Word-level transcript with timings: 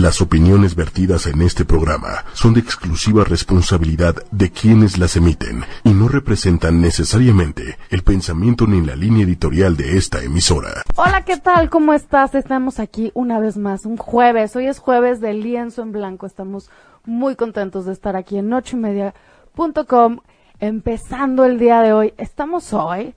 Las 0.00 0.20
opiniones 0.20 0.74
vertidas 0.74 1.28
en 1.28 1.40
este 1.40 1.64
programa 1.64 2.24
son 2.32 2.52
de 2.54 2.58
exclusiva 2.58 3.22
responsabilidad 3.22 4.16
de 4.32 4.50
quienes 4.50 4.98
las 4.98 5.14
emiten 5.14 5.62
y 5.84 5.90
no 5.90 6.08
representan 6.08 6.80
necesariamente 6.80 7.78
el 7.90 8.02
pensamiento 8.02 8.66
ni 8.66 8.80
la 8.80 8.96
línea 8.96 9.22
editorial 9.22 9.76
de 9.76 9.96
esta 9.96 10.20
emisora. 10.20 10.82
Hola, 10.96 11.24
¿qué 11.24 11.36
tal? 11.36 11.70
¿Cómo 11.70 11.94
estás? 11.94 12.34
Estamos 12.34 12.80
aquí 12.80 13.12
una 13.14 13.38
vez 13.38 13.56
más, 13.56 13.86
un 13.86 13.96
jueves. 13.96 14.56
Hoy 14.56 14.66
es 14.66 14.80
jueves 14.80 15.20
de 15.20 15.32
lienzo 15.32 15.82
en 15.82 15.92
blanco. 15.92 16.26
Estamos 16.26 16.70
muy 17.04 17.36
contentos 17.36 17.86
de 17.86 17.92
estar 17.92 18.16
aquí 18.16 18.36
en 18.36 18.52
ochoymedia.com 18.52 20.18
empezando 20.58 21.44
el 21.44 21.60
día 21.60 21.82
de 21.82 21.92
hoy. 21.92 22.14
Estamos 22.16 22.72
hoy 22.72 23.14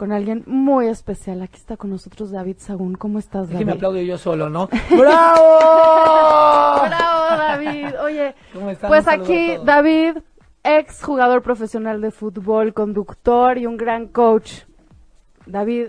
con 0.00 0.12
alguien 0.12 0.44
muy 0.46 0.86
especial. 0.86 1.42
Aquí 1.42 1.58
está 1.58 1.76
con 1.76 1.90
nosotros 1.90 2.30
David 2.30 2.56
Sagún. 2.56 2.94
¿Cómo 2.94 3.18
estás, 3.18 3.48
David? 3.48 3.58
que 3.58 3.64
me 3.66 3.72
aplaudo 3.72 4.00
yo 4.00 4.16
solo, 4.16 4.48
¿no? 4.48 4.66
¡Bravo! 4.90 6.86
Bravo, 6.86 7.36
David. 7.36 8.00
Oye, 8.02 8.34
¿Cómo 8.54 8.70
están? 8.70 8.88
pues 8.88 9.06
aquí. 9.06 9.58
David, 9.62 10.16
ex 10.64 11.02
jugador 11.02 11.42
profesional 11.42 12.00
de 12.00 12.12
fútbol, 12.12 12.72
conductor 12.72 13.58
y 13.58 13.66
un 13.66 13.76
gran 13.76 14.08
coach. 14.08 14.62
David, 15.44 15.88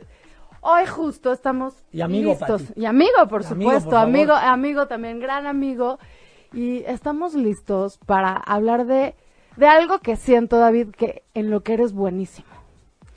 hoy 0.59 0.85
justo 0.87 1.31
estamos 1.31 1.73
Y 1.93 2.01
amigo, 2.01 2.31
listos. 2.31 2.63
Pati. 2.63 2.81
Y 2.81 2.83
amigo, 2.87 3.29
por 3.29 3.43
Y 3.43 3.45
amigo, 3.45 3.71
supuesto, 3.71 3.89
por 3.91 3.93
favor. 3.97 4.09
amigo, 4.09 4.33
amigo 4.33 4.87
también, 4.87 5.21
gran 5.21 5.47
amigo. 5.47 5.99
Y 6.51 6.79
estamos 6.79 7.33
listos 7.33 7.97
para 7.99 8.33
hablar 8.33 8.87
de, 8.87 9.15
de 9.55 9.67
algo 9.67 9.99
que 9.99 10.17
siento, 10.17 10.57
David, 10.57 10.89
que 10.89 11.23
en 11.33 11.49
lo 11.49 11.61
que 11.63 11.75
eres 11.75 11.93
buenísimo. 11.93 12.49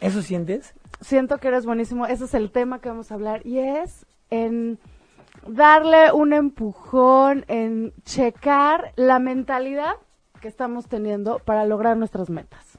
¿Eso 0.01 0.23
sientes? 0.23 0.74
Siento 1.00 1.38
que 1.38 1.48
eres 1.48 1.66
buenísimo. 1.66 2.06
Ese 2.06 2.24
es 2.24 2.34
el 2.34 2.50
tema 2.50 2.80
que 2.80 2.88
vamos 2.88 3.10
a 3.10 3.14
hablar 3.14 3.46
y 3.46 3.58
es 3.58 4.06
en 4.30 4.78
darle 5.46 6.12
un 6.12 6.32
empujón, 6.32 7.44
en 7.48 7.92
checar 8.04 8.92
la 8.96 9.18
mentalidad 9.18 9.96
que 10.40 10.48
estamos 10.48 10.88
teniendo 10.88 11.38
para 11.38 11.64
lograr 11.64 11.96
nuestras 11.96 12.30
metas. 12.30 12.78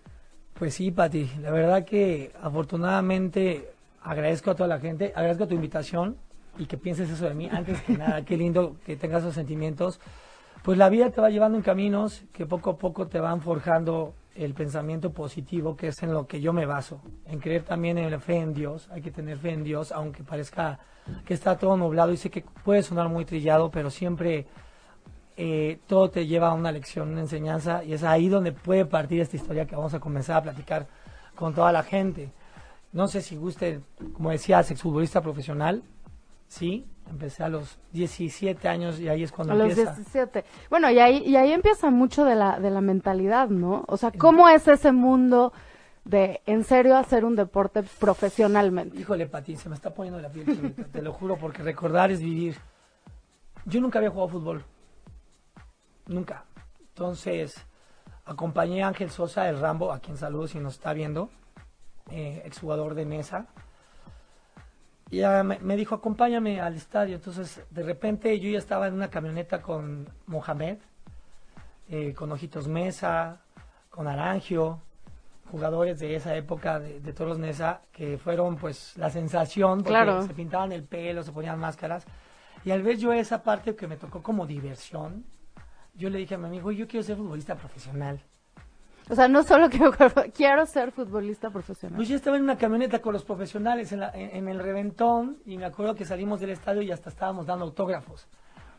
Pues 0.53 0.75
sí, 0.75 0.91
Pati. 0.91 1.29
La 1.41 1.51
verdad 1.51 1.83
que 1.85 2.31
afortunadamente 2.41 3.69
agradezco 4.01 4.51
a 4.51 4.55
toda 4.55 4.69
la 4.69 4.79
gente, 4.79 5.11
agradezco 5.15 5.47
tu 5.47 5.55
invitación 5.55 6.17
y 6.57 6.65
que 6.65 6.77
pienses 6.77 7.09
eso 7.09 7.25
de 7.25 7.33
mí. 7.33 7.49
Antes 7.51 7.81
que 7.81 7.97
nada, 7.97 8.23
qué 8.23 8.37
lindo 8.37 8.77
que 8.85 8.95
tengas 8.95 9.23
esos 9.23 9.35
sentimientos. 9.35 9.99
Pues 10.63 10.77
la 10.77 10.89
vida 10.89 11.09
te 11.09 11.21
va 11.21 11.29
llevando 11.29 11.57
en 11.57 11.63
caminos 11.63 12.23
que 12.31 12.45
poco 12.45 12.71
a 12.71 12.77
poco 12.77 13.07
te 13.07 13.19
van 13.19 13.41
forjando 13.41 14.13
el 14.35 14.53
pensamiento 14.53 15.11
positivo, 15.11 15.75
que 15.75 15.87
es 15.87 16.03
en 16.03 16.13
lo 16.13 16.27
que 16.27 16.41
yo 16.41 16.53
me 16.53 16.65
baso. 16.65 17.01
En 17.25 17.39
creer 17.39 17.63
también 17.63 17.97
en 17.97 18.11
la 18.11 18.19
fe 18.19 18.37
en 18.37 18.53
Dios. 18.53 18.89
Hay 18.91 19.01
que 19.01 19.11
tener 19.11 19.37
fe 19.37 19.51
en 19.51 19.63
Dios, 19.63 19.91
aunque 19.91 20.23
parezca 20.23 20.79
que 21.25 21.33
está 21.33 21.57
todo 21.57 21.77
nublado 21.77 22.11
y 22.11 22.17
sé 22.17 22.29
que 22.29 22.43
puede 22.63 22.83
sonar 22.83 23.09
muy 23.09 23.25
trillado, 23.25 23.71
pero 23.71 23.89
siempre 23.89 24.45
eh, 25.37 25.79
todo 25.87 26.09
te 26.09 26.27
lleva 26.27 26.49
a 26.49 26.53
una 26.53 26.71
lección, 26.71 27.09
una 27.09 27.21
enseñanza, 27.21 27.83
y 27.83 27.93
es 27.93 28.03
ahí 28.03 28.27
donde 28.27 28.51
puede 28.51 28.85
partir 28.85 29.21
esta 29.21 29.35
historia 29.35 29.65
que 29.65 29.75
vamos 29.75 29.93
a 29.93 29.99
comenzar 29.99 30.37
a 30.37 30.43
platicar 30.43 30.87
con 31.35 31.53
toda 31.53 31.71
la 31.71 31.83
gente. 31.83 32.31
No 32.91 33.07
sé 33.07 33.21
si 33.21 33.35
guste, 33.35 33.81
como 34.13 34.31
decía, 34.31 34.59
exfutbolista 34.59 35.21
profesional, 35.21 35.83
sí, 36.47 36.85
empecé 37.09 37.43
a 37.43 37.49
los 37.49 37.79
17 37.91 38.67
años 38.67 38.99
y 38.99 39.09
ahí 39.09 39.23
es 39.23 39.31
cuando 39.31 39.53
A 39.53 39.57
los 39.57 39.69
empieza. 39.69 39.93
17. 39.95 40.45
Bueno, 40.69 40.89
y 40.89 40.99
ahí, 40.99 41.17
y 41.25 41.35
ahí 41.35 41.51
empieza 41.51 41.89
mucho 41.89 42.25
de 42.25 42.35
la, 42.35 42.59
de 42.59 42.71
la 42.71 42.81
mentalidad, 42.81 43.49
¿no? 43.49 43.85
O 43.87 43.97
sea, 43.97 44.11
¿cómo 44.11 44.49
es 44.49 44.67
ese 44.67 44.91
mundo 44.91 45.53
de, 46.03 46.41
en 46.45 46.63
serio, 46.63 46.97
hacer 46.97 47.25
un 47.25 47.35
deporte 47.35 47.83
profesionalmente? 47.99 48.97
Híjole, 48.97 49.27
Pati, 49.27 49.55
se 49.55 49.69
me 49.69 49.75
está 49.75 49.93
poniendo 49.93 50.19
la 50.21 50.29
piel 50.29 50.45
chinita, 50.45 50.83
te 50.85 51.01
lo 51.01 51.13
juro, 51.13 51.37
porque 51.37 51.63
recordar 51.63 52.11
es 52.11 52.21
vivir. 52.21 52.57
Yo 53.65 53.81
nunca 53.81 53.99
había 53.99 54.11
jugado 54.11 54.29
fútbol. 54.29 54.63
Nunca. 56.07 56.45
Entonces, 56.89 57.65
acompañé 58.25 58.83
a 58.83 58.87
Ángel 58.87 59.09
Sosa, 59.09 59.49
el 59.49 59.59
Rambo, 59.59 59.91
a 59.91 59.99
quien 59.99 60.17
saludo 60.17 60.47
si 60.47 60.59
nos 60.59 60.75
está 60.75 60.93
viendo, 60.93 61.29
eh, 62.11 62.41
exjugador 62.45 62.93
de 62.93 63.05
mesa. 63.05 63.47
Y 65.15 65.19
ya 65.19 65.43
me, 65.43 65.59
me 65.59 65.77
dijo, 65.77 65.95
acompáñame 65.95 66.59
al 66.59 66.75
estadio. 66.75 67.15
Entonces, 67.15 67.61
de 67.69 67.83
repente 67.83 68.37
yo 68.37 68.49
ya 68.49 68.57
estaba 68.57 68.87
en 68.87 68.95
una 68.95 69.09
camioneta 69.09 69.61
con 69.61 70.09
Mohamed, 70.27 70.77
eh, 71.87 72.13
con 72.13 72.33
Ojitos 72.33 72.67
Mesa, 72.67 73.39
con 73.89 74.09
Arangio, 74.09 74.81
jugadores 75.49 75.99
de 75.99 76.17
esa 76.17 76.35
época 76.35 76.81
de, 76.81 76.99
de 76.99 77.13
Toros 77.13 77.39
Mesa, 77.39 77.79
que 77.93 78.17
fueron 78.17 78.57
pues 78.57 78.97
la 78.97 79.09
sensación, 79.09 79.77
porque 79.83 79.89
Claro. 79.91 80.21
se 80.27 80.33
pintaban 80.33 80.73
el 80.73 80.83
pelo, 80.83 81.23
se 81.23 81.31
ponían 81.31 81.59
máscaras. 81.61 82.05
Y 82.65 82.71
al 82.71 82.83
ver 82.83 82.97
yo 82.97 83.13
esa 83.13 83.41
parte 83.41 83.73
que 83.73 83.87
me 83.87 83.95
tocó 83.95 84.21
como 84.21 84.45
diversión, 84.45 85.23
yo 85.93 86.09
le 86.09 86.17
dije 86.17 86.35
a 86.35 86.37
mi 86.37 86.47
amigo, 86.47 86.73
yo 86.73 86.89
quiero 86.89 87.05
ser 87.05 87.15
futbolista 87.15 87.55
profesional. 87.55 88.19
O 89.09 89.15
sea, 89.15 89.27
no 89.27 89.43
solo 89.43 89.69
quiero, 89.69 89.91
quiero 90.35 90.65
ser 90.65 90.91
futbolista 90.91 91.49
profesional. 91.51 91.95
Pues 91.97 92.07
yo 92.09 92.15
estaba 92.15 92.37
en 92.37 92.43
una 92.43 92.57
camioneta 92.57 92.99
con 92.99 93.13
los 93.13 93.23
profesionales 93.23 93.91
en, 93.91 93.99
la- 93.99 94.11
en- 94.11 94.35
en 94.35 94.47
el 94.47 94.59
reventón 94.59 95.37
y 95.45 95.57
me 95.57 95.65
acuerdo 95.65 95.93
que 95.95 96.05
salimos 96.05 96.39
del 96.39 96.49
estadio 96.51 96.81
y 96.81 96.91
hasta 96.91 97.09
estábamos 97.09 97.45
dando 97.45 97.65
autógrafos. 97.65 98.27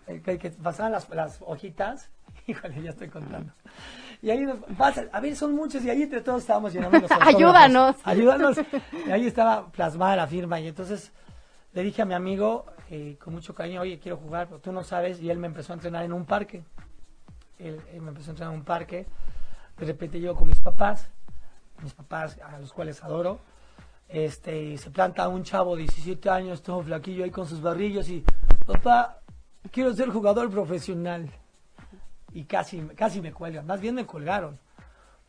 Eh, 0.09 0.21
que, 0.25 0.39
que 0.39 0.51
pasaban 0.51 0.93
las, 0.93 1.09
las 1.11 1.41
hojitas, 1.45 2.11
híjole, 2.47 2.83
ya 2.83 2.91
estoy 2.91 3.09
contando. 3.09 3.53
Y 4.23 4.31
ahí 4.31 4.41
nos 4.47 4.59
pasa, 4.77 5.05
a 5.13 5.21
ver, 5.21 5.37
son 5.37 5.55
muchos 5.55 5.85
y 5.85 5.91
ahí 5.91 6.03
entre 6.03 6.21
todos 6.23 6.41
estábamos 6.43 6.73
llenando 6.73 6.99
los. 7.01 7.11
Ayúdanos. 7.21 7.97
Ayúdanos. 8.05 8.57
Y 9.07 9.11
ahí 9.11 9.27
estaba 9.27 9.69
plasmada 9.71 10.17
la 10.17 10.27
firma 10.27 10.59
y 10.61 10.69
entonces 10.69 11.13
le 11.73 11.83
dije 11.83 12.03
a 12.03 12.05
mi 12.05 12.15
amigo 12.15 12.67
eh, 12.91 13.17
con 13.23 13.35
mucho 13.35 13.55
cariño, 13.55 13.81
oye, 13.83 13.99
quiero 13.99 14.17
jugar, 14.17 14.47
pero 14.49 14.61
tú 14.61 14.73
no 14.73 14.83
sabes, 14.83 15.21
y 15.21 15.29
él 15.31 15.39
me 15.39 15.47
empezó 15.49 15.73
a 15.73 15.75
entrenar 15.77 16.05
en 16.05 16.13
un 16.13 16.25
parque. 16.25 16.63
Él, 17.59 17.81
él 17.93 18.01
me 18.01 18.09
empezó 18.09 18.31
a 18.31 18.33
entrenar 18.33 18.55
en 18.55 18.61
un 18.61 18.65
parque. 18.65 19.07
De 19.79 19.87
repente 19.87 20.21
llego 20.21 20.35
con 20.35 20.49
mis 20.49 20.61
papás, 20.61 21.11
mis 21.83 21.93
papás 21.93 22.39
a 22.41 22.59
los 22.59 22.73
cuales 22.73 23.03
adoro. 23.03 23.41
Este, 24.09 24.79
se 24.79 24.91
planta 24.91 25.29
un 25.29 25.43
chavo 25.43 25.75
de 25.77 25.83
17 25.83 26.31
años, 26.31 26.63
todo 26.63 26.83
flaquillo 26.83 27.25
ahí 27.25 27.31
con 27.31 27.47
sus 27.47 27.61
barrillos 27.61 28.09
y, 28.09 28.25
papá, 28.65 29.21
quiero 29.71 29.93
ser 29.95 30.11
jugador 30.11 30.51
profesional. 30.51 31.31
Y 32.33 32.45
casi, 32.45 32.81
casi 32.95 33.21
me 33.21 33.33
cuelgan, 33.33 33.67
más 33.67 33.81
bien 33.81 33.95
me 33.95 34.07
colgaron. 34.07 34.59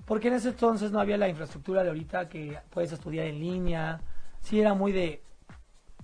Porque 0.06 0.30
en 0.30 0.36
ese 0.36 0.50
entonces 0.50 0.92
no 0.92 1.00
había 1.00 1.18
la 1.18 1.28
infraestructura 1.28 1.84
de 1.84 1.90
ahorita 1.90 2.30
que 2.30 2.58
puedes 2.70 2.92
estudiar 2.92 3.26
en 3.26 3.40
línea. 3.40 4.00
Sí, 4.40 4.62
era 4.62 4.74
muy 4.74 4.92
de 4.94 5.22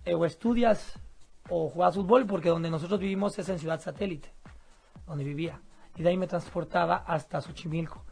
eh, 0.06 0.14
o 0.14 0.26
estudias 0.26 1.00
o 1.50 1.70
juegas 1.70 1.96
fútbol, 1.96 2.26
porque 2.26 2.50
donde 2.50 2.70
nosotros 2.70 3.00
vivimos 3.00 3.38
es 3.40 3.48
en 3.48 3.60
Ciudad 3.60 3.80
Satélite, 3.80 4.30
donde 5.08 5.24
vivía. 5.24 5.62
Y 5.96 6.04
de 6.04 6.10
ahí 6.10 6.18
me 6.18 6.28
transportaba 6.28 7.04
hasta 7.08 7.40
Xochimilco, 7.40 8.04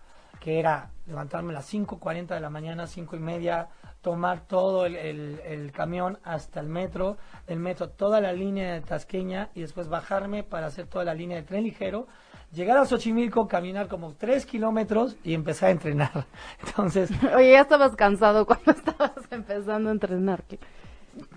que 0.41 0.59
era 0.59 0.90
levantarme 1.06 1.52
a 1.52 1.57
las 1.57 1.72
5.40 1.72 2.28
de 2.34 2.40
la 2.41 2.50
mañana, 2.50 2.88
5 2.88 3.16
y 3.16 3.19
media, 3.19 3.68
tomar 4.02 4.47
todo 4.47 4.88
el, 4.88 4.96
el- 4.96 5.40
el 5.46 5.72
camión 5.72 6.18
hasta 6.24 6.59
el 6.59 6.68
metro, 6.68 7.18
del 7.46 7.59
metro 7.59 7.90
toda 7.90 8.19
la 8.19 8.34
línea 8.34 8.74
de 8.74 8.81
Tasqueña 8.81 9.50
y 9.53 9.62
después 9.62 9.88
bajarme 9.88 10.44
para 10.44 10.66
hacer 10.66 10.88
toda 10.88 11.06
la 11.06 11.13
línea 11.13 11.38
de 11.38 11.44
tren 11.44 11.63
ligero, 11.63 12.07
llegar 12.52 12.78
a 12.79 12.85
Xochimilco, 12.85 13.47
caminar 13.47 13.88
como 13.88 14.16
3 14.16 14.47
kilómetros 14.47 15.16
y 15.24 15.35
empezar 15.35 15.69
a 15.69 15.74
entrenar. 15.74 16.25
Entonces, 16.66 17.12
Oye, 17.35 17.52
ya 17.52 17.62
estabas 17.62 17.96
cansado 17.96 18.46
cuando 18.47 18.72
estabas 18.75 19.13
empezando 19.29 19.90
a 19.90 19.91
entrenar. 19.94 20.44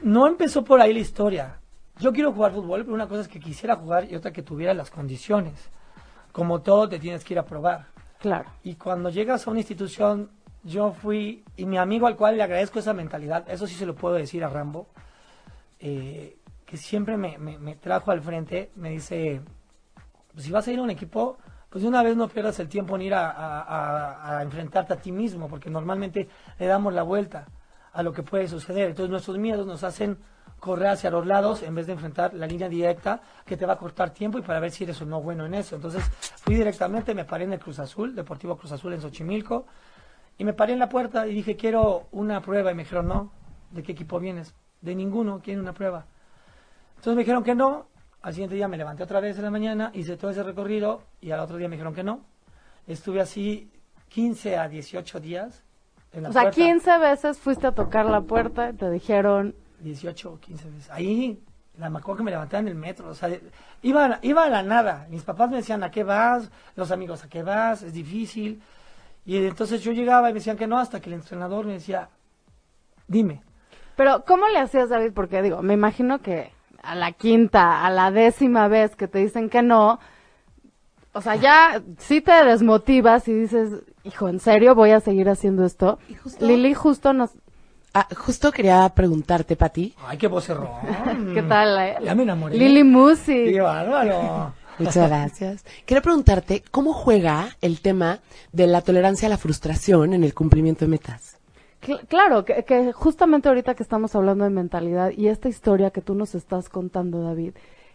no 0.03 0.27
empezó 0.27 0.65
por 0.65 0.81
ahí 0.81 0.95
la 0.95 1.01
historia. 1.01 1.59
Yo 2.01 2.11
quiero 2.13 2.33
jugar 2.33 2.53
fútbol, 2.53 2.83
pero 2.85 2.95
una 2.95 3.07
cosa 3.07 3.21
es 3.21 3.29
que 3.29 3.39
quisiera 3.39 3.77
jugar 3.77 4.11
y 4.11 4.17
otra 4.17 4.33
que 4.33 4.43
tuviera 4.43 4.73
las 4.73 4.91
condiciones. 4.91 5.71
Como 6.33 6.63
todo, 6.63 6.89
te 6.89 6.99
tienes 6.99 7.23
que 7.23 7.35
ir 7.35 7.39
a 7.39 7.45
probar. 7.45 7.94
Y 8.63 8.75
cuando 8.77 9.11
llegas 9.11 9.47
a 9.47 9.51
una 9.51 9.61
institución, 9.61 10.31
yo 10.63 10.93
fui, 10.93 11.45
y 11.57 11.67
mi 11.67 11.77
amigo 11.79 12.07
al 12.07 12.17
cual 12.17 12.37
le 12.37 12.43
agradezco 12.43 12.79
esa 12.79 12.95
mentalidad, 12.95 13.45
eso 13.51 13.67
sí 13.67 13.75
se 13.75 13.87
lo 13.87 13.95
puedo 13.95 14.15
decir 14.15 14.43
a 14.45 14.49
Rambo, 14.49 14.87
eh, 15.81 16.37
que 16.65 16.77
siempre 16.77 17.17
me, 17.17 17.37
me- 17.39 17.59
me 17.59 17.77
trajo 17.77 18.11
al 18.11 18.21
frente, 18.23 18.71
me 18.77 18.91
dice, 18.91 19.41
pues 20.33 20.45
si 20.47 20.51
vas 20.51 20.67
a 20.67 20.73
ir 20.73 20.79
a 20.79 20.83
un 20.83 20.91
equipo, 20.91 21.37
pues 21.69 21.83
de 21.83 21.89
una 21.89 22.03
vez 22.03 22.17
no 22.17 22.29
pierdas 22.29 22.59
el 22.61 22.69
tiempo 22.69 22.97
en 22.97 23.03
ir 23.03 23.15
a 23.15 24.39
enfrentarte 24.43 24.93
a 24.95 24.97
ti 24.97 25.13
mismo, 25.13 25.49
porque 25.49 25.69
normalmente 25.71 26.29
le 26.59 26.67
damos 26.67 26.95
la 26.95 27.03
vuelta 27.03 27.47
a 27.93 28.03
lo 28.03 28.13
que 28.13 28.23
puede 28.23 28.49
suceder. 28.49 28.91
Entonces 28.91 29.11
nuestros 29.11 29.39
miedos 29.39 29.67
nos 29.67 29.83
hacen 29.85 30.17
correr 30.65 30.89
hacia 30.89 31.11
los 31.11 31.27
lados 31.27 31.63
en 31.63 31.75
vez 31.75 31.87
de 31.87 31.93
enfrentar 31.93 32.33
la 32.33 32.47
línea 32.47 32.71
directa 32.71 33.21
que 33.45 33.55
te 33.55 33.67
va 33.67 33.75
a 33.75 33.77
cortar 33.77 34.11
tiempo 34.11 34.39
y 34.39 34.43
para 34.43 34.61
ver 34.61 34.71
si 34.71 34.85
eres 34.85 34.99
o 35.03 35.05
no 35.05 35.21
bueno 35.21 35.45
en 35.45 35.53
eso. 35.53 35.77
Entonces 35.77 36.03
fui 36.43 36.55
directamente, 36.55 37.15
me 37.15 37.27
paré 37.27 37.45
en 37.45 37.53
el 37.53 37.59
Cruz 37.59 37.79
Azul, 37.81 38.15
Deportivo 38.15 38.57
Cruz 38.57 38.73
Azul 38.73 38.95
en 38.95 39.03
Xochimilco, 39.03 39.67
y 40.39 40.45
me 40.45 40.55
paré 40.55 40.73
en 40.73 40.79
la 40.79 40.89
puerta 40.89 41.27
y 41.27 41.35
dije, 41.35 41.55
quiero 41.55 42.09
una 42.13 42.41
prueba. 42.41 42.73
Y 42.73 42.75
me 42.75 42.85
dijeron, 42.85 43.07
no, 43.07 43.31
¿de 43.73 43.83
qué 43.83 43.93
equipo 43.93 44.19
vienes? 44.19 44.55
De 44.81 44.95
ninguno, 44.95 45.43
quiero 45.45 45.61
una 45.61 45.75
prueba. 45.75 46.07
Entonces 46.93 47.15
me 47.15 47.21
dijeron 47.21 47.45
que 47.45 47.55
no. 47.55 47.87
Al 48.23 48.33
siguiente 48.33 48.57
día 48.57 48.67
me 48.67 48.79
levanté 48.79 49.03
otra 49.03 49.21
vez 49.21 49.37
en 49.37 49.45
la 49.45 49.51
mañana, 49.51 49.91
hice 49.93 50.17
todo 50.17 50.31
ese 50.31 50.43
recorrido 50.43 51.03
y 51.21 51.31
al 51.31 51.41
otro 51.41 51.59
día 51.59 51.69
me 51.69 51.77
dijeron 51.77 51.95
que 51.95 52.03
no. 52.03 52.21
Estuve 52.87 53.21
así 53.21 53.71
15 54.09 54.57
a 54.57 54.67
18 54.67 55.21
días 55.21 55.63
en 56.15 56.23
la 56.23 56.31
O 56.31 56.33
sea, 56.33 56.43
puerta. 56.45 56.59
15 56.59 56.99
veces 57.01 57.39
fuiste 57.39 57.67
a 57.67 57.73
tocar 57.73 58.07
la 58.07 58.23
puerta 58.23 58.71
y 58.71 58.73
te 58.73 58.91
dijeron, 58.91 59.55
18 59.85 60.33
o 60.33 60.41
15 60.41 60.71
veces. 60.71 60.91
Ahí, 60.91 61.41
La 61.79 61.91
me 61.91 61.99
acuerdo 61.99 62.19
que 62.19 62.25
me 62.25 62.31
levantaba 62.31 62.61
en 62.61 62.69
el 62.69 62.75
metro, 62.75 63.09
o 63.09 63.15
sea, 63.15 63.31
iba, 63.83 64.19
iba 64.23 64.45
a 64.45 64.49
la 64.49 64.63
nada. 64.63 65.07
Mis 65.11 65.23
papás 65.23 65.51
me 65.51 65.57
decían, 65.57 65.83
¿a 65.83 65.91
qué 65.91 66.05
vas? 66.05 66.51
Los 66.77 66.91
amigos, 66.91 67.25
¿a 67.25 67.29
qué 67.29 67.43
vas? 67.43 67.83
Es 67.83 67.93
difícil. 67.93 68.63
Y 69.27 69.37
entonces 69.37 69.83
yo 69.83 69.93
llegaba 69.93 70.31
y 70.31 70.33
me 70.33 70.39
decían 70.39 70.57
que 70.57 70.67
no, 70.67 70.79
hasta 70.79 71.01
que 71.01 71.11
el 71.11 71.15
entrenador 71.15 71.67
me 71.67 71.75
decía, 71.75 72.09
dime. 73.09 73.43
Pero, 73.97 74.25
¿cómo 74.25 74.49
le 74.49 74.59
hacías, 74.59 74.89
David? 74.89 75.13
Porque 75.15 75.43
digo, 75.43 75.63
me 75.63 75.75
imagino 75.75 76.21
que 76.21 76.53
a 76.83 76.95
la 76.95 77.13
quinta, 77.13 77.85
a 77.85 77.91
la 77.91 78.11
décima 78.11 78.69
vez 78.69 78.97
que 78.97 79.09
te 79.09 79.19
dicen 79.19 79.49
que 79.49 79.63
no, 79.63 79.99
o 81.13 81.21
sea, 81.21 81.37
ya 81.37 81.81
sí 81.99 82.21
te 82.21 82.33
desmotivas 82.45 83.29
y 83.29 83.33
dices, 83.33 83.85
hijo, 84.03 84.29
¿en 84.29 84.41
serio 84.41 84.75
voy 84.75 84.91
a 84.91 85.01
seguir 85.01 85.29
haciendo 85.29 85.65
esto? 85.65 85.99
Lili 86.41 86.75
justo 86.75 87.13
nos... 87.13 87.31
Ah, 87.97 88.09
justo 88.17 88.51
quería 88.51 88.89
preguntarte, 88.89 89.55
Pati. 89.55 89.95
Ay, 90.07 90.19
qué 90.19 90.27
vocerrón. 90.27 90.69
¿Qué 91.33 91.43
tal? 91.43 91.79
eh? 91.79 91.97
Ya 92.03 92.15
me 92.15 92.25
enamoré. 92.25 92.57
Lili 92.57 92.83
Musi. 92.83 93.53
Qué 93.53 93.61
bárbaro. 93.61 94.53
Muchas 94.81 95.09
gracias. 95.09 95.65
Quiero 95.87 96.03
preguntarte, 96.03 96.65
¿cómo 96.73 96.93
juega 96.93 97.51
el 97.61 97.81
tema 97.81 98.19
de 98.53 98.67
la 98.67 98.81
tolerancia 98.83 99.27
a 99.27 99.31
la 99.31 99.37
frustración 99.39 100.13
en 100.13 100.25
el 100.25 100.35
cumplimiento 100.35 100.85
de 100.85 100.91
metas? 100.91 101.39
Cl- 101.81 102.05
claro, 102.09 102.45
que, 102.45 102.65
que 102.65 102.93
justamente 102.93 103.49
ahorita 103.49 103.75
que 103.77 103.85
estamos 103.85 104.17
hablando 104.17 104.43
de 104.43 104.51
mentalidad 104.51 105.11
y 105.17 105.29
esta 105.29 105.49
historia 105.49 105.91
que 105.91 106.01
tú 106.01 106.15
nos 106.17 106.35
estás 106.35 106.69
contando, 106.69 107.23
David, 107.23 107.53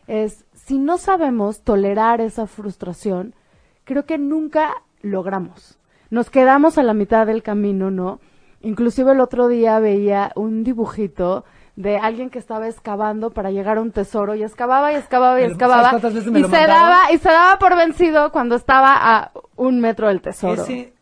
es 0.07 0.45
si 0.53 0.77
no 0.77 0.97
sabemos 0.97 1.59
tolerar 1.61 2.21
esa 2.21 2.47
frustración, 2.47 3.35
creo 3.83 4.05
que 4.05 4.17
nunca 4.17 4.71
logramos. 5.01 5.77
Nos 6.09 6.29
quedamos 6.29 6.77
a 6.77 6.83
la 6.83 6.93
mitad 6.93 7.27
del 7.27 7.43
camino, 7.43 7.91
¿no? 7.91 8.21
Inclusive 8.61 9.11
el 9.13 9.21
otro 9.21 9.47
día 9.47 9.79
veía 9.79 10.31
un 10.35 10.63
dibujito 10.63 11.45
de 11.75 11.97
alguien 11.97 12.29
que 12.29 12.39
estaba 12.39 12.67
excavando 12.67 13.29
para 13.29 13.51
llegar 13.51 13.77
a 13.77 13.81
un 13.81 13.91
tesoro 13.91 14.35
y 14.35 14.43
excavaba 14.43 14.91
y 14.91 14.95
excavaba 14.95 15.39
y 15.39 15.43
¿Sabes 15.43 15.53
excavaba 15.53 15.97
y 15.97 16.43
se 16.43 16.67
daba 16.67 17.11
y 17.13 17.17
se 17.17 17.29
daba 17.29 17.57
por 17.57 17.77
vencido 17.77 18.33
cuando 18.33 18.55
estaba 18.55 18.97
a 18.99 19.31
un 19.55 19.79
metro 19.79 20.09
del 20.09 20.21
tesoro. 20.21 20.61
Ese, 20.61 20.93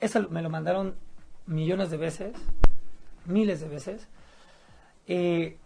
eso 0.00 0.26
me 0.30 0.42
lo 0.42 0.50
mandaron 0.50 0.96
millones 1.46 1.90
de 1.90 1.96
veces, 1.96 2.34
miles 3.26 3.60
de 3.60 3.68
veces. 3.68 4.08
Eh, 5.06 5.58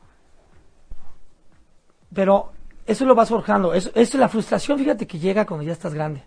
pero 2.13 2.53
eso 2.87 3.07
lo 3.07 3.15
vas 3.15 3.31
forjando. 3.31 3.73
Eso, 3.73 3.91
eso, 3.95 4.19
la 4.19 4.29
frustración, 4.29 4.79
fíjate 4.79 5.07
que 5.07 5.19
llega 5.19 5.47
cuando 5.47 5.65
ya 5.65 5.73
estás 5.73 5.95
grande. 5.95 6.23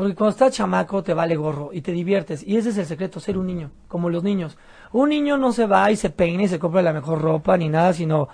Porque 0.00 0.14
cuando 0.14 0.30
estás 0.30 0.54
chamaco 0.54 1.02
te 1.02 1.12
vale 1.12 1.36
gorro 1.36 1.74
y 1.74 1.82
te 1.82 1.92
diviertes. 1.92 2.42
Y 2.42 2.56
ese 2.56 2.70
es 2.70 2.78
el 2.78 2.86
secreto, 2.86 3.20
ser 3.20 3.36
un 3.36 3.46
niño, 3.46 3.70
como 3.86 4.08
los 4.08 4.22
niños. 4.22 4.56
Un 4.92 5.10
niño 5.10 5.36
no 5.36 5.52
se 5.52 5.66
va 5.66 5.90
y 5.90 5.96
se 5.96 6.08
peina 6.08 6.44
y 6.44 6.48
se 6.48 6.58
compra 6.58 6.80
la 6.80 6.94
mejor 6.94 7.20
ropa 7.20 7.54
ni 7.58 7.68
nada, 7.68 7.92
sino 7.92 8.26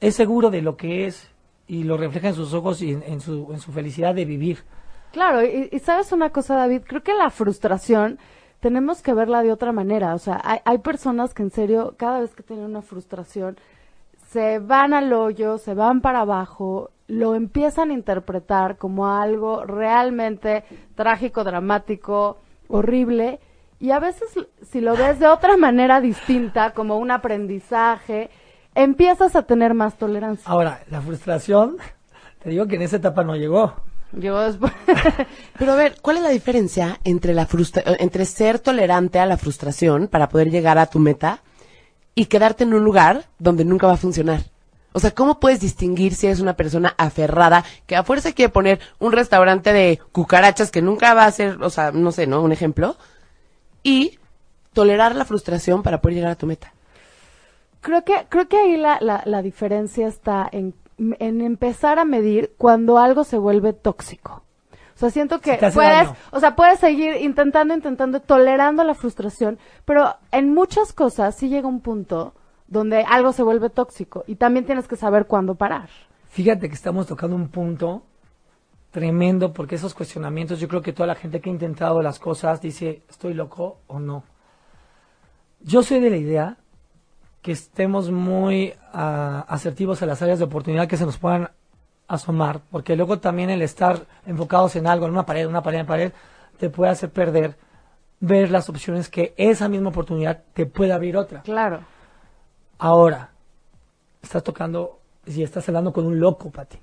es 0.00 0.14
seguro 0.14 0.48
de 0.48 0.62
lo 0.62 0.78
que 0.78 1.04
es 1.04 1.30
y 1.66 1.82
lo 1.84 1.98
refleja 1.98 2.28
en 2.28 2.34
sus 2.34 2.54
ojos 2.54 2.80
y 2.80 2.92
en, 2.92 3.02
en 3.02 3.20
su, 3.20 3.52
en 3.52 3.60
su 3.60 3.70
felicidad 3.70 4.14
de 4.14 4.24
vivir. 4.24 4.64
Claro, 5.12 5.44
y, 5.44 5.68
y 5.70 5.78
sabes 5.80 6.10
una 6.12 6.30
cosa, 6.30 6.56
David, 6.56 6.80
creo 6.86 7.02
que 7.02 7.12
la 7.12 7.28
frustración 7.28 8.18
tenemos 8.60 9.02
que 9.02 9.12
verla 9.12 9.42
de 9.42 9.52
otra 9.52 9.72
manera. 9.72 10.14
O 10.14 10.18
sea, 10.18 10.40
hay, 10.42 10.60
hay 10.64 10.78
personas 10.78 11.34
que 11.34 11.42
en 11.42 11.50
serio, 11.50 11.96
cada 11.98 12.20
vez 12.20 12.34
que 12.34 12.42
tienen 12.42 12.64
una 12.64 12.80
frustración, 12.80 13.58
se 14.28 14.58
van 14.58 14.94
al 14.94 15.12
hoyo, 15.12 15.58
se 15.58 15.74
van 15.74 16.00
para 16.00 16.20
abajo, 16.20 16.88
lo 17.08 17.34
empiezan 17.34 17.90
a 17.90 17.94
interpretar 17.94 18.76
como 18.76 19.08
algo 19.08 19.64
realmente 19.64 20.64
trágico, 20.94 21.42
dramático, 21.42 22.38
horrible. 22.68 23.40
Y 23.80 23.90
a 23.90 23.98
veces, 23.98 24.28
si 24.70 24.80
lo 24.80 24.94
ves 24.94 25.18
de 25.18 25.26
otra 25.26 25.56
manera 25.56 26.00
distinta, 26.00 26.72
como 26.72 26.98
un 26.98 27.10
aprendizaje, 27.10 28.30
empiezas 28.74 29.34
a 29.36 29.42
tener 29.42 29.74
más 29.74 29.96
tolerancia. 29.96 30.44
Ahora, 30.46 30.82
la 30.90 31.00
frustración, 31.00 31.78
te 32.42 32.50
digo 32.50 32.66
que 32.66 32.76
en 32.76 32.82
esa 32.82 32.96
etapa 32.96 33.24
no 33.24 33.34
llegó. 33.34 33.74
Yo 34.12 34.40
después... 34.40 34.72
Pero 35.58 35.72
a 35.72 35.76
ver, 35.76 35.96
¿cuál 36.02 36.18
es 36.18 36.22
la 36.22 36.30
diferencia 36.30 36.98
entre 37.04 37.34
la 37.34 37.46
frustra 37.46 37.82
entre 37.98 38.24
ser 38.26 38.58
tolerante 38.58 39.18
a 39.18 39.26
la 39.26 39.36
frustración 39.36 40.08
para 40.08 40.28
poder 40.28 40.50
llegar 40.50 40.78
a 40.78 40.86
tu 40.86 40.98
meta 40.98 41.40
y 42.14 42.26
quedarte 42.26 42.64
en 42.64 42.74
un 42.74 42.84
lugar 42.84 43.26
donde 43.38 43.64
nunca 43.64 43.86
va 43.86 43.94
a 43.94 43.98
funcionar? 43.98 44.42
O 44.92 45.00
sea, 45.00 45.10
¿cómo 45.10 45.38
puedes 45.38 45.60
distinguir 45.60 46.14
si 46.14 46.26
eres 46.26 46.40
una 46.40 46.56
persona 46.56 46.94
aferrada 46.96 47.64
que 47.86 47.94
a 47.94 48.02
fuerza 48.02 48.32
quiere 48.32 48.50
poner 48.50 48.80
un 48.98 49.12
restaurante 49.12 49.72
de 49.72 50.00
cucarachas 50.12 50.70
que 50.70 50.82
nunca 50.82 51.14
va 51.14 51.26
a 51.26 51.32
ser, 51.32 51.62
o 51.62 51.70
sea, 51.70 51.92
no 51.92 52.10
sé, 52.10 52.26
¿no? 52.26 52.42
Un 52.42 52.52
ejemplo. 52.52 52.96
Y 53.82 54.18
tolerar 54.72 55.14
la 55.14 55.24
frustración 55.24 55.82
para 55.82 56.00
poder 56.00 56.16
llegar 56.16 56.32
a 56.32 56.36
tu 56.36 56.46
meta. 56.46 56.72
Creo 57.80 58.04
que, 58.04 58.26
creo 58.28 58.48
que 58.48 58.56
ahí 58.56 58.76
la, 58.76 58.98
la, 59.00 59.22
la 59.24 59.42
diferencia 59.42 60.08
está 60.08 60.48
en, 60.50 60.74
en 60.98 61.40
empezar 61.42 61.98
a 61.98 62.04
medir 62.04 62.54
cuando 62.56 62.98
algo 62.98 63.24
se 63.24 63.38
vuelve 63.38 63.72
tóxico. 63.72 64.42
O 64.94 64.98
sea, 64.98 65.10
siento 65.10 65.40
que 65.40 65.54
puedes, 65.54 65.74
daño. 65.74 66.16
o 66.32 66.40
sea, 66.40 66.56
puedes 66.56 66.80
seguir 66.80 67.16
intentando, 67.20 67.72
intentando, 67.72 68.18
tolerando 68.20 68.82
la 68.82 68.94
frustración, 68.94 69.58
pero 69.84 70.16
en 70.32 70.52
muchas 70.52 70.92
cosas 70.92 71.36
sí 71.36 71.48
llega 71.48 71.68
un 71.68 71.80
punto 71.80 72.34
donde 72.68 73.02
algo 73.02 73.32
se 73.32 73.42
vuelve 73.42 73.70
tóxico 73.70 74.24
y 74.26 74.36
también 74.36 74.64
tienes 74.64 74.86
que 74.86 74.96
saber 74.96 75.26
cuándo 75.26 75.54
parar. 75.54 75.88
Fíjate 76.28 76.68
que 76.68 76.74
estamos 76.74 77.06
tocando 77.06 77.34
un 77.34 77.48
punto 77.48 78.02
tremendo 78.90 79.52
porque 79.52 79.74
esos 79.74 79.94
cuestionamientos, 79.94 80.60
yo 80.60 80.68
creo 80.68 80.82
que 80.82 80.92
toda 80.92 81.06
la 81.06 81.14
gente 81.14 81.40
que 81.40 81.50
ha 81.50 81.52
intentado 81.52 82.02
las 82.02 82.18
cosas 82.18 82.60
dice, 82.60 83.02
¿estoy 83.08 83.34
loco 83.34 83.78
o 83.86 83.98
no? 83.98 84.22
Yo 85.60 85.82
soy 85.82 86.00
de 86.00 86.10
la 86.10 86.16
idea 86.16 86.56
que 87.42 87.52
estemos 87.52 88.10
muy 88.10 88.74
ah, 88.92 89.44
asertivos 89.48 90.02
a 90.02 90.06
las 90.06 90.22
áreas 90.22 90.38
de 90.38 90.44
oportunidad 90.44 90.86
que 90.86 90.96
se 90.96 91.06
nos 91.06 91.18
puedan 91.18 91.50
asomar, 92.06 92.60
porque 92.70 92.96
luego 92.96 93.18
también 93.18 93.50
el 93.50 93.62
estar 93.62 94.06
enfocados 94.26 94.76
en 94.76 94.86
algo, 94.86 95.06
en 95.06 95.12
una 95.12 95.26
pared, 95.26 95.46
una 95.46 95.62
pared, 95.62 95.80
en 95.80 95.86
pared, 95.86 96.12
te 96.58 96.70
puede 96.70 96.90
hacer 96.90 97.10
perder 97.10 97.56
ver 98.20 98.50
las 98.50 98.68
opciones 98.68 99.08
que 99.08 99.34
esa 99.36 99.68
misma 99.68 99.90
oportunidad 99.90 100.42
te 100.54 100.66
puede 100.66 100.92
abrir 100.92 101.16
otra. 101.16 101.42
Claro. 101.42 101.80
Ahora, 102.78 103.30
estás 104.22 104.42
tocando, 104.42 104.98
si 105.26 105.42
estás 105.42 105.68
hablando 105.68 105.92
con 105.92 106.06
un 106.06 106.18
loco, 106.20 106.50
Pati. 106.50 106.78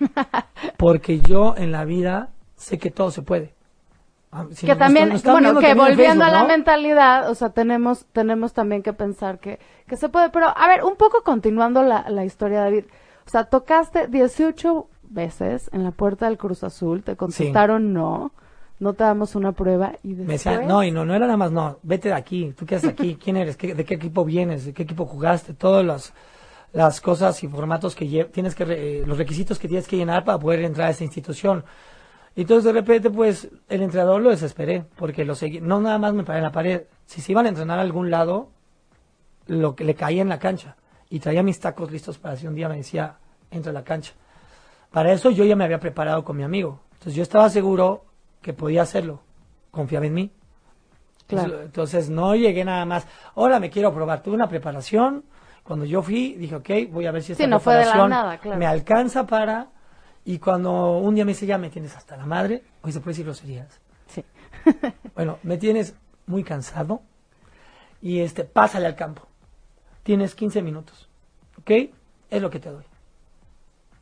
Porque 0.78 1.20
yo 1.20 1.54
en 1.56 1.72
la 1.72 1.84
vida 1.84 2.30
sé 2.56 2.78
que 2.78 2.90
todo 2.90 3.10
se 3.10 3.22
puede. 3.22 3.54
Si 4.50 4.66
que 4.66 4.72
nos- 4.72 4.78
también, 4.78 5.08
nos 5.08 5.22
bueno, 5.22 5.58
que 5.60 5.72
volviendo 5.74 6.24
a 6.24 6.30
la 6.30 6.42
¿no? 6.42 6.48
mentalidad, 6.48 7.30
o 7.30 7.34
sea, 7.34 7.50
tenemos, 7.50 8.04
tenemos 8.12 8.52
también 8.52 8.82
que 8.82 8.92
pensar 8.92 9.38
que, 9.38 9.58
que 9.86 9.96
se 9.96 10.08
puede. 10.08 10.28
Pero, 10.30 10.48
a 10.54 10.68
ver, 10.68 10.84
un 10.84 10.96
poco 10.96 11.22
continuando 11.22 11.82
la, 11.82 12.04
la 12.10 12.24
historia, 12.24 12.60
David. 12.60 12.84
O 13.26 13.30
sea, 13.30 13.44
tocaste 13.44 14.08
18 14.08 14.88
veces 15.08 15.70
en 15.72 15.84
la 15.84 15.92
puerta 15.92 16.26
del 16.26 16.36
Cruz 16.36 16.64
Azul, 16.64 17.02
te 17.02 17.16
contestaron 17.16 17.92
no, 17.94 18.32
no 18.78 18.92
te 18.92 19.04
damos 19.04 19.34
una 19.34 19.52
prueba 19.52 19.92
y 20.02 20.10
después... 20.14 20.26
Me 20.26 20.32
decían, 20.34 20.66
no, 20.68 20.82
y 20.84 20.90
no, 20.90 21.04
no 21.04 21.14
era 21.14 21.26
nada 21.26 21.36
más, 21.36 21.50
no, 21.52 21.78
vete 21.82 22.08
de 22.08 22.14
aquí, 22.14 22.52
tú 22.56 22.66
qué 22.66 22.76
haces 22.76 22.90
aquí, 22.90 23.16
quién 23.22 23.36
eres, 23.36 23.56
¿Qué- 23.56 23.74
de 23.74 23.84
qué 23.84 23.94
equipo 23.94 24.24
vienes, 24.24 24.66
de 24.66 24.72
qué 24.74 24.82
equipo 24.82 25.06
jugaste, 25.06 25.54
todas 25.54 25.84
las, 25.84 26.12
las 26.72 27.00
cosas 27.00 27.42
y 27.42 27.48
formatos 27.48 27.94
que 27.94 28.24
tienes 28.32 28.54
que, 28.54 28.64
re- 28.64 28.98
eh, 29.00 29.06
los 29.06 29.16
requisitos 29.18 29.58
que 29.58 29.68
tienes 29.68 29.88
que 29.88 29.96
llenar 29.96 30.24
para 30.24 30.38
poder 30.38 30.60
entrar 30.62 30.88
a 30.88 30.90
esa 30.90 31.04
institución. 31.04 31.64
Y 32.34 32.42
entonces 32.42 32.64
de 32.64 32.72
repente, 32.72 33.08
pues, 33.08 33.48
el 33.70 33.82
entrenador 33.82 34.20
lo 34.20 34.28
desesperé, 34.28 34.84
porque 34.96 35.24
lo 35.24 35.34
seguí, 35.34 35.60
no 35.60 35.80
nada 35.80 35.98
más 35.98 36.12
me 36.12 36.22
paré 36.22 36.40
en 36.40 36.44
la 36.44 36.52
pared, 36.52 36.82
si 37.06 37.22
se 37.22 37.32
iban 37.32 37.46
a 37.46 37.48
entrenar 37.48 37.78
a 37.78 37.82
algún 37.82 38.10
lado, 38.10 38.50
lo 39.46 39.74
que 39.74 39.84
le 39.84 39.94
caía 39.94 40.20
en 40.22 40.28
la 40.28 40.38
cancha, 40.38 40.76
y 41.08 41.20
traía 41.20 41.42
mis 41.42 41.60
tacos 41.60 41.90
listos 41.90 42.18
para 42.18 42.36
si 42.36 42.46
un 42.46 42.54
día 42.54 42.68
me 42.68 42.76
decía, 42.76 43.16
entra 43.50 43.70
a 43.70 43.72
la 43.72 43.84
cancha. 43.84 44.12
Para 44.90 45.12
eso 45.12 45.30
yo 45.30 45.44
ya 45.44 45.56
me 45.56 45.64
había 45.64 45.80
preparado 45.80 46.24
con 46.24 46.36
mi 46.36 46.42
amigo, 46.42 46.80
entonces 46.92 47.14
yo 47.14 47.22
estaba 47.22 47.48
seguro 47.48 48.04
que 48.46 48.52
podía 48.52 48.82
hacerlo, 48.82 49.22
confiaba 49.72 50.06
en 50.06 50.14
mí. 50.14 50.30
Claro. 51.26 51.62
Entonces 51.62 52.08
no 52.08 52.36
llegué 52.36 52.64
nada 52.64 52.84
más, 52.84 53.04
ahora 53.34 53.58
me 53.58 53.70
quiero 53.70 53.92
probar, 53.92 54.22
tuve 54.22 54.36
una 54.36 54.48
preparación, 54.48 55.24
cuando 55.64 55.84
yo 55.84 56.00
fui 56.00 56.34
dije, 56.36 56.54
ok, 56.54 56.70
voy 56.92 57.06
a 57.06 57.10
ver 57.10 57.24
si 57.24 57.32
esta 57.32 57.42
Sí, 57.42 57.50
no 57.50 57.58
fue 57.58 57.72
de 57.74 57.80
la 57.80 57.86
preparación 57.86 58.10
nada, 58.10 58.38
claro. 58.38 58.56
me 58.56 58.66
alcanza 58.66 59.26
para, 59.26 59.66
y 60.24 60.38
cuando 60.38 60.98
un 60.98 61.16
día 61.16 61.24
me 61.24 61.32
dice, 61.32 61.44
ya 61.44 61.58
me 61.58 61.70
tienes 61.70 61.96
hasta 61.96 62.16
la 62.16 62.24
madre, 62.24 62.62
hoy 62.82 62.92
se 62.92 63.00
puede 63.00 63.14
decir 63.14 63.24
groserías, 63.24 63.80
Sí. 64.06 64.24
bueno, 65.16 65.40
me 65.42 65.58
tienes 65.58 65.96
muy 66.26 66.44
cansado, 66.44 67.02
y 68.00 68.20
este, 68.20 68.44
pásale 68.44 68.86
al 68.86 68.94
campo, 68.94 69.22
tienes 70.04 70.36
15 70.36 70.62
minutos, 70.62 71.08
ok, 71.58 71.70
es 72.30 72.40
lo 72.40 72.48
que 72.48 72.60
te 72.60 72.70
doy, 72.70 72.84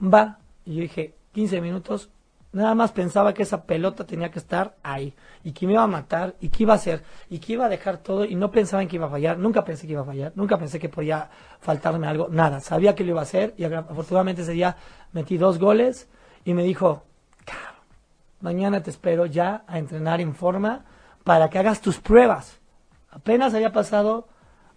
va, 0.02 0.36
y 0.66 0.74
yo 0.74 0.82
dije, 0.82 1.14
15 1.32 1.62
minutos, 1.62 2.10
nada 2.54 2.74
más 2.74 2.92
pensaba 2.92 3.34
que 3.34 3.42
esa 3.42 3.64
pelota 3.64 4.04
tenía 4.04 4.30
que 4.30 4.38
estar 4.38 4.76
ahí, 4.82 5.14
y 5.42 5.52
que 5.52 5.66
me 5.66 5.74
iba 5.74 5.82
a 5.82 5.86
matar, 5.86 6.34
y 6.40 6.48
que 6.48 6.62
iba 6.62 6.72
a 6.72 6.76
hacer, 6.76 7.02
y 7.28 7.38
que 7.38 7.54
iba 7.54 7.66
a 7.66 7.68
dejar 7.68 7.98
todo, 7.98 8.24
y 8.24 8.34
no 8.34 8.50
pensaba 8.50 8.82
en 8.82 8.88
que 8.88 8.96
iba 8.96 9.06
a 9.06 9.10
fallar, 9.10 9.38
nunca 9.38 9.64
pensé 9.64 9.86
que 9.86 9.92
iba 9.92 10.02
a 10.02 10.06
fallar, 10.06 10.32
nunca 10.34 10.56
pensé 10.56 10.78
que 10.78 10.88
podía 10.88 11.28
faltarme 11.60 12.06
algo, 12.06 12.28
nada, 12.30 12.60
sabía 12.60 12.94
que 12.94 13.04
lo 13.04 13.10
iba 13.10 13.20
a 13.20 13.24
hacer, 13.24 13.54
y 13.56 13.64
afortunadamente 13.64 14.42
ese 14.42 14.52
día 14.52 14.76
metí 15.12 15.36
dos 15.36 15.58
goles, 15.58 16.08
y 16.44 16.54
me 16.54 16.62
dijo, 16.62 17.02
"Cabrón, 17.44 17.82
mañana 18.40 18.82
te 18.82 18.90
espero 18.90 19.26
ya 19.26 19.64
a 19.66 19.78
entrenar 19.78 20.20
en 20.20 20.34
forma 20.34 20.84
para 21.24 21.48
que 21.48 21.58
hagas 21.58 21.80
tus 21.80 21.98
pruebas. 21.98 22.60
Apenas 23.10 23.54
había 23.54 23.72
pasado 23.72 24.28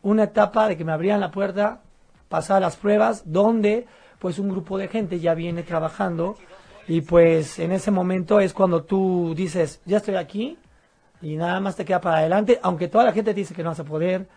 una 0.01 0.23
etapa 0.23 0.67
de 0.67 0.77
que 0.77 0.85
me 0.85 0.93
abrían 0.93 1.19
la 1.19 1.31
puerta 1.31 1.81
pasar 2.29 2.61
las 2.61 2.77
pruebas, 2.77 3.23
donde 3.31 3.85
pues 4.19 4.39
un 4.39 4.49
grupo 4.49 4.77
de 4.77 4.87
gente 4.87 5.19
ya 5.19 5.33
viene 5.33 5.63
trabajando 5.63 6.37
y 6.87 7.01
pues 7.01 7.59
en 7.59 7.71
ese 7.71 7.91
momento 7.91 8.39
es 8.39 8.53
cuando 8.53 8.83
tú 8.83 9.33
dices, 9.35 9.81
ya 9.85 9.97
estoy 9.97 10.15
aquí 10.15 10.57
y 11.21 11.35
nada 11.35 11.59
más 11.59 11.75
te 11.75 11.83
queda 11.85 11.99
para 11.99 12.17
adelante, 12.17 12.59
aunque 12.61 12.87
toda 12.87 13.03
la 13.03 13.11
gente 13.11 13.33
dice 13.33 13.53
que 13.53 13.63
no 13.63 13.69
vas 13.69 13.79
a 13.79 13.83
poder. 13.83 14.27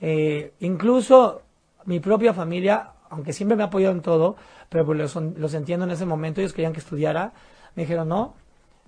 Eh, 0.00 0.52
incluso 0.60 1.42
mi 1.84 2.00
propia 2.00 2.32
familia, 2.32 2.90
aunque 3.10 3.32
siempre 3.32 3.56
me 3.56 3.62
ha 3.62 3.66
apoyado 3.66 3.94
en 3.94 4.02
todo, 4.02 4.36
pero 4.68 4.86
pues 4.86 4.98
los, 4.98 5.14
los 5.16 5.54
entiendo 5.54 5.84
en 5.84 5.90
ese 5.90 6.06
momento, 6.06 6.40
ellos 6.40 6.52
querían 6.52 6.72
que 6.72 6.80
estudiara, 6.80 7.32
me 7.74 7.82
dijeron 7.82 8.08
no. 8.08 8.34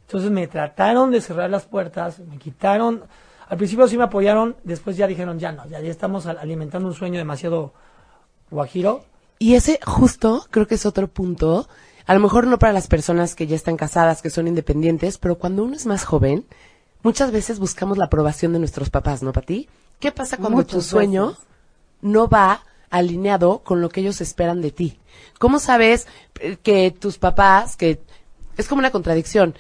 Entonces 0.07 0.31
me 0.31 0.47
trataron 0.47 1.11
de 1.11 1.21
cerrar 1.21 1.50
las 1.50 1.67
puertas, 1.67 2.19
me 2.21 2.39
quitaron, 2.39 3.03
al 3.49 3.57
principio 3.57 3.87
sí 3.89 3.97
me 3.97 4.05
apoyaron, 4.05 4.57
después 4.65 4.97
ya 4.97 5.07
dijeron 5.07 5.39
ya 5.39 5.53
no, 5.53 5.67
ya, 5.67 5.81
ya 5.81 5.91
estamos 5.91 6.27
al- 6.27 6.39
alimentando 6.39 6.89
un 6.89 6.95
sueño 6.95 7.19
demasiado 7.19 7.73
guajiro. 8.50 9.05
Y 9.39 9.55
ese 9.55 9.79
justo 9.85 10.45
creo 10.50 10.67
que 10.67 10.75
es 10.75 10.85
otro 10.87 11.09
punto, 11.09 11.69
a 12.11 12.14
lo 12.14 12.19
mejor 12.19 12.49
no 12.49 12.59
para 12.59 12.73
las 12.73 12.88
personas 12.88 13.37
que 13.37 13.47
ya 13.47 13.55
están 13.55 13.76
casadas, 13.76 14.21
que 14.21 14.31
son 14.31 14.49
independientes, 14.49 15.17
pero 15.17 15.38
cuando 15.38 15.62
uno 15.62 15.76
es 15.76 15.87
más 15.87 16.05
joven, 16.05 16.45
muchas 17.05 17.31
veces 17.31 17.61
buscamos 17.61 17.99
la 17.99 18.07
aprobación 18.07 18.52
de 18.52 18.59
nuestros 18.59 18.90
papás, 18.90 19.23
¿no, 19.23 19.33
Pati? 19.33 19.69
¿Qué 20.00 20.11
pasa 20.11 20.37
cuando 20.37 20.67
tu 20.67 20.83
sueño 20.83 21.29
veces. 21.29 21.45
no 22.00 22.26
va 22.26 22.64
alineado 22.90 23.61
con 23.61 23.81
lo 23.81 23.90
que 23.90 24.00
ellos 24.00 24.21
esperan 24.21 24.61
de 24.61 24.73
ti? 24.73 24.99
¿Cómo 25.38 25.61
sabes 25.61 26.09
eh, 26.40 26.57
que 26.61 26.90
tus 26.90 27.17
papás, 27.19 27.76
que 27.76 28.00
es 28.57 28.67
como 28.67 28.81
una 28.81 28.90
contradicción, 28.90 29.55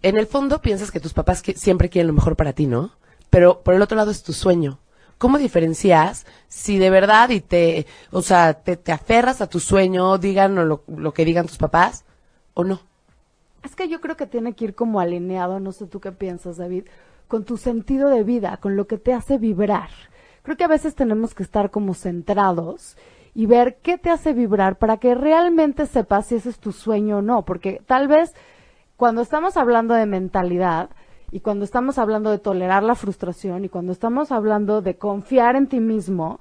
en 0.00 0.16
el 0.16 0.26
fondo 0.26 0.62
piensas 0.62 0.90
que 0.90 1.00
tus 1.00 1.12
papás 1.12 1.42
que- 1.42 1.52
siempre 1.52 1.90
quieren 1.90 2.06
lo 2.06 2.14
mejor 2.14 2.34
para 2.34 2.54
ti, 2.54 2.64
¿no? 2.64 2.92
Pero 3.28 3.60
por 3.60 3.74
el 3.74 3.82
otro 3.82 3.98
lado 3.98 4.10
es 4.10 4.22
tu 4.22 4.32
sueño. 4.32 4.78
¿Cómo 5.18 5.38
diferencias 5.38 6.26
si 6.46 6.78
de 6.78 6.90
verdad 6.90 7.30
y 7.30 7.40
te, 7.40 7.86
o 8.12 8.22
sea, 8.22 8.54
te, 8.54 8.76
te 8.76 8.92
aferras 8.92 9.40
a 9.40 9.48
tu 9.48 9.60
sueño, 9.60 10.16
digan 10.18 10.54
lo, 10.54 10.84
lo 10.86 11.12
que 11.12 11.24
digan 11.24 11.46
tus 11.46 11.58
papás 11.58 12.04
o 12.54 12.64
no? 12.64 12.80
Es 13.64 13.74
que 13.74 13.88
yo 13.88 14.00
creo 14.00 14.16
que 14.16 14.26
tiene 14.26 14.54
que 14.54 14.66
ir 14.66 14.74
como 14.74 15.00
alineado, 15.00 15.58
no 15.58 15.72
sé 15.72 15.86
tú 15.86 16.00
qué 16.00 16.12
piensas, 16.12 16.56
David, 16.56 16.84
con 17.26 17.44
tu 17.44 17.56
sentido 17.56 18.08
de 18.08 18.22
vida, 18.22 18.58
con 18.58 18.76
lo 18.76 18.86
que 18.86 18.98
te 18.98 19.12
hace 19.12 19.38
vibrar. 19.38 19.90
Creo 20.42 20.56
que 20.56 20.64
a 20.64 20.68
veces 20.68 20.94
tenemos 20.94 21.34
que 21.34 21.42
estar 21.42 21.70
como 21.70 21.94
centrados 21.94 22.96
y 23.34 23.46
ver 23.46 23.78
qué 23.82 23.98
te 23.98 24.10
hace 24.10 24.32
vibrar 24.32 24.78
para 24.78 24.96
que 24.96 25.14
realmente 25.14 25.86
sepas 25.86 26.26
si 26.26 26.36
ese 26.36 26.50
es 26.50 26.58
tu 26.58 26.72
sueño 26.72 27.18
o 27.18 27.22
no, 27.22 27.44
porque 27.44 27.82
tal 27.86 28.08
vez 28.08 28.34
cuando 28.96 29.20
estamos 29.20 29.56
hablando 29.56 29.94
de 29.94 30.06
mentalidad 30.06 30.90
y 31.30 31.40
cuando 31.40 31.64
estamos 31.64 31.98
hablando 31.98 32.30
de 32.30 32.38
tolerar 32.38 32.82
la 32.82 32.94
frustración 32.94 33.64
y 33.64 33.68
cuando 33.68 33.92
estamos 33.92 34.32
hablando 34.32 34.80
de 34.82 34.96
confiar 34.96 35.56
en 35.56 35.66
ti 35.66 35.80
mismo, 35.80 36.40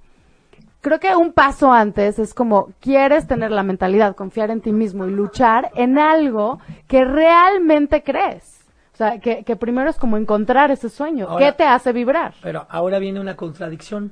creo 0.81 0.99
que 0.99 1.15
un 1.15 1.33
paso 1.33 1.71
antes 1.73 2.19
es 2.19 2.33
como 2.33 2.69
quieres 2.79 3.27
tener 3.27 3.51
la 3.51 3.63
mentalidad, 3.63 4.15
confiar 4.15 4.49
en 4.51 4.61
ti 4.61 4.71
mismo 4.71 5.05
y 5.05 5.11
luchar 5.11 5.71
en 5.75 5.97
algo 5.97 6.59
que 6.87 7.03
realmente 7.03 8.03
crees. 8.03 8.53
O 8.93 8.97
sea, 8.97 9.19
que, 9.19 9.43
que 9.43 9.55
primero 9.55 9.89
es 9.89 9.97
como 9.97 10.17
encontrar 10.17 10.71
ese 10.71 10.89
sueño. 10.89 11.27
Ahora- 11.29 11.45
¿Qué 11.45 11.51
te 11.57 11.63
hace 11.65 11.91
vibrar? 11.93 12.33
Pero 12.41 12.65
ahora 12.69 12.97
viene 12.97 13.19
una 13.19 13.35
contradicción. 13.35 14.11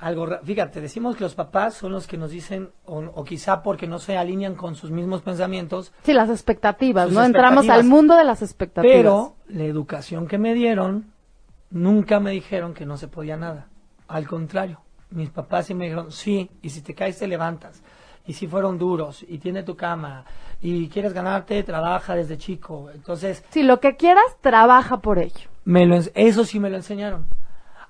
Algo, 0.00 0.28
fíjate, 0.44 0.80
decimos 0.80 1.16
que 1.16 1.24
los 1.24 1.34
papás 1.34 1.74
son 1.74 1.90
los 1.92 2.06
que 2.06 2.16
nos 2.16 2.30
dicen, 2.30 2.70
o, 2.84 2.98
o 3.00 3.24
quizá 3.24 3.62
porque 3.64 3.88
no 3.88 3.98
se 3.98 4.16
alinean 4.16 4.54
con 4.54 4.76
sus 4.76 4.90
mismos 4.92 5.22
pensamientos, 5.22 5.92
Sí, 6.04 6.12
las 6.12 6.30
expectativas, 6.30 7.10
¿no? 7.10 7.24
Entramos 7.24 7.68
al 7.68 7.82
mundo 7.84 8.14
de 8.16 8.22
las 8.24 8.40
expectativas. 8.42 8.96
pero 8.96 9.34
la 9.48 9.64
educación 9.64 10.28
que 10.28 10.38
me 10.38 10.54
dieron, 10.54 11.12
nunca 11.70 12.20
me 12.20 12.30
dijeron 12.30 12.74
que 12.74 12.86
no 12.86 12.96
se 12.96 13.08
podía 13.08 13.36
nada. 13.36 13.66
Al 14.06 14.26
contrario, 14.28 14.80
mis 15.10 15.30
papás 15.30 15.66
sí 15.66 15.74
me 15.74 15.84
dijeron, 15.86 16.12
sí, 16.12 16.48
y 16.62 16.70
si 16.70 16.80
te 16.80 16.94
caes 16.94 17.18
te 17.18 17.26
levantas. 17.26 17.82
Y 18.24 18.34
si 18.34 18.46
fueron 18.46 18.78
duros, 18.78 19.24
y 19.26 19.38
tiene 19.38 19.62
tu 19.62 19.74
cama, 19.74 20.24
y 20.60 20.88
quieres 20.88 21.12
ganarte, 21.14 21.62
trabaja 21.62 22.14
desde 22.14 22.36
chico. 22.38 22.90
Entonces, 22.94 23.42
Si 23.50 23.62
lo 23.62 23.80
que 23.80 23.96
quieras, 23.96 24.24
trabaja 24.42 24.98
por 24.98 25.18
ello. 25.18 25.48
me 25.64 25.86
lo, 25.86 25.96
eso 26.14 26.44
sí 26.44 26.60
me 26.60 26.68
lo 26.70 26.76
enseñaron. 26.76 27.26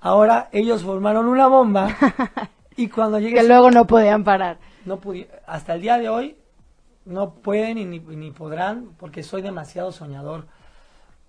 Ahora 0.00 0.48
ellos 0.52 0.82
formaron 0.82 1.26
una 1.26 1.48
bomba 1.48 1.94
y 2.76 2.88
cuando 2.88 3.18
llegué 3.18 3.36
Que 3.36 3.48
luego 3.48 3.70
no 3.70 3.86
podían 3.86 4.24
parar. 4.24 4.58
no 4.84 5.00
hasta 5.46 5.74
el 5.74 5.82
día 5.82 5.98
de 5.98 6.08
hoy 6.08 6.36
no 7.04 7.34
pueden 7.34 7.78
y 7.78 7.84
ni, 7.84 8.00
ni 8.00 8.30
podrán 8.30 8.90
porque 8.98 9.22
soy 9.22 9.42
demasiado 9.42 9.92
soñador. 9.92 10.46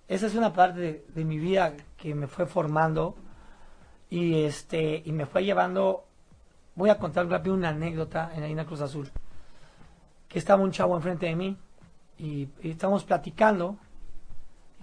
Esa 0.08 0.26
es 0.26 0.34
una 0.34 0.52
parte 0.52 0.80
de, 0.80 1.04
de 1.14 1.24
mi 1.24 1.38
vida 1.38 1.72
que 1.96 2.14
me 2.14 2.26
fue 2.26 2.46
formando 2.46 3.16
y 4.10 4.42
este 4.44 5.02
y 5.04 5.12
me 5.12 5.26
fue 5.26 5.44
llevando. 5.44 6.04
Voy 6.74 6.90
a 6.90 6.98
contar 6.98 7.28
rápido 7.28 7.54
una 7.54 7.70
anécdota 7.70 8.30
en 8.34 8.44
Harina 8.44 8.64
Cruz 8.66 8.80
Azul. 8.80 9.10
Que 10.28 10.38
estaba 10.38 10.62
un 10.62 10.70
chavo 10.70 10.96
enfrente 10.96 11.26
de 11.26 11.34
mí 11.36 11.56
y, 12.18 12.48
y 12.62 12.70
estábamos 12.70 13.04
platicando. 13.04 13.76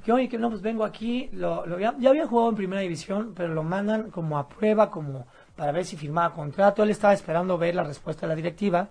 Que 0.07 0.29
que 0.29 0.37
no, 0.37 0.49
pues 0.49 0.61
vengo 0.61 0.85
aquí. 0.85 1.29
Lo, 1.33 1.77
ya 1.77 1.89
había 1.89 2.25
jugado 2.25 2.51
en 2.51 2.55
primera 2.55 2.81
división, 2.81 3.33
pero 3.35 3.53
lo 3.53 3.61
mandan 3.61 4.09
como 4.09 4.37
a 4.37 4.47
prueba, 4.47 4.89
como 4.89 5.27
para 5.53 5.73
ver 5.73 5.83
si 5.83 5.97
firmaba 5.97 6.33
contrato. 6.33 6.81
Él 6.81 6.91
estaba 6.91 7.13
esperando 7.13 7.57
ver 7.57 7.75
la 7.75 7.83
respuesta 7.83 8.21
de 8.21 8.29
la 8.29 8.35
directiva. 8.35 8.87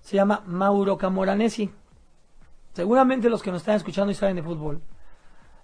Se 0.00 0.16
llama 0.16 0.42
Mauro 0.46 0.98
Camoranesi. 0.98 1.70
Seguramente 2.72 3.30
los 3.30 3.44
que 3.44 3.52
nos 3.52 3.60
están 3.60 3.76
escuchando 3.76 4.10
y 4.10 4.16
saben 4.16 4.34
de 4.34 4.42
fútbol, 4.42 4.82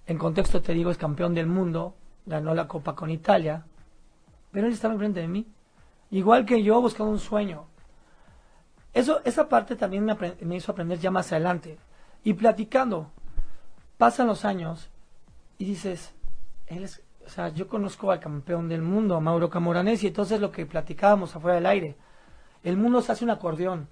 en 0.06 0.18
contexto 0.18 0.62
te 0.62 0.72
digo, 0.72 0.92
es 0.92 0.98
campeón 0.98 1.34
del 1.34 1.48
mundo, 1.48 1.96
ganó 2.24 2.54
la 2.54 2.68
Copa 2.68 2.94
con 2.94 3.10
Italia, 3.10 3.64
pero 4.52 4.68
él 4.68 4.72
estaba 4.72 4.94
enfrente 4.94 5.18
de 5.18 5.26
mí. 5.26 5.48
Igual 6.12 6.46
que 6.46 6.62
yo 6.62 6.80
buscando 6.80 7.10
un 7.10 7.18
sueño. 7.18 7.66
Eso, 8.94 9.20
esa 9.24 9.48
parte 9.48 9.74
también 9.74 10.04
me, 10.04 10.16
me 10.42 10.56
hizo 10.56 10.70
aprender 10.70 11.00
ya 11.00 11.10
más 11.10 11.32
adelante. 11.32 11.76
Y 12.22 12.34
platicando, 12.34 13.10
pasan 13.98 14.26
los 14.26 14.44
años 14.44 14.88
y 15.58 15.64
dices, 15.64 16.12
él 16.66 16.84
es, 16.84 17.02
o 17.24 17.28
sea, 17.28 17.48
yo 17.48 17.68
conozco 17.68 18.10
al 18.10 18.20
campeón 18.20 18.68
del 18.68 18.82
mundo, 18.82 19.16
a 19.16 19.20
Mauro 19.20 19.50
Camoranesi, 19.50 20.08
entonces 20.08 20.40
lo 20.40 20.52
que 20.52 20.66
platicábamos 20.66 21.34
afuera 21.34 21.56
del 21.56 21.66
aire, 21.66 21.96
el 22.62 22.76
mundo 22.76 23.00
se 23.02 23.12
hace 23.12 23.24
un 23.24 23.30
acordeón. 23.30 23.88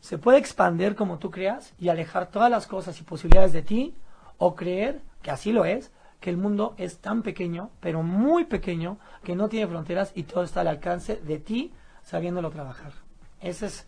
Se 0.00 0.18
puede 0.18 0.38
expander 0.38 0.94
como 0.94 1.18
tú 1.18 1.30
creas 1.30 1.74
y 1.78 1.88
alejar 1.88 2.30
todas 2.30 2.50
las 2.50 2.66
cosas 2.66 2.98
y 3.00 3.04
posibilidades 3.04 3.52
de 3.52 3.62
ti, 3.62 3.94
o 4.38 4.54
creer, 4.54 5.02
que 5.22 5.30
así 5.30 5.52
lo 5.52 5.64
es, 5.66 5.92
que 6.20 6.30
el 6.30 6.36
mundo 6.38 6.74
es 6.78 6.98
tan 6.98 7.22
pequeño, 7.22 7.70
pero 7.80 8.02
muy 8.02 8.44
pequeño, 8.44 8.98
que 9.22 9.36
no 9.36 9.48
tiene 9.48 9.66
fronteras 9.66 10.12
y 10.14 10.22
todo 10.22 10.44
está 10.44 10.62
al 10.62 10.68
alcance 10.68 11.16
de 11.16 11.38
ti, 11.38 11.72
sabiéndolo 12.02 12.50
trabajar. 12.50 12.92
Esa 13.40 13.66
es 13.66 13.86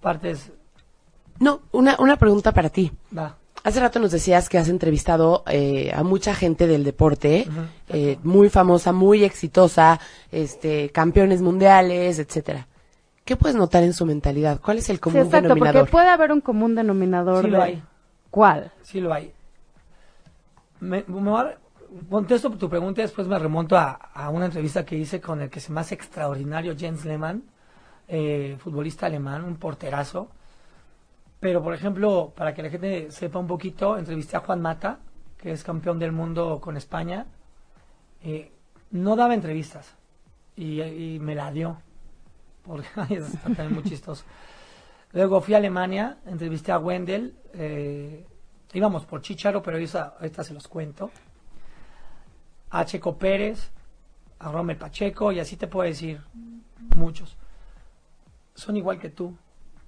parte, 0.00 0.30
es, 0.30 0.52
No, 1.38 1.60
una, 1.72 1.96
una 1.98 2.16
pregunta 2.16 2.52
para 2.52 2.70
ti. 2.70 2.92
va. 3.16 3.36
Hace 3.64 3.80
rato 3.80 3.98
nos 3.98 4.10
decías 4.12 4.48
que 4.50 4.58
has 4.58 4.68
entrevistado 4.68 5.42
eh, 5.46 5.90
a 5.94 6.02
mucha 6.02 6.34
gente 6.34 6.66
del 6.66 6.84
deporte, 6.84 7.48
eh, 7.88 8.18
muy 8.22 8.50
famosa, 8.50 8.92
muy 8.92 9.24
exitosa, 9.24 9.98
este, 10.30 10.90
campeones 10.90 11.40
mundiales, 11.40 12.18
etcétera. 12.18 12.66
¿Qué 13.24 13.36
puedes 13.36 13.56
notar 13.56 13.82
en 13.82 13.94
su 13.94 14.04
mentalidad? 14.04 14.60
¿Cuál 14.60 14.78
es 14.78 14.90
el 14.90 14.96
Sí, 14.96 15.00
común 15.00 15.18
exacto, 15.20 15.44
denominador? 15.48 15.80
porque 15.82 15.92
puede 15.92 16.08
haber 16.10 16.30
un 16.32 16.42
común 16.42 16.74
denominador. 16.74 17.42
Sí 17.42 17.50
lo 17.50 17.56
de- 17.58 17.64
hay. 17.64 17.82
¿Cuál? 18.30 18.70
Sí 18.82 19.00
lo 19.00 19.14
hay. 19.14 19.32
Me, 20.80 21.02
me 21.06 21.30
voy 21.30 21.40
a- 21.40 21.56
contesto 22.10 22.50
tu 22.50 22.68
pregunta 22.68 23.00
y 23.00 23.04
después 23.04 23.26
me 23.26 23.38
remonto 23.38 23.78
a, 23.78 23.92
a 23.92 24.28
una 24.28 24.44
entrevista 24.44 24.84
que 24.84 24.96
hice 24.96 25.22
con 25.22 25.40
el 25.40 25.48
que 25.48 25.60
se 25.60 25.72
hace 25.78 25.94
extraordinario, 25.94 26.74
Jens 26.76 27.06
Lehmann, 27.06 27.44
eh, 28.08 28.56
futbolista 28.58 29.06
alemán, 29.06 29.42
un 29.44 29.56
porterazo. 29.56 30.28
Pero, 31.44 31.62
por 31.62 31.74
ejemplo, 31.74 32.32
para 32.34 32.54
que 32.54 32.62
la 32.62 32.70
gente 32.70 33.10
sepa 33.10 33.38
un 33.38 33.46
poquito, 33.46 33.98
entrevisté 33.98 34.34
a 34.34 34.40
Juan 34.40 34.62
Mata, 34.62 35.00
que 35.36 35.52
es 35.52 35.62
campeón 35.62 35.98
del 35.98 36.10
mundo 36.10 36.58
con 36.58 36.78
España. 36.78 37.26
Eh, 38.22 38.50
no 38.92 39.14
daba 39.14 39.34
entrevistas 39.34 39.94
y, 40.56 41.18
me 41.20 41.34
la 41.34 41.50
dio. 41.50 41.76
Porque 42.62 42.88
está 43.10 43.42
también 43.42 43.74
muy 43.74 43.82
chistoso. 43.82 44.24
Luego 45.12 45.42
fui 45.42 45.52
a 45.52 45.58
Alemania, 45.58 46.16
entrevisté 46.24 46.72
a 46.72 46.78
Wendel. 46.78 47.36
eh, 47.52 48.26
íbamos 48.72 49.04
por 49.04 49.20
Chicharo, 49.20 49.62
pero 49.62 49.76
esa, 49.76 50.14
ahorita 50.18 50.44
se 50.44 50.54
los 50.54 50.66
cuento. 50.66 51.10
A 52.70 52.86
Checo 52.86 53.18
Pérez, 53.18 53.70
a 54.38 54.50
Rommel 54.50 54.78
Pacheco, 54.78 55.30
y 55.30 55.40
así 55.40 55.58
te 55.58 55.66
puedo 55.66 55.86
decir 55.86 56.22
muchos. 56.96 57.36
Son 58.54 58.74
igual 58.78 58.98
que 58.98 59.10
tú. 59.10 59.36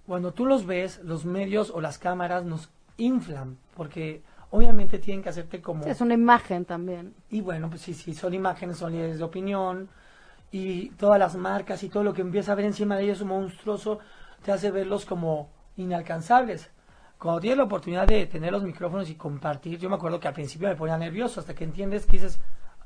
Cuando 0.06 0.32
tú 0.32 0.46
los 0.46 0.66
ves, 0.66 1.00
los 1.02 1.24
medios 1.24 1.70
o 1.70 1.80
las 1.80 1.98
cámaras 1.98 2.44
nos 2.44 2.70
inflan, 2.96 3.58
porque 3.76 4.22
obviamente 4.50 4.98
tienen 4.98 5.22
que 5.22 5.30
hacerte 5.30 5.60
como... 5.60 5.84
Sí, 5.84 5.90
es 5.90 6.00
una 6.00 6.14
imagen 6.14 6.64
también. 6.64 7.14
Y 7.30 7.40
bueno, 7.40 7.68
pues 7.68 7.82
sí, 7.82 7.94
sí, 7.94 8.14
son 8.14 8.32
imágenes, 8.32 8.78
son 8.78 8.92
líderes 8.92 9.18
de 9.18 9.24
opinión. 9.24 9.88
Y 10.52 10.90
todas 10.90 11.18
las 11.18 11.34
marcas 11.36 11.82
y 11.82 11.88
todo 11.88 12.04
lo 12.04 12.14
que 12.14 12.22
empieza 12.22 12.52
a 12.52 12.54
ver 12.54 12.66
encima 12.66 12.96
de 12.96 13.04
ellos 13.04 13.24
monstruoso 13.24 13.98
te 14.42 14.52
hace 14.52 14.70
verlos 14.70 15.04
como 15.04 15.50
inalcanzables. 15.76 16.70
Cuando 17.18 17.40
tienes 17.40 17.58
la 17.58 17.64
oportunidad 17.64 18.06
de 18.06 18.26
tener 18.26 18.52
los 18.52 18.62
micrófonos 18.62 19.10
y 19.10 19.14
compartir, 19.14 19.78
yo 19.78 19.88
me 19.88 19.96
acuerdo 19.96 20.20
que 20.20 20.28
al 20.28 20.34
principio 20.34 20.68
me 20.68 20.76
ponía 20.76 20.96
nervioso 20.96 21.40
hasta 21.40 21.54
que 21.54 21.64
entiendes 21.64 22.06
que 22.06 22.12
dices, 22.12 22.38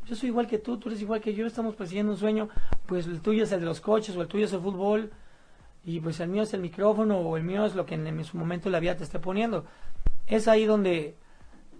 yo 0.06 0.16
soy 0.16 0.30
igual 0.30 0.46
que 0.46 0.58
tú, 0.58 0.78
tú 0.78 0.88
eres 0.88 1.02
igual 1.02 1.20
que 1.20 1.34
yo, 1.34 1.46
estamos 1.46 1.74
persiguiendo 1.74 2.12
un 2.12 2.18
sueño, 2.18 2.48
pues 2.86 3.06
el 3.06 3.20
tuyo 3.20 3.44
es 3.44 3.52
el 3.52 3.60
de 3.60 3.66
los 3.66 3.80
coches 3.80 4.16
o 4.16 4.22
el 4.22 4.28
tuyo 4.28 4.46
es 4.46 4.52
el 4.52 4.60
fútbol. 4.60 5.10
Y 5.84 6.00
pues 6.00 6.20
el 6.20 6.28
mío 6.28 6.42
es 6.42 6.52
el 6.54 6.60
micrófono 6.60 7.18
o 7.18 7.36
el 7.36 7.42
mío 7.42 7.64
es 7.64 7.74
lo 7.74 7.86
que 7.86 7.94
en, 7.94 8.24
su 8.24 8.36
momento 8.36 8.68
la 8.70 8.80
vida 8.80 8.96
te 8.96 9.04
esté 9.04 9.18
poniendo. 9.18 9.64
Es 10.26 10.46
ahí 10.46 10.66
donde 10.66 11.16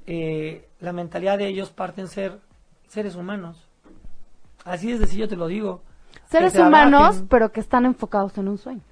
eh, 0.07 0.69
la 0.81 0.93
mentalidad 0.93 1.39
de 1.39 1.49
ellos 1.49 1.71
parten 1.71 2.09
ser 2.09 2.41
seres 2.89 3.15
humanos. 3.15 3.69
Así 4.65 4.91
es 4.91 5.01
decir, 5.01 5.21
yo 5.21 5.29
te 5.29 5.37
lo 5.37 5.47
digo. 5.47 5.83
Seres 6.29 6.57
humanos, 6.57 7.23
pero 7.29 7.53
que 7.53 7.61
están 7.61 7.85
enfocados 7.85 8.37
en 8.39 8.49
un 8.49 8.59
sueño. 8.59 8.83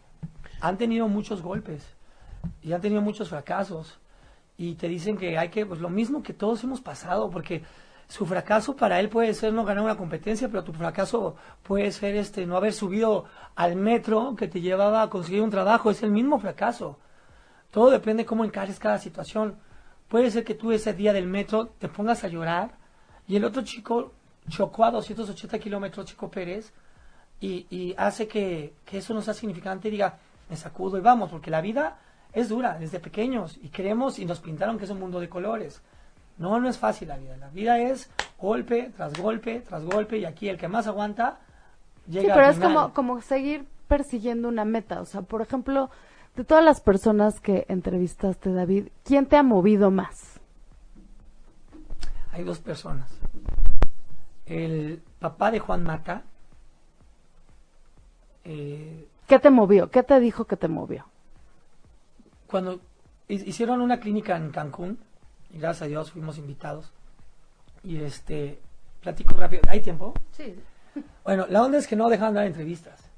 han 0.61 0.77
tenido 0.77 1.09
muchos 1.09 1.43
golpes 1.43 1.87
y 2.62 2.73
han 2.73 2.81
tenido 2.81 3.00
muchos 3.00 3.29
fracasos 3.29 3.99
y 4.57 4.75
te 4.75 4.88
dicen 4.88 5.17
que 5.17 5.38
hay 5.38 5.49
que 5.49 5.65
pues 5.65 5.81
lo 5.81 5.88
mismo 5.88 6.23
que 6.23 6.33
todos 6.33 6.62
hemos 6.65 6.81
pasado 6.81 7.31
porque 7.31 7.62
su 8.09 8.25
fracaso 8.25 8.75
para 8.75 8.99
él 9.00 9.11
puede 9.11 9.35
ser 9.35 9.53
no 9.53 9.65
ganar 9.65 9.85
una 9.85 9.97
competencia 9.97 10.49
pero 10.49 10.65
tu 10.65 10.73
fracaso 10.73 11.37
puede 11.62 11.93
ser 11.93 12.17
este 12.17 12.47
no 12.47 12.57
haber 12.57 12.73
subido 12.73 13.27
al 13.55 13.77
metro 13.77 14.35
que 14.35 14.49
te 14.49 14.62
llevaba 14.62 15.03
a 15.03 15.11
conseguir 15.11 15.43
un 15.43 15.50
trabajo. 15.50 15.91
Es 15.91 16.03
el 16.03 16.11
mismo 16.11 16.38
fracaso. 16.38 16.99
Todo 17.71 17.91
depende 17.91 18.25
cómo 18.25 18.45
encares 18.45 18.79
cada 18.79 18.99
situación. 18.99 19.57
Puede 20.09 20.31
ser 20.31 20.45
que 20.45 20.55
tú 20.55 20.73
ese 20.73 20.95
día 20.95 21.12
del 21.12 21.27
metro 21.27 21.67
te 21.79 21.88
pongas 21.88 22.25
a 22.25 22.29
llorar 22.29 22.71
y 23.27 23.37
el 23.37 23.45
otro 23.45 23.62
chico 23.62 24.12
chocó 24.49 24.85
a 24.87 24.91
280 24.91 25.59
kilómetros 25.59 26.07
Chico 26.07 26.31
Pérez 26.31 26.73
y, 27.41 27.67
y 27.69 27.95
hace 27.99 28.27
que, 28.27 28.73
que 28.87 28.99
eso 28.99 29.12
no 29.12 29.21
sea 29.21 29.35
significante 29.35 29.88
y 29.88 29.91
diga, 29.91 30.19
me 30.49 30.57
sacudo 30.57 30.97
y 30.97 31.03
vamos, 31.03 31.31
porque 31.31 31.50
la 31.50 31.61
vida 31.61 31.99
es 32.33 32.49
dura 32.49 32.79
desde 32.79 33.00
pequeños 33.00 33.59
y 33.62 33.69
creemos 33.69 34.19
y 34.19 34.25
nos 34.25 34.41
pintaron 34.41 34.79
que 34.79 34.85
es 34.85 34.91
un 34.91 34.99
mundo 34.99 35.21
de 35.21 35.29
colores. 35.29 35.83
No, 36.38 36.59
no 36.61 36.68
es 36.68 36.78
fácil 36.78 37.09
la 37.09 37.16
vida. 37.18 37.37
La 37.37 37.49
vida 37.50 37.78
es 37.80 38.11
golpe 38.38 38.92
tras 38.97 39.12
golpe 39.21 39.61
tras 39.61 39.85
golpe 39.85 40.18
y 40.18 40.25
aquí 40.25 40.49
el 40.49 40.57
que 40.59 40.68
más 40.68 40.87
aguanta 40.87 41.38
llega 42.07 42.23
Sí, 42.23 42.30
al 42.30 42.37
pero 42.37 42.49
es 42.50 42.59
como, 42.59 42.92
como 42.95 43.21
seguir 43.23 43.66
persiguiendo 43.88 44.49
una 44.49 44.64
meta. 44.64 45.00
O 45.00 45.04
sea, 45.04 45.23
por 45.23 45.42
ejemplo, 45.42 45.90
de 46.37 46.45
todas 46.45 46.64
las 46.64 46.80
personas 46.80 47.40
que 47.40 47.66
entrevistaste, 47.68 48.52
David, 48.52 48.88
¿quién 49.04 49.26
te 49.26 49.37
ha 49.37 49.42
movido 49.42 49.90
más? 49.90 50.38
Hay 52.33 52.45
dos 52.45 52.61
personas. 52.61 53.11
El 54.47 55.02
papá 55.18 55.50
de 55.50 55.59
Juan 55.59 55.83
Mata, 55.83 56.23
eh, 58.45 59.07
¿Qué 59.26 59.38
te 59.38 59.50
movió? 59.50 59.90
¿Qué 59.90 60.02
te 60.02 60.18
dijo 60.21 60.45
que 60.47 60.57
te 60.57 60.68
movió? 60.68 61.04
cuando 62.47 62.80
hi- 63.28 63.42
hicieron 63.47 63.83
una 63.83 64.00
clínica 64.00 64.35
en 64.37 64.50
Cancún, 64.50 64.99
y 65.50 65.59
gracias 65.59 65.83
a 65.83 65.87
Dios 65.87 66.11
fuimos 66.11 66.38
invitados, 66.38 66.93
y 67.83 67.99
este, 67.99 68.59
platico 69.00 69.35
rápido, 69.37 69.62
¿hay 69.69 69.81
tiempo? 69.81 70.14
Sí. 70.33 70.55
Bueno, 71.25 71.47
la 71.49 71.62
onda 71.62 71.78
es 71.78 71.87
que 71.87 71.97
no 71.97 72.09
dejaban 72.09 72.35
dar 72.35 72.47
entrevistas. 72.47 73.09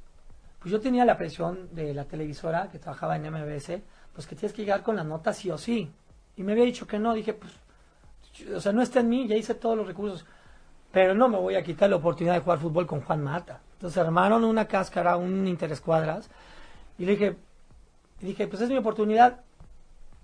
Pues 0.58 0.72
yo 0.72 0.80
tenía 0.80 1.04
la 1.04 1.16
presión 1.16 1.68
de 1.72 1.94
la 1.94 2.04
televisora 2.04 2.68
que 2.70 2.78
trabajaba 2.78 3.16
en 3.16 3.30
MBS, 3.30 3.80
pues 4.12 4.26
que 4.26 4.36
tienes 4.36 4.52
que 4.52 4.62
llegar 4.62 4.82
con 4.82 4.96
la 4.96 5.04
nota 5.04 5.32
sí 5.32 5.50
o 5.50 5.56
sí. 5.56 5.90
Y 6.36 6.42
me 6.42 6.52
había 6.52 6.64
dicho 6.64 6.86
que 6.86 6.98
no, 6.98 7.14
dije, 7.14 7.32
pues, 7.32 7.52
o 8.54 8.60
sea, 8.60 8.72
no 8.72 8.82
está 8.82 9.00
en 9.00 9.08
mí, 9.08 9.26
ya 9.26 9.36
hice 9.36 9.54
todos 9.54 9.76
los 9.76 9.86
recursos. 9.86 10.26
Pero 10.92 11.14
no 11.14 11.28
me 11.28 11.38
voy 11.38 11.54
a 11.54 11.62
quitar 11.62 11.88
la 11.88 11.96
oportunidad 11.96 12.34
de 12.34 12.40
jugar 12.40 12.58
fútbol 12.58 12.86
con 12.86 13.00
Juan 13.00 13.22
Mata. 13.22 13.60
Entonces 13.74 13.96
armaron 13.96 14.44
una 14.44 14.66
cáscara, 14.66 15.16
un 15.16 15.46
interescuadras, 15.46 16.28
y 16.98 17.06
le 17.06 17.12
dije, 17.12 17.36
y 18.20 18.26
dije, 18.26 18.46
pues 18.46 18.60
es 18.60 18.68
mi 18.68 18.76
oportunidad. 18.76 19.40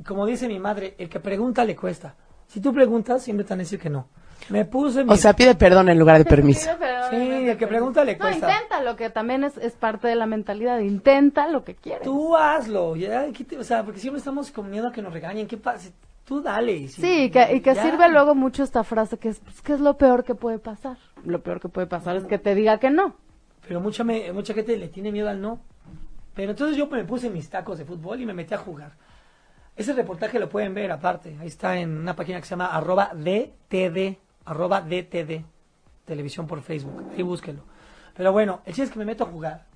Como 0.04 0.26
dice 0.26 0.48
mi 0.48 0.58
madre, 0.58 0.94
el 0.98 1.08
que 1.08 1.20
pregunta 1.20 1.64
le 1.64 1.74
cuesta. 1.76 2.14
Si 2.46 2.60
tú 2.60 2.72
preguntas, 2.72 3.22
siempre 3.22 3.44
te 3.44 3.54
a 3.54 3.56
decir 3.56 3.78
que 3.80 3.90
no. 3.90 4.08
Me 4.50 4.64
puse 4.64 5.02
mi 5.02 5.12
O 5.12 5.16
sea, 5.16 5.32
pide 5.32 5.54
perdón 5.54 5.88
en 5.88 5.98
lugar 5.98 6.18
de 6.18 6.24
permiso. 6.24 6.70
Sí, 7.10 7.16
el 7.48 7.56
que 7.56 7.66
pregunta 7.66 8.04
le 8.04 8.12
No, 8.12 8.18
cuesta. 8.20 8.50
intenta 8.52 8.82
lo 8.82 8.94
que 8.94 9.10
también 9.10 9.42
es, 9.42 9.56
es 9.56 9.72
parte 9.72 10.06
de 10.06 10.14
la 10.14 10.26
mentalidad. 10.26 10.78
Intenta 10.80 11.48
lo 11.48 11.64
que 11.64 11.74
quieres. 11.74 12.02
Tú 12.02 12.36
hazlo, 12.36 12.94
ya, 12.96 13.32
¿qué 13.32 13.44
te- 13.44 13.58
o 13.58 13.64
sea, 13.64 13.82
porque 13.84 13.98
siempre 13.98 14.18
estamos 14.18 14.50
con 14.52 14.70
miedo 14.70 14.88
a 14.88 14.92
que 14.92 15.02
nos 15.02 15.12
regañen, 15.12 15.46
¿qué 15.48 15.56
pasa? 15.56 15.90
Tú 16.24 16.42
dale. 16.42 16.72
y 16.72 16.88
si- 16.88 17.00
Sí, 17.00 17.22
y 17.24 17.30
que, 17.30 17.54
y 17.56 17.60
que 17.60 17.74
ya. 17.74 17.82
sirve 17.82 18.08
luego 18.08 18.34
mucho 18.34 18.62
esta 18.62 18.84
frase 18.84 19.16
que 19.16 19.30
es, 19.30 19.40
pues, 19.40 19.62
¿qué 19.62 19.72
es 19.72 19.80
lo 19.80 19.96
peor 19.96 20.22
que 20.24 20.34
puede 20.34 20.58
pasar? 20.58 20.98
Lo 21.24 21.40
peor 21.42 21.60
que 21.60 21.68
puede 21.68 21.86
pasar 21.86 22.16
es 22.16 22.24
que 22.24 22.38
te 22.38 22.54
diga 22.54 22.78
que 22.78 22.90
no. 22.90 23.14
Pero 23.66 23.80
mucha, 23.80 24.04
me- 24.04 24.32
mucha 24.32 24.52
gente 24.54 24.76
le 24.76 24.88
tiene 24.88 25.10
miedo 25.10 25.28
al 25.28 25.40
no. 25.40 25.60
Pero 26.34 26.50
entonces 26.50 26.76
yo 26.76 26.86
me 26.88 27.04
puse 27.04 27.30
mis 27.30 27.48
tacos 27.48 27.78
de 27.78 27.84
fútbol 27.84 28.20
y 28.20 28.26
me 28.26 28.34
metí 28.34 28.52
a 28.54 28.58
jugar. 28.58 28.92
Ese 29.76 29.92
reportaje 29.92 30.38
lo 30.38 30.48
pueden 30.48 30.72
ver 30.74 30.90
aparte, 30.90 31.36
ahí 31.40 31.48
está 31.48 31.76
en 31.78 31.98
una 31.98 32.16
página 32.16 32.38
que 32.40 32.46
se 32.46 32.50
llama 32.50 32.66
arroba 32.74 33.10
DTD, 33.14 34.16
arroba 34.46 34.80
DTD, 34.80 35.44
televisión 36.06 36.46
por 36.46 36.62
Facebook, 36.62 37.10
ahí 37.14 37.22
búsquelo. 37.22 37.60
Pero 38.14 38.32
bueno, 38.32 38.60
el 38.64 38.72
chiste 38.72 38.84
es 38.84 38.90
que 38.90 38.98
me 38.98 39.04
meto 39.04 39.24
a 39.24 39.28
jugar. 39.28 39.66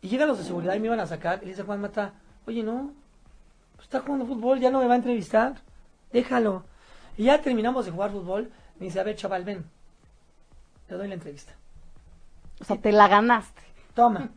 Y 0.00 0.08
llegan 0.08 0.28
los 0.28 0.38
de 0.38 0.44
seguridad 0.44 0.74
y 0.74 0.80
me 0.80 0.86
iban 0.86 1.00
a 1.00 1.06
sacar 1.06 1.40
y 1.42 1.46
dice 1.46 1.64
Juan 1.64 1.80
Mata, 1.80 2.12
oye 2.46 2.62
no, 2.62 2.92
pues 3.74 3.86
está 3.86 4.00
jugando 4.00 4.26
fútbol, 4.26 4.60
ya 4.60 4.70
no 4.70 4.78
me 4.80 4.86
va 4.86 4.92
a 4.94 4.96
entrevistar, 4.96 5.54
déjalo. 6.12 6.64
Y 7.16 7.24
ya 7.24 7.40
terminamos 7.40 7.84
de 7.84 7.90
jugar 7.90 8.12
fútbol, 8.12 8.50
me 8.78 8.86
dice, 8.86 9.00
a 9.00 9.04
ver 9.04 9.16
chaval, 9.16 9.44
ven, 9.44 9.64
te 10.86 10.94
doy 10.94 11.08
la 11.08 11.14
entrevista. 11.14 11.52
O 12.60 12.64
sea, 12.64 12.76
te 12.76 12.92
la 12.92 13.08
ganaste. 13.08 13.62
Toma. 13.94 14.30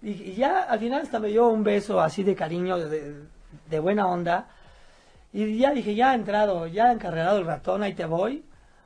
Y, 0.00 0.10
y 0.10 0.34
ya 0.34 0.62
al 0.62 0.78
final 0.78 1.02
hasta 1.02 1.18
me 1.18 1.28
dio 1.28 1.48
un 1.48 1.64
beso 1.64 2.00
así 2.00 2.22
de 2.22 2.36
cariño, 2.36 2.78
de, 2.78 2.88
de- 2.88 3.37
de 3.68 3.78
buena 3.78 4.06
onda. 4.06 4.48
Y 5.32 5.58
ya 5.58 5.72
dije, 5.72 5.94
ya 5.94 6.10
ha 6.10 6.14
entrado, 6.14 6.66
ya 6.66 6.86
ha 6.86 6.92
encarregado 6.92 7.38
el 7.38 7.46
ratón, 7.46 7.82
ahí 7.82 7.94
te 7.94 8.06
voy. 8.06 8.44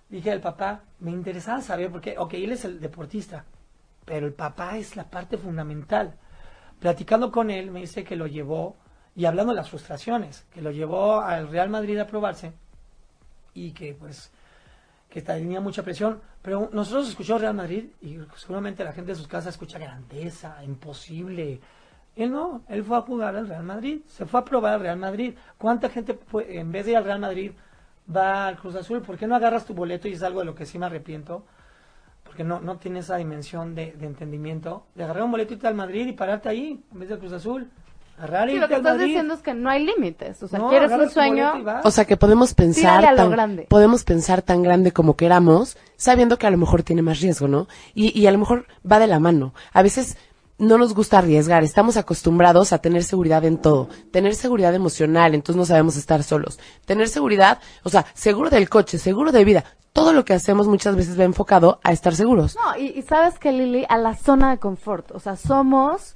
Dije 0.08 0.30
al 0.30 0.40
papá, 0.40 0.82
me 1.00 1.10
interesaba 1.10 1.60
saber, 1.60 1.90
porque, 1.90 2.16
ok, 2.18 2.34
él 2.34 2.52
es 2.52 2.64
el 2.64 2.80
deportista, 2.80 3.44
pero 4.04 4.26
el 4.26 4.34
papá 4.34 4.76
es 4.76 4.96
la 4.96 5.04
parte 5.04 5.38
fundamental. 5.38 6.14
Platicando 6.80 7.30
con 7.30 7.50
él, 7.50 7.70
me 7.70 7.80
dice 7.80 8.04
que 8.04 8.16
lo 8.16 8.26
llevó, 8.26 8.76
y 9.14 9.24
hablando 9.24 9.52
de 9.52 9.56
las 9.56 9.70
frustraciones, 9.70 10.44
que 10.52 10.60
lo 10.60 10.70
llevó 10.70 11.20
al 11.20 11.48
Real 11.48 11.70
Madrid 11.70 11.98
a 11.98 12.06
probarse, 12.06 12.52
y 13.54 13.72
que 13.72 13.94
pues 13.94 14.30
que 15.12 15.20
tenía 15.20 15.60
mucha 15.60 15.82
presión, 15.82 16.22
pero 16.40 16.70
nosotros 16.72 17.08
escuchamos 17.08 17.42
Real 17.42 17.54
Madrid 17.54 17.84
y 18.00 18.18
seguramente 18.36 18.82
la 18.82 18.94
gente 18.94 19.12
de 19.12 19.18
sus 19.18 19.28
casas 19.28 19.54
escucha 19.54 19.78
grandeza, 19.78 20.64
imposible. 20.64 21.60
Él 22.14 22.30
no, 22.30 22.60
él 22.68 22.84
fue 22.84 22.96
a 22.98 23.00
jugar 23.02 23.34
al 23.36 23.48
Real 23.48 23.62
Madrid, 23.64 24.00
se 24.06 24.26
fue 24.26 24.40
a 24.40 24.44
probar 24.44 24.74
al 24.74 24.80
Real 24.80 24.98
Madrid. 24.98 25.34
¿Cuánta 25.56 25.88
gente 25.88 26.12
fue- 26.26 26.58
en 26.58 26.70
vez 26.70 26.84
de 26.84 26.92
ir 26.92 26.96
al 26.98 27.04
Real 27.04 27.20
Madrid 27.20 27.52
va 28.14 28.48
al 28.48 28.58
Cruz 28.58 28.74
Azul? 28.74 29.00
¿Por 29.00 29.16
qué 29.16 29.26
no 29.26 29.34
agarras 29.34 29.64
tu 29.64 29.72
boleto 29.74 30.08
y 30.08 30.12
es 30.12 30.22
algo 30.22 30.40
de 30.40 30.46
lo 30.46 30.54
que 30.54 30.66
sí 30.66 30.78
me 30.78 30.86
arrepiento? 30.86 31.44
Porque 32.24 32.44
no, 32.44 32.60
no 32.60 32.76
tiene 32.76 33.00
esa 33.00 33.16
dimensión 33.16 33.74
de, 33.74 33.92
de 33.92 34.06
entendimiento. 34.06 34.84
De 34.94 35.04
agarrar 35.04 35.24
un 35.24 35.30
boleto 35.30 35.52
y 35.52 35.56
irte 35.56 35.66
al 35.68 35.74
Madrid 35.74 36.06
y 36.06 36.12
pararte 36.12 36.48
ahí 36.48 36.82
en 36.92 36.98
vez 36.98 37.08
del 37.08 37.18
Cruz 37.18 37.32
Azul. 37.32 37.70
Agarrar 38.18 38.48
y 38.50 38.52
Sí, 38.52 38.58
lo 38.58 38.68
que 38.68 38.74
al 38.74 38.80
estás 38.80 38.92
Madrid. 38.94 39.06
diciendo 39.08 39.34
es 39.34 39.40
que 39.40 39.54
no 39.54 39.70
hay 39.70 39.84
límites. 39.86 40.42
O 40.42 40.48
sea, 40.48 40.58
No, 40.58 40.68
quieres 40.68 40.92
un 40.92 41.08
sueño. 41.10 41.52
O 41.82 41.90
sea, 41.90 42.04
que 42.04 42.16
podemos 42.18 42.52
pensar 42.54 43.16
tan, 43.16 43.30
grande. 43.30 43.66
podemos 43.68 44.04
pensar 44.04 44.42
tan 44.42 44.62
grande 44.62 44.92
como 44.92 45.16
queramos, 45.16 45.78
sabiendo 45.96 46.36
que 46.38 46.46
a 46.46 46.50
lo 46.50 46.58
mejor 46.58 46.82
tiene 46.82 47.00
más 47.02 47.20
riesgo, 47.20 47.48
¿no? 47.48 47.68
Y, 47.94 48.18
y 48.18 48.26
a 48.26 48.32
lo 48.32 48.38
mejor 48.38 48.66
va 48.90 48.98
de 48.98 49.06
la 49.06 49.18
mano. 49.18 49.54
A 49.72 49.82
veces 49.82 50.16
no 50.58 50.78
nos 50.78 50.94
gusta 50.94 51.18
arriesgar, 51.18 51.64
estamos 51.64 51.96
acostumbrados 51.96 52.72
a 52.72 52.78
tener 52.78 53.02
seguridad 53.04 53.44
en 53.44 53.58
todo, 53.58 53.88
tener 54.12 54.34
seguridad 54.34 54.74
emocional, 54.74 55.34
entonces 55.34 55.56
no 55.56 55.64
sabemos 55.64 55.96
estar 55.96 56.22
solos. 56.22 56.58
Tener 56.84 57.08
seguridad, 57.08 57.58
o 57.82 57.88
sea, 57.88 58.06
seguro 58.14 58.48
del 58.50 58.68
coche, 58.68 58.98
seguro 58.98 59.32
de 59.32 59.44
vida. 59.44 59.64
Todo 59.92 60.12
lo 60.12 60.24
que 60.24 60.32
hacemos 60.34 60.68
muchas 60.68 60.96
veces 60.96 61.18
va 61.18 61.24
enfocado 61.24 61.78
a 61.82 61.92
estar 61.92 62.14
seguros. 62.14 62.56
No, 62.56 62.78
y, 62.80 62.86
y 62.98 63.02
sabes 63.02 63.38
que 63.38 63.52
Lili, 63.52 63.84
a 63.88 63.98
la 63.98 64.14
zona 64.14 64.50
de 64.52 64.58
confort. 64.58 65.10
O 65.12 65.20
sea, 65.20 65.36
somos 65.36 66.14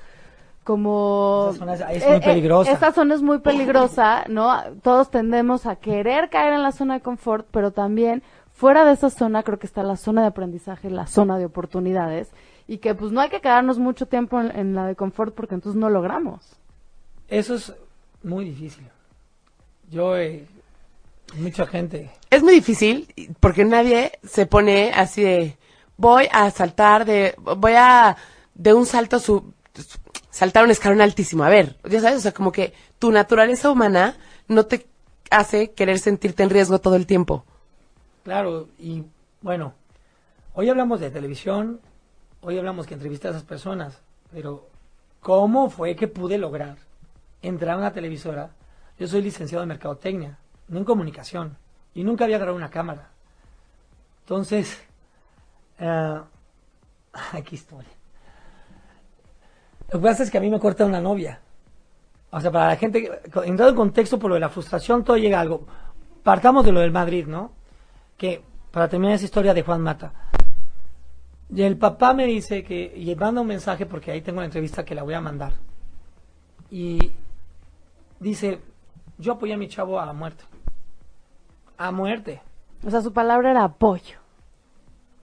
como... 0.64 1.48
Esa 1.50 1.58
zona 1.58 1.74
es- 1.74 2.02
es 2.02 2.08
muy 2.08 2.20
peligrosa. 2.20 2.72
esta 2.72 2.92
zona 2.92 3.14
es 3.14 3.22
muy 3.22 3.38
peligrosa, 3.38 4.24
¿no? 4.28 4.52
Todos 4.82 5.10
tendemos 5.10 5.66
a 5.66 5.76
querer 5.76 6.28
caer 6.30 6.54
en 6.54 6.62
la 6.62 6.72
zona 6.72 6.94
de 6.94 7.00
confort, 7.00 7.46
pero 7.50 7.70
también 7.72 8.22
fuera 8.52 8.84
de 8.84 8.92
esa 8.92 9.10
zona 9.10 9.42
creo 9.42 9.58
que 9.58 9.66
está 9.66 9.82
la 9.82 9.96
zona 9.96 10.22
de 10.22 10.28
aprendizaje, 10.28 10.90
la 10.90 11.06
zona 11.06 11.38
de 11.38 11.44
oportunidades, 11.44 12.30
y 12.66 12.78
que 12.78 12.94
pues 12.94 13.12
no 13.12 13.20
hay 13.20 13.30
que 13.30 13.40
quedarnos 13.40 13.78
mucho 13.78 14.06
tiempo 14.06 14.40
en, 14.40 14.56
en 14.56 14.74
la 14.74 14.86
de 14.86 14.96
confort 14.96 15.34
porque 15.34 15.54
entonces 15.54 15.78
no 15.78 15.90
logramos. 15.90 16.40
Eso 17.28 17.54
es 17.54 17.72
muy 18.22 18.44
difícil. 18.44 18.86
Yo, 19.90 20.16
eh, 20.16 20.46
mucha 21.36 21.66
gente, 21.66 22.10
Es 22.30 22.42
muy 22.42 22.54
difícil 22.54 23.08
porque 23.40 23.64
nadie 23.64 24.12
se 24.24 24.46
pone 24.46 24.92
así 24.92 25.22
de 25.22 25.56
voy 25.96 26.28
a 26.32 26.50
saltar 26.50 27.04
de 27.04 27.34
voy 27.38 27.72
a 27.76 28.16
de 28.54 28.74
un 28.74 28.86
salto 28.86 29.18
su 29.18 29.52
saltar 30.30 30.64
un 30.64 30.70
escalón 30.70 31.00
altísimo. 31.00 31.44
A 31.44 31.48
ver, 31.48 31.76
ya 31.88 32.00
sabes, 32.00 32.18
o 32.18 32.20
sea, 32.20 32.32
como 32.32 32.52
que 32.52 32.74
tu 32.98 33.10
naturaleza 33.10 33.70
humana 33.70 34.16
no 34.48 34.66
te 34.66 34.86
hace 35.30 35.72
querer 35.72 35.98
sentirte 35.98 36.42
en 36.42 36.50
riesgo 36.50 36.78
todo 36.78 36.96
el 36.96 37.06
tiempo. 37.06 37.44
claro, 38.22 38.68
y 38.78 39.04
bueno, 39.40 39.74
hoy 40.54 40.68
hablamos 40.68 41.00
de 41.00 41.10
televisión, 41.10 41.80
hoy 42.46 42.58
hablamos 42.58 42.86
que 42.86 42.94
entrevisté 42.94 43.26
a 43.26 43.32
esas 43.32 43.42
personas, 43.42 44.00
pero 44.32 44.68
¿cómo 45.20 45.68
fue 45.68 45.96
que 45.96 46.06
pude 46.06 46.38
lograr 46.38 46.76
entrar 47.42 47.74
a 47.74 47.78
una 47.78 47.92
televisora? 47.92 48.50
Yo 49.00 49.08
soy 49.08 49.20
licenciado 49.22 49.64
en 49.64 49.68
mercadotecnia, 49.68 50.38
no 50.68 50.78
en 50.78 50.84
comunicación, 50.84 51.56
y 51.92 52.04
nunca 52.04 52.22
había 52.22 52.36
agarrado 52.36 52.56
una 52.56 52.70
cámara. 52.70 53.10
Entonces, 54.20 54.80
ah, 55.80 56.22
aquí 57.32 57.56
estoy. 57.56 57.84
Lo 59.90 59.98
que 59.98 60.04
pasa 60.06 60.22
es 60.22 60.30
que 60.30 60.38
a 60.38 60.40
mí 60.40 60.48
me 60.48 60.60
corta 60.60 60.86
una 60.86 61.00
novia. 61.00 61.40
O 62.30 62.40
sea, 62.40 62.52
para 62.52 62.68
la 62.68 62.76
gente, 62.76 63.10
entrando 63.24 63.70
en 63.70 63.74
contexto 63.74 64.20
por 64.20 64.28
lo 64.28 64.34
de 64.34 64.40
la 64.40 64.50
frustración, 64.50 65.02
todo 65.02 65.16
llega 65.16 65.38
a 65.38 65.40
algo. 65.40 65.66
Partamos 66.22 66.64
de 66.64 66.70
lo 66.70 66.78
del 66.78 66.92
Madrid, 66.92 67.26
¿no? 67.26 67.50
Que, 68.16 68.40
para 68.70 68.88
terminar 68.88 69.16
esa 69.16 69.24
historia 69.24 69.52
de 69.52 69.62
Juan 69.62 69.80
Mata. 69.80 70.12
Y 71.48 71.62
el 71.62 71.78
papá 71.78 72.12
me 72.12 72.26
dice 72.26 72.64
que, 72.64 72.92
y 72.96 73.14
manda 73.14 73.40
un 73.40 73.46
mensaje 73.46 73.86
porque 73.86 74.10
ahí 74.10 74.20
tengo 74.20 74.38
una 74.38 74.46
entrevista 74.46 74.84
que 74.84 74.94
la 74.94 75.02
voy 75.04 75.14
a 75.14 75.20
mandar. 75.20 75.52
Y 76.70 77.12
dice, 78.18 78.60
yo 79.18 79.34
apoyé 79.34 79.54
a 79.54 79.56
mi 79.56 79.68
chavo 79.68 80.00
a 80.00 80.12
muerte. 80.12 80.44
A 81.78 81.90
muerte. 81.92 82.42
O 82.84 82.90
sea, 82.90 83.00
su 83.00 83.12
palabra 83.12 83.50
era 83.52 83.64
apoyo. 83.64 84.18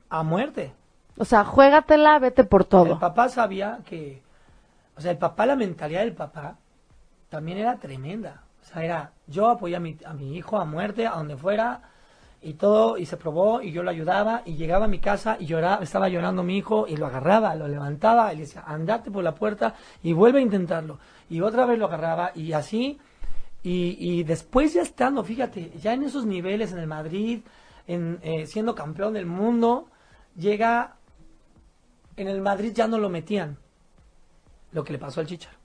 A 0.10 0.24
muerte. 0.24 0.74
O 1.18 1.26
sea, 1.26 1.44
juégatela, 1.44 2.18
vete 2.20 2.44
por 2.44 2.62
El 2.62 2.68
todo. 2.68 3.00
papá 3.00 3.30
sabía 3.30 3.80
que, 3.86 4.24
o 4.96 5.02
sea, 5.02 5.12
el 5.12 5.18
papá, 5.18 5.46
la 5.46 5.56
mentalidad 5.56 6.02
del 6.02 6.14
papá 6.14 6.58
también 7.30 7.58
era 7.58 7.78
tremenda. 7.78 8.44
O 8.62 8.66
sea, 8.66 8.84
era, 8.84 9.12
yo 9.28 9.50
apoyé 9.50 9.76
a 9.76 9.80
mi, 9.80 9.98
a 10.06 10.14
mi 10.14 10.38
hijo 10.38 10.58
a 10.58 10.66
muerte, 10.66 11.06
a 11.06 11.12
donde 11.16 11.36
fuera, 11.36 11.82
y 12.44 12.54
todo, 12.54 12.98
y 12.98 13.06
se 13.06 13.18
probó, 13.18 13.62
y 13.62 13.72
yo 13.72 13.84
lo 13.84 13.90
ayudaba, 13.90 14.42
y 14.46 14.56
llegaba 14.56 14.86
a 14.86 14.88
mi 14.88 15.00
casa 15.00 15.38
y 15.40 15.46
lloraba, 15.46 15.84
estaba 15.84 16.10
llorando 16.10 16.44
mi 16.44 16.58
hijo, 16.58 16.86
y 16.88 16.98
lo 16.98 17.06
agarraba, 17.06 17.56
lo 17.56 17.68
levantaba, 17.68 18.34
y 18.34 18.38
le 18.38 18.42
decía, 18.44 18.64
andate 18.68 19.10
por 19.10 19.24
la 19.24 19.34
puerta, 19.34 19.76
y 20.02 20.14
vuelve 20.14 20.40
a 20.40 20.42
intentarlo. 20.42 21.00
Y 21.30 21.42
otra 21.42 21.66
vez 21.66 21.80
lo 21.80 21.86
agarraba, 21.86 22.32
y 22.36 22.54
así, 22.54 23.00
y, 23.64 23.98
y 24.00 24.24
después 24.24 24.74
ya 24.74 24.82
estando, 24.82 25.24
fíjate, 25.24 25.72
ya 25.82 25.94
en 25.94 26.04
esos 26.04 26.26
niveles 26.26 26.74
en 26.74 26.80
el 26.80 26.88
Madrid, 26.88 27.42
en, 27.88 28.20
eh, 28.22 28.46
siendo 28.46 28.76
campeón 28.76 29.14
del 29.14 29.26
mundo, 29.26 29.88
llega, 30.36 30.98
en 32.18 32.28
el 32.28 32.42
Madrid 32.42 32.74
ya 32.74 32.88
no 32.88 32.98
lo 32.98 33.10
metían, 33.10 33.58
lo 34.72 34.84
que 34.84 34.94
le 34.94 35.00
pasó 35.00 35.22
al 35.22 35.28
Chicharo. 35.28 35.58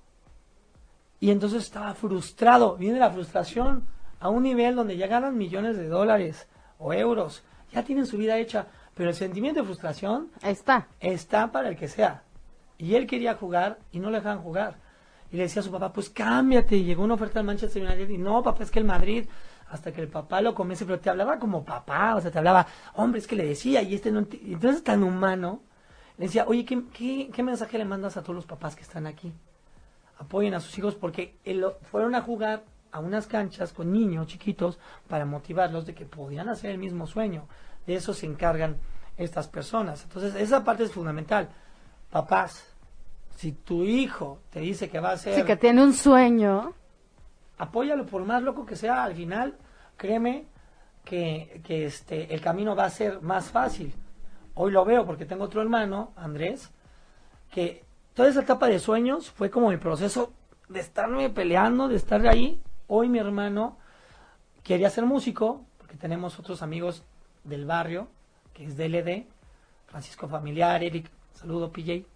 Y 1.20 1.30
entonces 1.30 1.64
estaba 1.64 1.94
frustrado, 1.94 2.76
viene 2.76 2.98
la 2.98 3.10
frustración 3.10 3.84
a 4.20 4.28
un 4.28 4.44
nivel 4.44 4.76
donde 4.76 4.96
ya 4.96 5.06
ganan 5.06 5.36
millones 5.36 5.76
de 5.76 5.88
dólares 5.88 6.46
o 6.78 6.92
euros, 6.92 7.42
ya 7.72 7.82
tienen 7.82 8.06
su 8.06 8.16
vida 8.16 8.38
hecha, 8.38 8.66
pero 8.94 9.10
el 9.10 9.16
sentimiento 9.16 9.60
de 9.60 9.66
frustración 9.66 10.30
está. 10.42 10.88
está 11.00 11.52
para 11.52 11.68
el 11.68 11.76
que 11.76 11.88
sea. 11.88 12.22
Y 12.78 12.94
él 12.94 13.06
quería 13.06 13.34
jugar 13.34 13.78
y 13.92 13.98
no 13.98 14.10
le 14.10 14.18
dejaban 14.18 14.42
jugar. 14.42 14.76
Y 15.30 15.36
le 15.36 15.42
decía 15.44 15.60
a 15.60 15.64
su 15.64 15.70
papá, 15.70 15.92
pues 15.92 16.08
cámbiate. 16.08 16.76
Y 16.76 16.84
llegó 16.84 17.02
una 17.04 17.14
oferta 17.14 17.40
al 17.40 17.46
Manchester 17.46 17.82
United 17.82 18.08
y 18.08 18.18
no, 18.18 18.42
papá, 18.42 18.62
es 18.62 18.70
que 18.70 18.78
el 18.78 18.84
Madrid, 18.84 19.26
hasta 19.68 19.92
que 19.92 20.00
el 20.00 20.08
papá 20.08 20.40
lo 20.40 20.54
convence, 20.54 20.86
pero 20.86 21.00
te 21.00 21.10
hablaba 21.10 21.38
como 21.38 21.64
papá, 21.64 22.16
o 22.16 22.20
sea, 22.20 22.30
te 22.30 22.38
hablaba, 22.38 22.66
hombre, 22.94 23.20
es 23.20 23.26
que 23.26 23.36
le 23.36 23.44
decía, 23.44 23.82
y 23.82 23.94
este 23.94 24.10
no... 24.10 24.20
enti-". 24.20 24.40
y 24.42 24.54
Entonces, 24.54 24.82
tan 24.82 25.02
humano, 25.02 25.60
le 26.16 26.26
decía, 26.26 26.44
oye, 26.46 26.64
¿qué, 26.64 26.82
qué, 26.92 27.30
qué 27.32 27.42
mensaje 27.42 27.78
le 27.78 27.84
mandas 27.84 28.16
a 28.16 28.22
todos 28.22 28.36
los 28.36 28.46
papás 28.46 28.74
que 28.74 28.82
están 28.82 29.06
aquí? 29.06 29.32
Apoyen 30.18 30.54
a 30.54 30.60
sus 30.60 30.76
hijos 30.78 30.94
porque 30.94 31.36
fueron 31.82 32.14
a 32.14 32.22
jugar 32.22 32.64
a 32.98 33.00
unas 33.00 33.26
canchas 33.26 33.72
con 33.72 33.92
niños 33.92 34.26
chiquitos 34.26 34.78
para 35.08 35.24
motivarlos 35.24 35.86
de 35.86 35.94
que 35.94 36.04
podían 36.04 36.48
hacer 36.48 36.70
el 36.72 36.78
mismo 36.78 37.06
sueño. 37.06 37.46
De 37.86 37.94
eso 37.94 38.12
se 38.12 38.26
encargan 38.26 38.76
estas 39.16 39.48
personas. 39.48 40.02
Entonces, 40.04 40.34
esa 40.34 40.62
parte 40.64 40.84
es 40.84 40.92
fundamental. 40.92 41.48
Papás, 42.10 42.74
si 43.36 43.52
tu 43.52 43.84
hijo 43.84 44.40
te 44.50 44.60
dice 44.60 44.88
que 44.88 45.00
va 45.00 45.12
a 45.12 45.16
ser 45.16 45.34
Sí, 45.34 45.42
que 45.44 45.56
tiene 45.56 45.82
un 45.82 45.92
sueño. 45.94 46.74
apóyalo 47.58 48.04
por 48.06 48.24
más 48.24 48.42
loco 48.42 48.66
que 48.66 48.76
sea, 48.76 49.04
al 49.04 49.14
final, 49.14 49.56
créeme 49.96 50.46
que, 51.04 51.60
que 51.64 51.86
este, 51.86 52.32
el 52.34 52.40
camino 52.40 52.76
va 52.76 52.84
a 52.84 52.90
ser 52.90 53.20
más 53.22 53.50
fácil. 53.50 53.94
Hoy 54.54 54.72
lo 54.72 54.84
veo 54.84 55.06
porque 55.06 55.24
tengo 55.24 55.44
otro 55.44 55.62
hermano, 55.62 56.12
Andrés, 56.16 56.70
que 57.50 57.84
toda 58.14 58.28
esa 58.28 58.40
etapa 58.42 58.66
de 58.68 58.78
sueños 58.78 59.30
fue 59.30 59.50
como 59.50 59.70
el 59.72 59.78
proceso 59.78 60.32
de 60.68 60.80
estarme 60.80 61.30
peleando, 61.30 61.88
de 61.88 61.96
estar 61.96 62.26
ahí. 62.26 62.60
Hoy 62.90 63.10
mi 63.10 63.18
hermano 63.18 63.76
quería 64.64 64.88
ser 64.88 65.04
músico, 65.04 65.60
porque 65.76 65.98
tenemos 65.98 66.38
otros 66.38 66.62
amigos 66.62 67.04
del 67.44 67.66
barrio, 67.66 68.08
que 68.54 68.64
es 68.64 68.78
DLD, 68.78 69.26
Francisco 69.86 70.26
Familiar, 70.26 70.82
Eric, 70.82 71.10
saludo 71.34 71.70
PJ, 71.70 72.06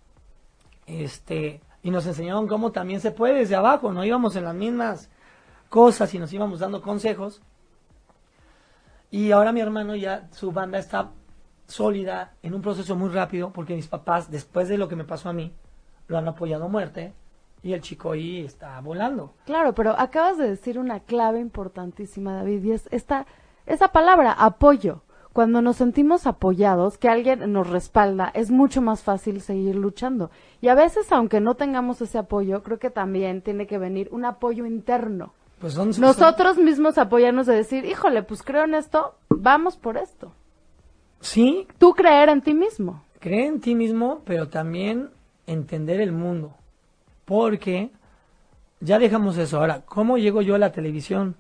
este, 0.87 1.61
y 1.82 1.90
nos 1.90 2.06
enseñaron 2.06 2.48
cómo 2.48 2.72
también 2.72 3.02
se 3.02 3.11
puede 3.11 3.40
desde 3.40 3.54
abajo, 3.54 3.92
no 3.92 4.02
íbamos 4.02 4.35
en 4.35 4.44
las 4.44 4.54
mismas 4.54 5.11
cosas 5.68 6.14
y 6.14 6.18
nos 6.18 6.32
íbamos 6.32 6.61
dando 6.61 6.80
consejos. 6.80 7.42
Y 9.11 9.30
ahora 9.30 9.52
mi 9.52 9.61
hermano 9.61 9.94
ya, 9.94 10.26
su 10.32 10.52
banda 10.52 10.78
está 10.78 11.11
sólida 11.66 12.32
en 12.42 12.54
un 12.54 12.62
proceso 12.62 12.96
muy 12.96 13.11
rápido, 13.11 13.52
porque 13.52 13.74
mis 13.74 13.88
papás, 13.88 14.30
después 14.30 14.70
de 14.70 14.78
lo 14.78 14.88
que 14.88 14.96
me 14.96 15.04
pasó 15.04 15.28
a 15.28 15.35
mí, 15.35 15.52
lo 16.08 16.16
han 16.16 16.28
apoyado 16.28 16.64
a 16.64 16.68
muerte, 16.68 17.12
y 17.62 17.72
el 17.75 17.81
chico 17.81 18.12
ahí 18.12 18.40
está 18.44 18.81
volando. 18.81 19.35
Claro, 19.46 19.75
pero 19.75 19.92
acabas 19.98 20.37
de 20.38 20.48
decir 20.51 20.79
una 20.79 21.01
clave 21.01 21.40
importantísima, 21.40 22.35
David, 22.35 22.64
y 22.64 22.72
es 22.72 22.88
esta, 22.90 23.27
esa 23.66 23.88
palabra, 23.88 24.33
apoyo. 24.33 25.03
Cuando 25.33 25.62
nos 25.62 25.77
sentimos 25.77 26.27
apoyados, 26.27 26.98
que 26.98 27.09
alguien 27.09 27.53
nos 27.53 27.70
respalda, 27.70 28.31
es 28.35 28.51
mucho 28.51 28.83
más 28.83 29.03
fácil 29.03 29.40
seguir 29.40 29.77
luchando. 29.77 30.31
Y 30.61 30.68
a 30.68 30.75
veces, 30.75 31.11
aunque 31.11 31.40
no 31.40 31.55
tengamos 31.55 32.03
ese 32.03 32.18
apoyo, 32.18 32.62
creo 32.62 32.79
que 32.79 32.90
también 32.90 33.40
tiene 33.40 33.66
que 33.66 33.79
venir 33.79 34.09
un 34.12 34.27
apoyo 34.27 34.66
interno. 34.66 35.33
Pues 35.59 35.72
son, 35.72 35.94
son- 35.94 36.03
Nosotros 36.03 36.59
mismos 36.59 36.98
apoyarnos 36.98 37.46
de 37.46 37.55
decir, 37.55 37.87
híjole, 37.87 38.22
pues 38.25 38.42
creo 38.42 38.64
en 38.64 38.75
esto, 38.75 39.14
vamos 39.31 39.77
por 39.79 39.96
esto. 39.96 40.33
sí, 41.20 41.66
Tú 41.79 41.94
creer 41.94 42.29
en 42.29 42.42
ti 42.42 42.53
mismo. 42.53 43.03
cree 43.20 43.46
en 43.46 43.61
ti 43.61 43.75
mismo, 43.75 44.20
pero 44.27 44.48
también 44.48 45.11
entender 45.46 46.01
el 46.01 46.12
mundo. 46.12 46.55
Porque 47.24 47.90
ya 48.80 48.98
dejamos 48.98 49.37
eso. 49.38 49.58
Ahora, 49.58 49.82
¿cómo 49.85 50.18
llego 50.18 50.42
yo 50.42 50.54
a 50.54 50.58
la 50.58 50.72
televisión? 50.72 51.37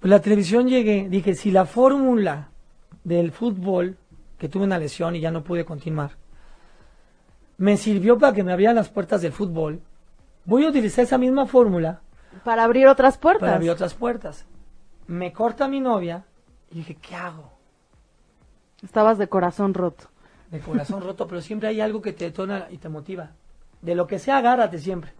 Pues 0.00 0.10
la 0.10 0.20
televisión 0.20 0.68
llegué, 0.68 1.08
dije, 1.08 1.34
si 1.34 1.50
la 1.50 1.64
fórmula 1.64 2.48
del 3.04 3.32
fútbol, 3.32 3.96
que 4.38 4.48
tuve 4.48 4.64
una 4.64 4.78
lesión 4.78 5.16
y 5.16 5.20
ya 5.20 5.30
no 5.30 5.42
pude 5.42 5.64
continuar, 5.64 6.12
me 7.58 7.76
sirvió 7.76 8.18
para 8.18 8.32
que 8.34 8.44
me 8.44 8.52
abrieran 8.52 8.76
las 8.76 8.90
puertas 8.90 9.22
del 9.22 9.32
fútbol, 9.32 9.80
voy 10.44 10.64
a 10.66 10.68
utilizar 10.68 11.04
esa 11.04 11.16
misma 11.18 11.46
fórmula 11.46 12.00
Para 12.44 12.64
abrir 12.64 12.86
otras 12.86 13.16
puertas. 13.16 13.40
para 13.40 13.54
abrir 13.56 13.70
otras 13.70 13.94
puertas. 13.94 14.44
Me 15.06 15.32
corta 15.32 15.66
mi 15.68 15.80
novia 15.80 16.24
y 16.70 16.76
dije, 16.76 16.96
¿qué 16.96 17.14
hago? 17.14 17.50
Estabas 18.82 19.16
de 19.18 19.28
corazón 19.28 19.72
roto. 19.72 20.08
de 20.50 20.60
corazón 20.60 21.00
roto, 21.02 21.26
pero 21.26 21.40
siempre 21.40 21.68
hay 21.68 21.80
algo 21.80 22.02
que 22.02 22.12
te 22.12 22.26
detona 22.26 22.66
y 22.70 22.76
te 22.78 22.88
motiva. 22.88 23.30
De 23.82 23.94
lo 23.94 24.06
que 24.06 24.18
sea, 24.18 24.38
agárrate 24.38 24.78
siempre. 24.78 25.12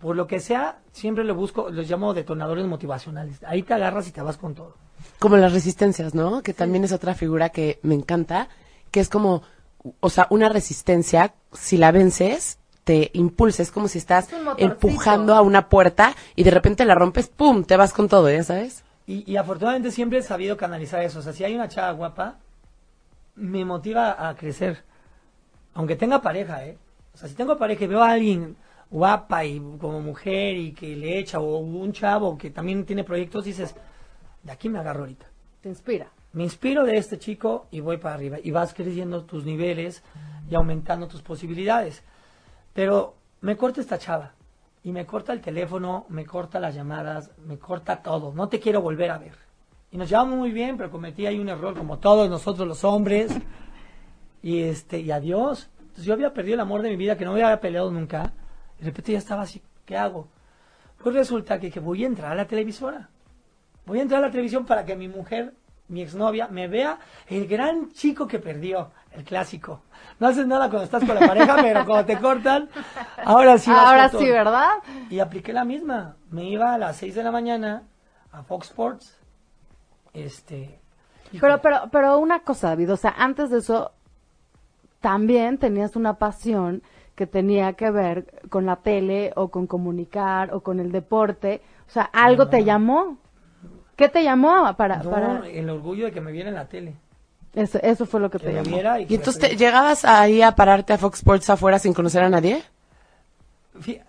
Por 0.00 0.16
lo 0.16 0.26
que 0.26 0.40
sea, 0.40 0.78
siempre 0.92 1.22
lo 1.22 1.34
busco, 1.34 1.70
los 1.70 1.88
llamo 1.88 2.12
detonadores 2.12 2.66
motivacionales. 2.66 3.42
Ahí 3.44 3.62
te 3.62 3.74
agarras 3.74 4.08
y 4.08 4.10
te 4.10 4.20
vas 4.20 4.36
con 4.36 4.54
todo. 4.54 4.74
Como 5.18 5.36
las 5.36 5.52
resistencias, 5.52 6.14
¿no? 6.14 6.42
Que 6.42 6.54
también 6.54 6.82
es 6.84 6.92
otra 6.92 7.14
figura 7.14 7.50
que 7.50 7.78
me 7.82 7.94
encanta, 7.94 8.48
que 8.90 9.00
es 9.00 9.08
como, 9.08 9.42
o 10.00 10.10
sea, 10.10 10.26
una 10.30 10.48
resistencia, 10.48 11.34
si 11.52 11.76
la 11.76 11.92
vences, 11.92 12.58
te 12.84 13.10
impulsa, 13.14 13.62
es 13.62 13.70
como 13.70 13.86
si 13.86 13.98
estás 13.98 14.28
Es 14.32 14.38
empujando 14.58 15.34
a 15.34 15.42
una 15.42 15.68
puerta 15.68 16.14
y 16.34 16.42
de 16.42 16.50
repente 16.50 16.84
la 16.84 16.96
rompes, 16.96 17.28
¡pum!, 17.28 17.62
te 17.64 17.76
vas 17.76 17.92
con 17.92 18.08
todo, 18.08 18.28
¿ya 18.30 18.42
sabes? 18.42 18.82
Y, 19.06 19.30
y 19.30 19.36
afortunadamente 19.36 19.92
siempre 19.92 20.18
he 20.18 20.22
sabido 20.22 20.56
canalizar 20.56 21.02
eso. 21.02 21.20
O 21.20 21.22
sea, 21.22 21.32
si 21.32 21.44
hay 21.44 21.54
una 21.54 21.68
chava 21.68 21.92
guapa, 21.92 22.38
me 23.36 23.64
motiva 23.64 24.28
a 24.28 24.34
crecer. 24.34 24.82
Aunque 25.74 25.96
tenga 25.96 26.20
pareja, 26.20 26.64
¿eh? 26.64 26.76
O 27.14 27.18
sea, 27.18 27.28
si 27.28 27.34
tengo 27.34 27.58
pareja 27.58 27.84
y 27.84 27.88
veo 27.88 28.02
a 28.02 28.10
alguien 28.10 28.56
guapa 28.90 29.44
y 29.44 29.58
como 29.80 30.00
mujer 30.00 30.56
y 30.56 30.72
que 30.72 30.94
le 30.94 31.18
echa, 31.18 31.40
o 31.40 31.58
un 31.58 31.92
chavo 31.92 32.36
que 32.36 32.50
también 32.50 32.84
tiene 32.84 33.04
proyectos, 33.04 33.44
dices, 33.44 33.74
de 34.42 34.52
aquí 34.52 34.68
me 34.68 34.78
agarro 34.78 35.00
ahorita. 35.00 35.26
Te 35.60 35.68
inspira. 35.68 36.08
me 36.32 36.42
inspiro 36.44 36.84
de 36.84 36.96
este 36.96 37.18
chico 37.18 37.66
y 37.70 37.80
voy 37.80 37.96
para 37.98 38.14
arriba. 38.14 38.38
Y 38.42 38.50
vas 38.50 38.74
creciendo 38.74 39.24
tus 39.24 39.44
niveles 39.44 40.02
y 40.50 40.54
aumentando 40.54 41.08
tus 41.08 41.22
posibilidades. 41.22 42.02
Pero 42.72 43.14
me 43.40 43.56
corta 43.56 43.80
esta 43.80 43.98
chava. 43.98 44.32
Y 44.84 44.90
me 44.90 45.06
corta 45.06 45.32
el 45.32 45.40
teléfono, 45.40 46.06
me 46.08 46.26
corta 46.26 46.58
las 46.58 46.74
llamadas, 46.74 47.30
me 47.46 47.58
corta 47.58 48.02
todo. 48.02 48.32
No 48.34 48.48
te 48.48 48.58
quiero 48.58 48.82
volver 48.82 49.10
a 49.12 49.18
ver. 49.18 49.36
Y 49.92 49.96
nos 49.96 50.08
llevamos 50.08 50.36
muy 50.36 50.50
bien, 50.50 50.76
pero 50.76 50.90
cometí 50.90 51.26
ahí 51.26 51.38
un 51.38 51.48
error 51.48 51.76
como 51.76 51.98
todos 51.98 52.28
nosotros 52.28 52.66
los 52.66 52.82
hombres. 52.82 53.32
Y 54.42 54.62
este, 54.62 54.98
y 54.98 55.12
adiós. 55.12 55.70
Entonces 55.92 56.06
yo 56.06 56.14
había 56.14 56.32
perdido 56.32 56.54
el 56.54 56.60
amor 56.60 56.80
de 56.80 56.88
mi 56.88 56.96
vida, 56.96 57.18
que 57.18 57.26
no 57.26 57.34
me 57.34 57.42
había 57.42 57.60
peleado 57.60 57.90
nunca. 57.90 58.32
Y 58.78 58.80
de 58.80 58.86
repente 58.86 59.12
ya 59.12 59.18
estaba 59.18 59.42
así, 59.42 59.62
¿qué 59.84 59.94
hago? 59.94 60.26
Pues 60.96 61.14
resulta 61.14 61.60
que, 61.60 61.70
que 61.70 61.80
voy 61.80 62.02
a 62.04 62.06
entrar 62.06 62.32
a 62.32 62.34
la 62.34 62.46
televisora. 62.46 63.10
Voy 63.84 63.98
a 63.98 64.02
entrar 64.02 64.24
a 64.24 64.26
la 64.28 64.30
televisión 64.30 64.64
para 64.64 64.86
que 64.86 64.96
mi 64.96 65.06
mujer, 65.06 65.52
mi 65.88 66.00
exnovia, 66.00 66.48
me 66.48 66.66
vea 66.66 66.98
el 67.26 67.46
gran 67.46 67.90
chico 67.90 68.26
que 68.26 68.38
perdió, 68.38 68.90
el 69.10 69.22
clásico. 69.22 69.82
No 70.18 70.28
haces 70.28 70.46
nada 70.46 70.70
cuando 70.70 70.84
estás 70.84 71.04
con 71.04 71.14
la 71.14 71.26
pareja, 71.26 71.56
pero 71.60 71.84
cuando 71.84 72.06
te 72.06 72.18
cortan, 72.18 72.70
ahora 73.22 73.58
sí. 73.58 73.70
vas 73.70 73.86
Ahora 73.86 74.08
sí. 74.08 74.30
¿verdad? 74.30 74.70
Y 75.10 75.18
apliqué 75.18 75.52
la 75.52 75.66
misma. 75.66 76.16
Me 76.30 76.48
iba 76.48 76.72
a 76.72 76.78
las 76.78 76.96
6 76.96 77.16
de 77.16 77.22
la 77.22 77.32
mañana 77.32 77.82
a 78.30 78.42
Fox 78.44 78.68
Sports. 78.68 79.20
Este. 80.14 80.80
Pero, 81.32 81.36
híjole, 81.36 81.58
pero, 81.58 81.90
pero 81.92 82.18
una 82.18 82.40
cosa, 82.40 82.68
David, 82.68 82.94
o 82.94 82.96
sea, 82.96 83.14
antes 83.18 83.50
de 83.50 83.58
eso, 83.58 83.92
también 85.02 85.58
tenías 85.58 85.94
una 85.96 86.14
pasión 86.14 86.82
que 87.14 87.26
tenía 87.26 87.74
que 87.74 87.90
ver 87.90 88.42
con 88.48 88.64
la 88.64 88.76
tele 88.76 89.32
o 89.36 89.48
con 89.48 89.66
comunicar 89.66 90.54
o 90.54 90.62
con 90.62 90.80
el 90.80 90.90
deporte. 90.90 91.60
O 91.86 91.90
sea, 91.92 92.04
algo 92.04 92.48
te 92.48 92.64
llamó. 92.64 93.18
¿Qué 93.96 94.08
te 94.08 94.24
llamó 94.24 94.74
para, 94.76 95.02
No, 95.02 95.10
para... 95.10 95.46
el 95.46 95.68
orgullo 95.68 96.06
de 96.06 96.12
que 96.12 96.22
me 96.22 96.32
viera 96.32 96.48
en 96.48 96.54
la 96.54 96.66
tele. 96.68 96.94
Eso, 97.54 97.78
eso 97.82 98.06
fue 98.06 98.18
lo 98.20 98.30
que 98.30 98.38
Que 98.38 98.46
te 98.46 98.52
me 98.54 98.62
llamó. 98.62 98.76
viera 98.76 98.98
y, 99.00 99.04
que 99.06 99.12
¿Y 99.12 99.16
me 99.18 99.20
entonces 99.22 99.50
te- 99.50 99.56
llegabas 99.56 100.06
ahí 100.06 100.40
a 100.40 100.52
pararte 100.56 100.94
a 100.94 100.98
Fox 100.98 101.18
Sports 101.18 101.50
afuera 101.50 101.78
sin 101.78 101.92
conocer 101.92 102.22
a 102.24 102.30
nadie? 102.30 102.62
Fí- 103.78 104.00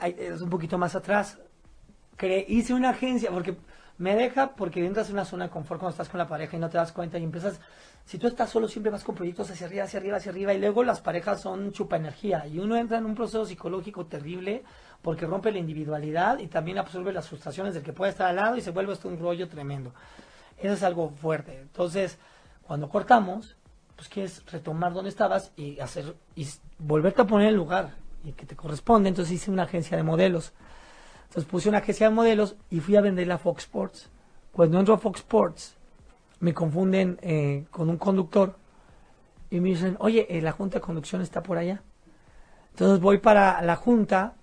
es 0.00 0.40
un 0.40 0.48
poquito 0.50 0.78
más 0.78 0.94
atrás. 0.94 1.36
Cre- 2.16 2.44
hice 2.46 2.74
una 2.74 2.90
agencia 2.90 3.30
porque 3.32 3.56
me 3.98 4.14
deja 4.14 4.54
porque 4.54 4.84
entras 4.84 5.08
en 5.08 5.14
una 5.14 5.24
zona 5.24 5.44
de 5.44 5.50
confort 5.50 5.80
cuando 5.80 5.90
estás 5.90 6.08
con 6.08 6.18
la 6.18 6.28
pareja 6.28 6.56
y 6.56 6.60
no 6.60 6.70
te 6.70 6.78
das 6.78 6.92
cuenta 6.92 7.18
y 7.18 7.24
empiezas. 7.24 7.60
Si 8.04 8.16
tú 8.16 8.28
estás 8.28 8.48
solo, 8.48 8.68
siempre 8.68 8.90
vas 8.90 9.04
con 9.04 9.14
proyectos 9.14 9.50
hacia 9.50 9.66
arriba, 9.66 9.84
hacia 9.84 9.98
arriba, 9.98 10.16
hacia 10.16 10.30
arriba 10.30 10.54
y 10.54 10.58
luego 10.58 10.84
las 10.84 11.00
parejas 11.00 11.40
son 11.40 11.72
chupa 11.72 11.96
energía 11.96 12.46
y 12.46 12.58
uno 12.58 12.76
entra 12.76 12.98
en 12.98 13.04
un 13.04 13.14
proceso 13.14 13.44
psicológico 13.44 14.06
terrible 14.06 14.62
porque 15.02 15.26
rompe 15.26 15.52
la 15.52 15.58
individualidad 15.58 16.38
y 16.38 16.46
también 16.46 16.78
absorbe 16.78 17.12
las 17.12 17.28
frustraciones 17.28 17.74
del 17.74 17.82
que 17.82 17.92
puede 17.92 18.12
estar 18.12 18.28
al 18.28 18.36
lado 18.36 18.56
y 18.56 18.60
se 18.60 18.70
vuelve 18.70 18.92
esto 18.92 19.08
un 19.08 19.18
rollo 19.18 19.48
tremendo. 19.48 19.92
Eso 20.56 20.74
es 20.74 20.82
algo 20.82 21.10
fuerte. 21.10 21.60
Entonces, 21.60 22.18
cuando 22.62 22.88
cortamos, 22.88 23.56
pues 23.96 24.08
quieres 24.08 24.44
retomar 24.50 24.92
donde 24.92 25.10
estabas 25.10 25.52
y 25.56 25.80
hacer 25.80 26.14
y 26.36 26.46
volverte 26.78 27.22
a 27.22 27.26
poner 27.26 27.48
el 27.48 27.56
lugar 27.56 27.94
y 28.24 28.32
que 28.32 28.46
te 28.46 28.54
corresponde. 28.54 29.08
Entonces 29.08 29.34
hice 29.34 29.50
una 29.50 29.64
agencia 29.64 29.96
de 29.96 30.04
modelos. 30.04 30.52
Entonces 31.28 31.44
puse 31.50 31.68
una 31.68 31.78
agencia 31.78 32.08
de 32.08 32.14
modelos 32.14 32.56
y 32.70 32.80
fui 32.80 32.96
a 32.96 33.00
venderla 33.00 33.34
a 33.34 33.38
Fox 33.38 33.64
Sports. 33.64 34.08
Cuando 34.52 34.78
entro 34.78 34.94
a 34.94 34.98
Fox 34.98 35.20
Sports, 35.20 35.74
me 36.40 36.54
confunden 36.54 37.18
eh, 37.22 37.64
con 37.70 37.88
un 37.90 37.96
conductor 37.98 38.56
y 39.50 39.60
me 39.60 39.70
dicen, 39.70 39.96
oye, 40.00 40.26
eh, 40.30 40.40
la 40.42 40.52
junta 40.52 40.76
de 40.76 40.80
conducción 40.80 41.20
está 41.22 41.42
por 41.42 41.58
allá. 41.58 41.82
Entonces 42.72 43.00
voy 43.00 43.18
para 43.18 43.60
la 43.62 43.76
junta. 43.76 44.34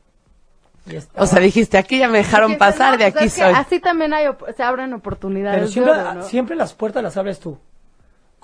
Y 0.88 0.96
estaba- 0.96 1.24
O 1.24 1.28
sea, 1.28 1.40
dijiste, 1.40 1.78
aquí 1.78 1.98
ya 1.98 2.08
me 2.08 2.20
dejaron 2.20 2.58
pasar, 2.58 2.92
no, 2.94 2.98
de 3.04 3.12
pues 3.12 3.16
aquí 3.16 3.26
es 3.26 3.34
que 3.36 3.42
soy. 3.42 3.54
así 3.56 3.80
también 3.80 4.14
hay 4.14 4.28
op- 4.28 4.56
se 4.56 4.62
abren 4.64 4.94
oportunidades. 4.94 5.56
pero 5.56 5.66
de 5.68 5.72
siempre, 5.74 5.94
oro, 5.94 6.14
¿no? 6.14 6.24
siempre 6.24 6.56
las 6.56 6.74
puertas 6.74 7.02
las 7.02 7.18
abres 7.18 7.40
tú. 7.40 7.58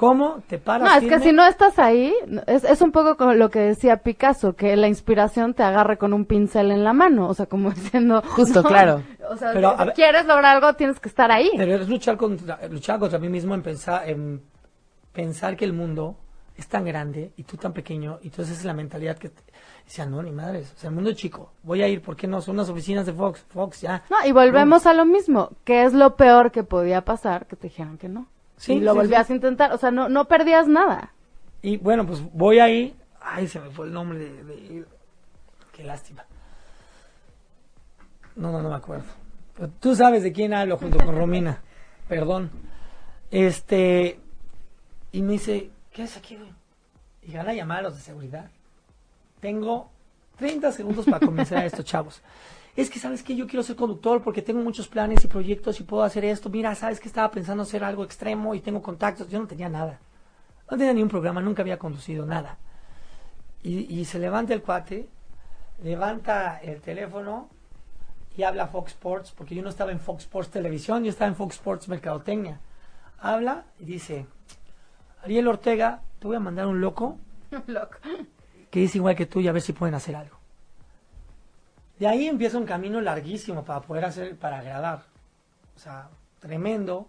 ¿Cómo 0.02 0.42
te 0.48 0.58
paras? 0.58 0.90
No, 0.90 0.98
es 0.98 1.08
que 1.08 1.20
si 1.20 1.32
no 1.32 1.46
estás 1.46 1.78
ahí, 1.78 2.12
es, 2.48 2.64
es 2.64 2.82
un 2.82 2.92
poco 2.92 3.18
como 3.18 3.34
lo 3.34 3.52
que 3.52 3.60
decía 3.60 3.98
Picasso, 3.98 4.56
que 4.56 4.76
la 4.76 4.88
inspiración 4.88 5.54
te 5.54 5.62
agarre 5.62 6.00
con 6.00 6.12
un 6.12 6.26
pincel 6.26 6.72
en 6.72 6.84
la 6.84 6.92
mano, 6.92 7.28
o 7.28 7.36
sea, 7.36 7.46
como 7.46 7.70
diciendo... 7.76 8.24
Justo, 8.30 8.64
no, 8.64 8.68
claro. 8.68 9.04
O 9.30 9.38
sea, 9.38 9.52
Pero, 9.54 9.78
si 9.78 9.92
quieres 9.92 10.26
lograr 10.26 10.56
algo, 10.56 10.74
tienes 10.74 11.00
que 11.00 11.08
estar 11.08 11.32
ahí. 11.32 11.52
Pero 11.56 11.76
es 11.76 11.88
luchar 11.88 12.18
contra, 12.18 12.68
luchar 12.68 12.98
contra 12.98 13.20
mí 13.20 13.30
mismo 13.30 13.54
en 13.54 13.62
pensar, 13.62 14.10
en 14.10 14.42
pensar 15.14 15.56
que 15.56 15.66
el 15.66 15.74
mundo 15.74 16.16
es 16.58 16.68
tan 16.68 16.84
grande 16.84 17.34
y 17.38 17.44
tú 17.44 17.56
tan 17.58 17.72
pequeño, 17.72 18.18
y 18.24 18.30
entonces 18.30 18.58
es 18.58 18.66
la 18.66 18.74
mentalidad 18.74 19.20
que 19.20 19.30
te, 19.30 19.44
decía, 19.86 20.08
no, 20.08 20.24
ni 20.24 20.32
madres, 20.32 20.74
o 20.76 20.80
sea, 20.80 20.90
el 20.90 20.96
mundo 20.96 21.12
es 21.12 21.16
chico, 21.16 21.52
voy 21.62 21.84
a 21.84 21.88
ir, 21.88 22.02
¿por 22.02 22.16
qué 22.16 22.26
no? 22.26 22.42
Son 22.42 22.56
unas 22.56 22.70
oficinas 22.70 23.06
de 23.06 23.14
Fox, 23.14 23.46
Fox, 23.50 23.82
ya. 23.82 24.02
No, 24.10 24.18
y 24.26 24.32
volvemos 24.32 24.88
a 24.88 24.94
lo 24.96 25.06
mismo, 25.06 25.52
que 25.64 25.84
es 25.84 25.94
lo 25.94 26.16
peor 26.16 26.52
que 26.52 26.64
podía 26.64 27.06
pasar, 27.06 27.46
que 27.46 27.56
te 27.56 27.68
dijeran 27.68 28.00
que 28.00 28.10
no. 28.10 28.26
Sí, 28.62 28.74
y 28.74 28.80
lo 28.80 28.92
sí, 28.92 28.98
volvías 29.00 29.26
sí. 29.28 29.34
a 29.34 29.36
intentar, 29.38 29.74
o 29.74 29.78
sea, 29.78 29.90
no, 29.92 30.08
no 30.08 30.26
perdías 30.26 30.68
nada. 30.68 31.14
Y 31.64 31.78
bueno, 31.78 32.06
pues 32.06 32.22
voy 32.32 32.60
ahí, 32.60 32.96
ay, 33.20 33.48
se 33.48 33.60
me 33.60 33.70
fue 33.72 33.88
el 33.88 33.94
nombre 33.94 34.20
de, 34.20 34.44
de- 34.44 34.86
qué 35.74 35.84
lástima. 35.84 36.26
No, 38.36 38.52
no, 38.52 38.62
no 38.62 38.70
me 38.70 38.76
acuerdo. 38.76 39.06
Pero 39.56 39.70
tú 39.80 39.96
sabes 39.96 40.24
de 40.24 40.32
quién 40.32 40.54
hablo 40.54 40.78
junto 40.78 40.98
con 41.04 41.16
Romina, 41.16 41.62
perdón. 42.08 42.52
Este, 43.30 44.20
y 45.12 45.22
me 45.22 45.34
dice, 45.34 45.72
¿qué 45.92 46.04
es 46.04 46.18
aquí, 46.18 46.36
güey? 46.38 46.52
Y 47.24 47.36
van 47.36 47.50
a 47.50 47.54
llamar 47.54 47.80
a 47.80 47.84
los 47.84 47.96
de 47.96 48.02
seguridad. 48.02 48.50
Tengo 49.40 49.90
30 50.38 50.72
segundos 50.72 51.06
para 51.06 51.26
convencer 51.26 51.58
a 51.58 51.66
estos 51.66 51.86
chavos. 51.86 52.22
Es 52.76 52.90
que, 52.90 53.00
¿sabes 53.00 53.22
qué? 53.22 53.36
Yo 53.36 53.48
quiero 53.48 53.64
ser 53.64 53.76
conductor 53.76 54.22
porque 54.24 54.42
tengo 54.42 54.62
muchos 54.62 54.88
planes 54.88 55.24
y 55.26 55.28
proyectos 55.28 55.80
y 55.80 55.84
puedo 55.84 56.04
hacer 56.04 56.24
esto. 56.24 56.50
Mira, 56.50 56.74
¿sabes 56.76 57.00
que 57.00 57.08
Estaba 57.08 57.30
pensando 57.32 57.64
hacer 57.64 57.84
algo 57.84 58.04
extremo 58.04 58.56
y 58.56 58.62
tengo 58.62 58.82
contactos. 58.82 59.30
Yo 59.30 59.40
no 59.40 59.48
tenía 59.48 59.68
nada. 59.70 60.00
No 60.70 60.78
tenía 60.78 60.94
ni 60.94 61.04
un 61.04 61.10
programa, 61.10 61.42
nunca 61.42 61.62
había 61.62 61.78
conducido 61.78 62.26
nada. 62.26 62.58
Y, 63.62 63.94
y 63.94 64.06
se 64.06 64.20
levanta 64.20 64.54
el 64.54 64.62
cuate, 64.62 65.10
levanta 65.84 66.60
el 66.60 66.80
teléfono 66.80 67.50
y 68.38 68.44
habla 68.44 68.68
Fox 68.68 68.92
Sports, 68.94 69.34
porque 69.36 69.54
yo 69.54 69.62
no 69.62 69.70
estaba 69.70 69.92
en 69.92 70.00
Fox 70.00 70.24
Sports 70.24 70.50
Televisión, 70.50 71.04
yo 71.04 71.10
estaba 71.10 71.28
en 71.28 71.36
Fox 71.36 71.56
Sports 71.56 71.90
Mercadotecnia. 71.90 72.62
Habla 73.20 73.66
y 73.80 73.86
dice, 73.86 74.26
Ariel 75.24 75.48
Ortega, 75.50 76.02
te 76.20 76.28
voy 76.28 76.38
a 76.38 76.40
mandar 76.40 76.68
un 76.68 76.80
loco 76.80 77.18
Loco. 77.68 77.98
que 78.70 78.86
es 78.86 78.96
igual 78.96 79.16
que 79.16 79.26
tú 79.26 79.42
y 79.42 79.48
a 79.50 79.52
ver 79.52 79.62
si 79.62 79.74
pueden 79.74 79.94
hacer 79.96 80.16
algo. 80.16 80.41
De 82.02 82.08
ahí 82.08 82.28
empieza 82.28 82.58
un 82.58 82.66
camino 82.66 83.00
larguísimo 83.00 83.64
para 83.64 83.82
poder 83.82 84.06
hacer, 84.06 84.36
para 84.36 84.58
agradar. 84.58 85.04
O 85.76 85.80
sea, 85.80 86.10
tremendo, 86.40 87.06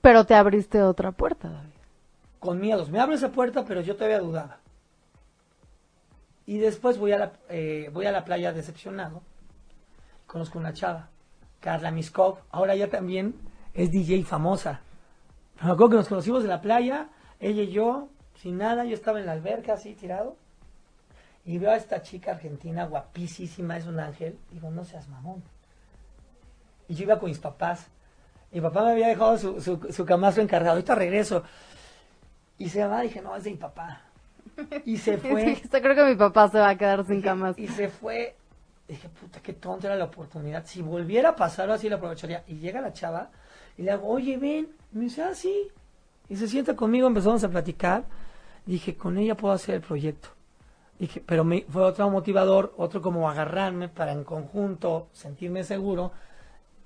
Pero 0.00 0.24
te 0.24 0.34
abriste 0.34 0.82
otra 0.82 1.12
puerta, 1.12 1.48
David. 1.48 1.70
con 2.40 2.58
miedos. 2.58 2.90
Me 2.90 2.98
abre 2.98 3.14
esa 3.14 3.30
puerta, 3.30 3.64
pero 3.64 3.82
yo 3.82 3.94
todavía 3.94 4.18
dudaba. 4.18 4.58
Y 6.44 6.58
después 6.58 6.98
voy 6.98 7.12
a 7.12 7.18
la, 7.18 7.32
eh, 7.48 7.88
voy 7.92 8.06
a 8.06 8.10
la 8.10 8.24
playa 8.24 8.52
decepcionado. 8.52 9.22
Conozco 10.26 10.58
una 10.58 10.72
chava, 10.72 11.08
Carla 11.60 11.92
Miskov. 11.92 12.38
Ahora 12.50 12.74
ya 12.74 12.90
también 12.90 13.32
es 13.74 13.92
DJ 13.92 14.24
famosa. 14.24 14.80
Me 15.62 15.70
acuerdo 15.70 15.90
que 15.90 15.96
nos 15.98 16.08
conocimos 16.08 16.42
en 16.42 16.48
la 16.48 16.60
playa, 16.60 17.10
ella 17.38 17.62
y 17.62 17.70
yo, 17.70 18.08
sin 18.34 18.58
nada. 18.58 18.84
Yo 18.86 18.94
estaba 18.94 19.20
en 19.20 19.26
la 19.26 19.32
alberca 19.32 19.74
así 19.74 19.94
tirado. 19.94 20.36
Y 21.46 21.58
veo 21.58 21.70
a 21.70 21.76
esta 21.76 22.02
chica 22.02 22.32
argentina 22.32 22.86
guapísima, 22.86 23.76
es 23.76 23.86
un 23.86 24.00
ángel. 24.00 24.36
Digo, 24.50 24.68
no 24.68 24.84
seas 24.84 25.08
mamón. 25.08 25.44
Y 26.88 26.94
yo 26.94 27.04
iba 27.04 27.20
con 27.20 27.28
mis 27.28 27.38
papás. 27.38 27.86
Mi 28.50 28.60
papá 28.60 28.84
me 28.84 28.90
había 28.90 29.08
dejado 29.08 29.38
su, 29.38 29.60
su, 29.60 29.80
su 29.92 30.04
camastro 30.04 30.42
encargado. 30.42 30.72
Ahorita 30.72 30.96
regreso. 30.96 31.44
Y 32.58 32.68
se 32.68 32.84
va, 32.84 33.02
dije, 33.02 33.22
no, 33.22 33.36
es 33.36 33.44
de 33.44 33.50
mi 33.52 33.56
papá. 33.56 34.02
Y 34.84 34.96
se 34.98 35.18
fue. 35.18 35.44
Dijiste, 35.44 35.80
creo 35.80 35.94
que 35.94 36.04
mi 36.04 36.16
papá 36.16 36.48
se 36.48 36.58
va 36.58 36.70
a 36.70 36.76
quedar 36.76 37.06
sin 37.06 37.22
camas. 37.22 37.56
Y 37.56 37.68
se 37.68 37.88
fue. 37.88 38.34
Dije, 38.88 39.08
puta, 39.08 39.40
qué 39.40 39.52
tonta 39.52 39.86
era 39.86 39.96
la 39.96 40.06
oportunidad. 40.06 40.66
Si 40.66 40.82
volviera 40.82 41.30
a 41.30 41.36
pasar 41.36 41.70
así, 41.70 41.88
la 41.88 41.96
aprovecharía. 41.96 42.42
Y 42.48 42.56
llega 42.56 42.80
la 42.80 42.92
chava 42.92 43.30
y 43.78 43.82
le 43.82 43.92
hago, 43.92 44.08
oye, 44.08 44.36
ven. 44.36 44.68
Y 44.92 44.98
me 44.98 45.04
dice, 45.04 45.22
ah, 45.22 45.34
sí. 45.34 45.68
Y 46.28 46.34
se 46.34 46.48
sienta 46.48 46.74
conmigo, 46.74 47.06
empezamos 47.06 47.44
a 47.44 47.48
platicar. 47.48 48.04
Dije, 48.64 48.96
con 48.96 49.16
ella 49.16 49.36
puedo 49.36 49.54
hacer 49.54 49.76
el 49.76 49.80
proyecto. 49.80 50.35
Dije, 50.98 51.22
pero 51.24 51.44
me, 51.44 51.64
fue 51.68 51.82
otro 51.82 52.08
motivador, 52.10 52.72
otro 52.78 53.02
como 53.02 53.28
agarrarme 53.28 53.88
para 53.88 54.12
en 54.12 54.24
conjunto 54.24 55.08
sentirme 55.12 55.62
seguro. 55.62 56.12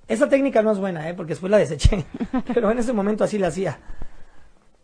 Esa 0.09 0.29
técnica 0.29 0.63
no 0.63 0.73
es 0.73 0.79
buena, 0.79 1.09
¿eh? 1.09 1.15
porque 1.15 1.31
después 1.31 1.51
la 1.51 1.59
deseché. 1.59 2.05
pero 2.55 2.71
en 2.71 2.79
ese 2.79 2.93
momento 2.93 3.23
así 3.23 3.39
la 3.39 3.49
hacía. 3.49 3.79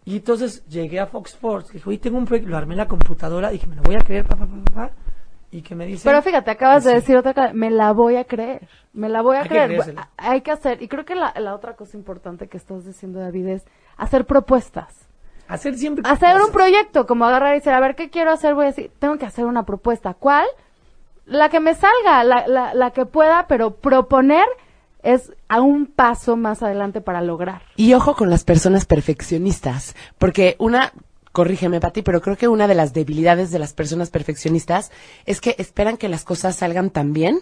Y 0.04 0.18
entonces 0.18 0.64
llegué 0.68 1.00
a 1.00 1.06
Fox 1.06 1.32
Sports. 1.32 1.72
Dije, 1.72 1.88
oye, 1.88 1.98
tengo 1.98 2.16
un 2.16 2.26
proyecto. 2.26 2.50
Lo 2.50 2.56
armé 2.56 2.74
en 2.74 2.78
la 2.78 2.86
computadora. 2.86 3.50
Dije, 3.50 3.66
me 3.66 3.74
lo 3.74 3.82
voy 3.82 3.96
a 3.96 3.98
creer, 3.98 4.24
pa, 4.24 4.36
pa, 4.36 4.46
pa, 4.46 4.72
pa. 4.72 4.90
Y 5.50 5.62
que 5.62 5.74
me 5.74 5.86
dice. 5.86 6.04
Pero 6.04 6.22
fíjate, 6.22 6.50
acabas 6.52 6.84
de 6.84 6.94
decir 6.94 7.16
otra 7.16 7.34
cosa, 7.34 7.52
me 7.52 7.70
la 7.70 7.92
voy 7.92 8.16
a 8.16 8.24
creer, 8.24 8.68
me 8.92 9.08
la 9.08 9.22
voy 9.22 9.36
a 9.36 9.42
Hay 9.42 9.48
creer. 9.48 9.96
Hay 10.16 10.40
que 10.42 10.52
hacer, 10.52 10.82
y 10.82 10.88
creo 10.88 11.04
que 11.04 11.14
la, 11.14 11.32
la 11.38 11.54
otra 11.54 11.74
cosa 11.74 11.96
importante 11.96 12.46
que 12.46 12.56
estás 12.56 12.84
diciendo, 12.84 13.18
David, 13.18 13.48
es 13.48 13.64
hacer 13.96 14.26
propuestas. 14.26 15.05
Hacer 15.48 15.76
siempre. 15.76 16.02
Hacer 16.08 16.40
un 16.40 16.50
proyecto, 16.50 17.06
como 17.06 17.24
agarrar 17.24 17.52
y 17.52 17.58
decir, 17.58 17.72
a 17.72 17.80
ver, 17.80 17.94
¿qué 17.94 18.10
quiero 18.10 18.32
hacer? 18.32 18.54
Voy 18.54 18.64
a 18.64 18.68
decir, 18.68 18.90
tengo 18.98 19.16
que 19.18 19.26
hacer 19.26 19.44
una 19.44 19.64
propuesta. 19.64 20.14
¿Cuál? 20.14 20.46
La 21.24 21.48
que 21.48 21.60
me 21.60 21.74
salga, 21.74 22.24
la, 22.24 22.46
la, 22.46 22.74
la 22.74 22.90
que 22.90 23.06
pueda, 23.06 23.46
pero 23.48 23.76
proponer 23.76 24.46
es 25.02 25.32
a 25.48 25.60
un 25.60 25.86
paso 25.86 26.36
más 26.36 26.62
adelante 26.62 27.00
para 27.00 27.22
lograr. 27.22 27.62
Y 27.76 27.94
ojo 27.94 28.16
con 28.16 28.28
las 28.28 28.44
personas 28.44 28.86
perfeccionistas, 28.86 29.94
porque 30.18 30.56
una, 30.58 30.92
corrígeme 31.32 31.80
Pati, 31.80 32.02
pero 32.02 32.20
creo 32.20 32.36
que 32.36 32.48
una 32.48 32.66
de 32.66 32.74
las 32.74 32.92
debilidades 32.92 33.50
de 33.50 33.58
las 33.58 33.72
personas 33.72 34.10
perfeccionistas 34.10 34.90
es 35.24 35.40
que 35.40 35.54
esperan 35.58 35.96
que 35.96 36.08
las 36.08 36.24
cosas 36.24 36.56
salgan 36.56 36.90
tan 36.90 37.12
bien 37.12 37.40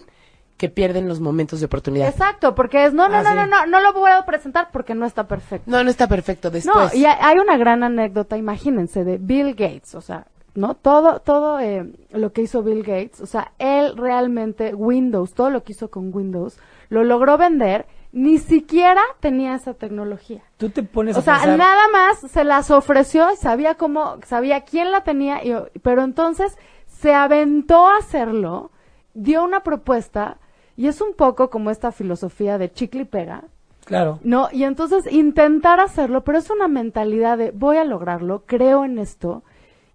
que 0.57 0.69
pierden 0.69 1.07
los 1.07 1.19
momentos 1.19 1.59
de 1.59 1.65
oportunidad. 1.65 2.07
Exacto, 2.07 2.55
porque 2.55 2.85
es, 2.85 2.93
no, 2.93 3.09
no, 3.09 3.15
Ah, 3.17 3.23
no, 3.23 3.29
sí. 3.29 3.35
no, 3.35 3.45
no, 3.47 3.65
no 3.67 3.79
lo 3.81 3.93
puedo 3.93 4.25
presentar 4.25 4.69
porque 4.71 4.95
no 4.95 5.05
está 5.05 5.27
perfecto. 5.27 5.69
No, 5.69 5.83
no 5.83 5.89
está 5.89 6.07
perfecto 6.07 6.47
No, 6.49 6.53
después. 6.53 6.95
y 6.95 7.05
hay, 7.05 7.17
hay 7.19 7.37
una 7.39 7.57
gran 7.57 7.83
anécdota, 7.83 8.37
imagínense, 8.37 9.03
de 9.03 9.17
Bill 9.17 9.49
Gates, 9.55 9.95
o 9.95 10.01
sea, 10.01 10.27
¿no? 10.53 10.73
Todo, 10.75 11.19
todo 11.19 11.59
eh, 11.59 11.91
lo 12.11 12.31
que 12.31 12.41
hizo 12.43 12.63
Bill 12.63 12.83
Gates, 12.83 13.19
o 13.19 13.25
sea, 13.25 13.51
él 13.59 13.97
realmente, 13.97 14.73
Windows, 14.73 15.33
todo 15.33 15.49
lo 15.49 15.63
que 15.63 15.73
hizo 15.73 15.89
con 15.89 16.15
Windows, 16.15 16.57
lo 16.87 17.03
logró 17.03 17.37
vender, 17.37 17.85
ni 18.13 18.37
siquiera 18.37 19.01
tenía 19.19 19.55
esa 19.55 19.73
tecnología. 19.73 20.41
Tú 20.55 20.69
te 20.69 20.83
pones 20.83 21.17
O 21.17 21.19
a 21.19 21.21
sea, 21.21 21.33
pensar, 21.33 21.57
nada 21.57 21.89
más 21.91 22.19
se 22.31 22.45
las 22.45 22.71
ofreció 22.71 23.29
y 23.33 23.35
sabía 23.35 23.75
cómo, 23.75 24.19
sabía 24.25 24.61
quién 24.61 24.91
la 24.91 25.01
tenía, 25.03 25.43
y, 25.43 25.53
pero 25.81 26.03
entonces 26.03 26.57
se 26.87 27.13
aventó 27.13 27.89
a 27.89 27.97
hacerlo, 27.97 28.71
dio 29.13 29.43
una 29.43 29.59
propuesta, 29.63 30.37
y 30.77 30.87
es 30.87 31.01
un 31.01 31.13
poco 31.13 31.49
como 31.49 31.69
esta 31.71 31.91
filosofía 31.91 32.57
de 32.57 32.71
chicle 32.71 33.01
y 33.01 33.05
pega, 33.05 33.43
Claro. 33.85 34.19
no, 34.23 34.49
y 34.51 34.63
entonces 34.63 35.11
intentar 35.11 35.79
hacerlo, 35.79 36.23
pero 36.23 36.37
es 36.37 36.49
una 36.49 36.67
mentalidad 36.67 37.37
de 37.37 37.51
voy 37.51 37.77
a 37.77 37.83
lograrlo, 37.85 38.43
creo 38.45 38.83
en 38.83 38.97
esto 38.99 39.43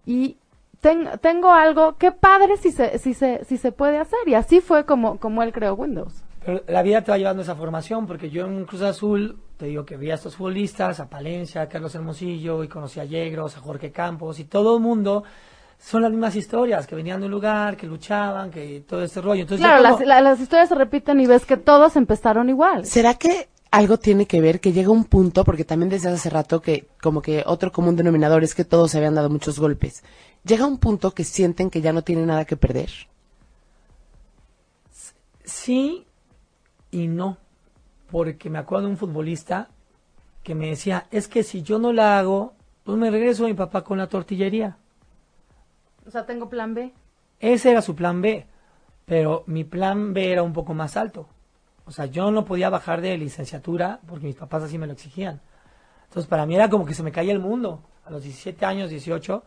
y 0.06 0.36
ten- 0.80 1.08
tengo 1.20 1.50
algo, 1.50 1.96
qué 1.98 2.12
padre 2.12 2.56
si 2.56 2.70
se, 2.70 2.98
si 2.98 3.14
se, 3.14 3.44
si 3.44 3.56
se 3.58 3.72
puede 3.72 3.98
hacer. 3.98 4.18
Y 4.26 4.34
así 4.34 4.60
fue 4.60 4.84
como, 4.86 5.18
como 5.18 5.42
él 5.42 5.52
creó 5.52 5.74
Windows. 5.74 6.22
Pero 6.44 6.62
la 6.68 6.82
vida 6.82 7.02
te 7.04 7.10
va 7.10 7.18
llevando 7.18 7.42
a 7.42 7.44
esa 7.44 7.54
formación, 7.54 8.06
porque 8.06 8.30
yo 8.30 8.46
en 8.46 8.64
Cruz 8.64 8.80
Azul, 8.80 9.36
te 9.58 9.66
digo 9.66 9.84
que 9.84 9.98
vi 9.98 10.10
a 10.10 10.14
estos 10.14 10.36
futbolistas, 10.36 10.98
a 10.98 11.10
Palencia, 11.10 11.60
a 11.60 11.68
Carlos 11.68 11.94
Hermosillo, 11.94 12.64
y 12.64 12.68
conocí 12.68 12.98
a 12.98 13.04
Yegros, 13.04 13.58
a 13.58 13.60
Jorge 13.60 13.92
Campos, 13.92 14.38
y 14.40 14.44
todo 14.44 14.76
el 14.78 14.82
mundo 14.82 15.22
son 15.82 16.02
las 16.02 16.10
mismas 16.10 16.36
historias, 16.36 16.86
que 16.86 16.94
venían 16.94 17.20
de 17.20 17.26
un 17.26 17.32
lugar, 17.32 17.76
que 17.76 17.86
luchaban, 17.86 18.50
que 18.50 18.84
todo 18.86 19.02
este 19.02 19.20
rollo. 19.20 19.42
Entonces, 19.42 19.64
Claro, 19.66 19.82
las, 19.82 20.00
la- 20.06 20.20
las 20.20 20.38
historias 20.38 20.68
se 20.68 20.74
repiten 20.74 21.18
y 21.20 21.26
ves 21.26 21.46
que 21.46 21.56
todos 21.56 21.96
empezaron 21.96 22.48
igual. 22.50 22.84
¿Será 22.84 23.14
que 23.14 23.48
algo 23.70 23.96
tiene 23.98 24.26
que 24.26 24.40
ver 24.40 24.60
que 24.60 24.72
llega 24.72 24.90
un 24.90 25.04
punto, 25.04 25.42
porque 25.44 25.64
también 25.64 25.88
decías 25.88 26.12
hace 26.12 26.28
rato 26.28 26.60
que 26.60 26.86
como 27.02 27.22
que 27.22 27.42
otro 27.46 27.72
común 27.72 27.96
denominador 27.96 28.44
es 28.44 28.54
que 28.54 28.64
todos 28.64 28.90
se 28.90 28.98
habían 28.98 29.14
dado 29.14 29.30
muchos 29.30 29.58
golpes? 29.58 30.04
Llega 30.44 30.66
un 30.66 30.78
punto 30.78 31.12
que 31.12 31.24
sienten 31.24 31.70
que 31.70 31.80
ya 31.80 31.92
no 31.92 32.02
tienen 32.02 32.26
nada 32.26 32.44
que 32.44 32.56
perder. 32.56 32.90
Sí 35.44 36.04
y 36.90 37.06
no, 37.08 37.38
porque 38.10 38.50
me 38.50 38.58
acuerdo 38.58 38.86
de 38.86 38.92
un 38.92 38.98
futbolista 38.98 39.68
que 40.42 40.54
me 40.54 40.68
decía, 40.68 41.06
es 41.10 41.28
que 41.28 41.42
si 41.42 41.62
yo 41.62 41.78
no 41.78 41.92
la 41.92 42.18
hago, 42.18 42.54
pues 42.84 42.98
me 42.98 43.10
regreso 43.10 43.44
a 43.44 43.48
mi 43.48 43.54
papá 43.54 43.82
con 43.84 43.98
la 43.98 44.08
tortillería. 44.08 44.76
O 46.10 46.12
sea, 46.12 46.26
tengo 46.26 46.48
plan 46.48 46.74
B. 46.74 46.92
Ese 47.38 47.70
era 47.70 47.82
su 47.82 47.94
plan 47.94 48.20
B, 48.20 48.44
pero 49.04 49.44
mi 49.46 49.62
plan 49.62 50.12
B 50.12 50.32
era 50.32 50.42
un 50.42 50.52
poco 50.52 50.74
más 50.74 50.96
alto. 50.96 51.28
O 51.84 51.92
sea, 51.92 52.06
yo 52.06 52.32
no 52.32 52.44
podía 52.44 52.68
bajar 52.68 53.00
de 53.00 53.16
licenciatura 53.16 54.00
porque 54.08 54.26
mis 54.26 54.34
papás 54.34 54.64
así 54.64 54.76
me 54.76 54.88
lo 54.88 54.92
exigían. 54.92 55.40
Entonces, 56.08 56.28
para 56.28 56.46
mí 56.46 56.56
era 56.56 56.68
como 56.68 56.84
que 56.84 56.94
se 56.94 57.04
me 57.04 57.12
caía 57.12 57.30
el 57.30 57.38
mundo 57.38 57.84
a 58.04 58.10
los 58.10 58.24
17 58.24 58.66
años, 58.66 58.90
18. 58.90 59.44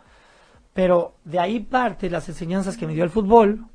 Pero 0.73 1.15
de 1.25 1.37
ahí 1.37 1.59
parte 1.59 2.09
las 2.09 2.29
enseñanzas 2.29 2.77
que 2.77 2.87
me 2.87 2.93
dio 2.93 3.03
el 3.03 3.09
fútbol. 3.09 3.65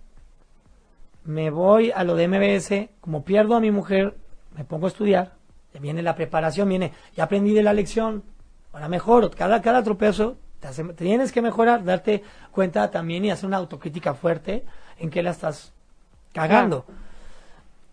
Me 1.25 1.51
voy 1.51 1.91
a 1.91 2.05
lo 2.05 2.15
de 2.15 2.27
MBS, 2.27 2.89
como 3.03 3.23
pierdo 3.23 3.55
a 3.55 3.61
mi 3.61 3.71
mujer, 3.71 4.17
me 4.57 4.65
pongo 4.65 4.87
a 4.87 4.89
estudiar. 4.89 5.35
Ya 5.75 5.81
viene 5.81 6.01
la 6.01 6.15
preparación, 6.15 6.71
viene, 6.71 6.95
ya 7.15 7.25
aprendí 7.25 7.53
de 7.53 7.63
la 7.63 7.75
lección, 7.75 8.25
ahora 8.73 8.89
mejoro. 8.89 9.31
Cada, 9.31 9.61
cada 9.61 9.83
tropezo 9.83 10.39
tienes 10.97 11.33
que 11.33 11.43
mejorar, 11.43 11.85
darte 11.85 12.23
cuenta 12.51 12.91
también 12.91 13.25
y 13.25 13.31
hacer 13.31 13.47
una 13.47 13.59
autocrítica 13.59 14.15
fuerte 14.15 14.65
en 14.99 15.11
que 15.11 15.23
la 15.23 15.31
estás 15.31 15.73
cagando. 16.33 16.85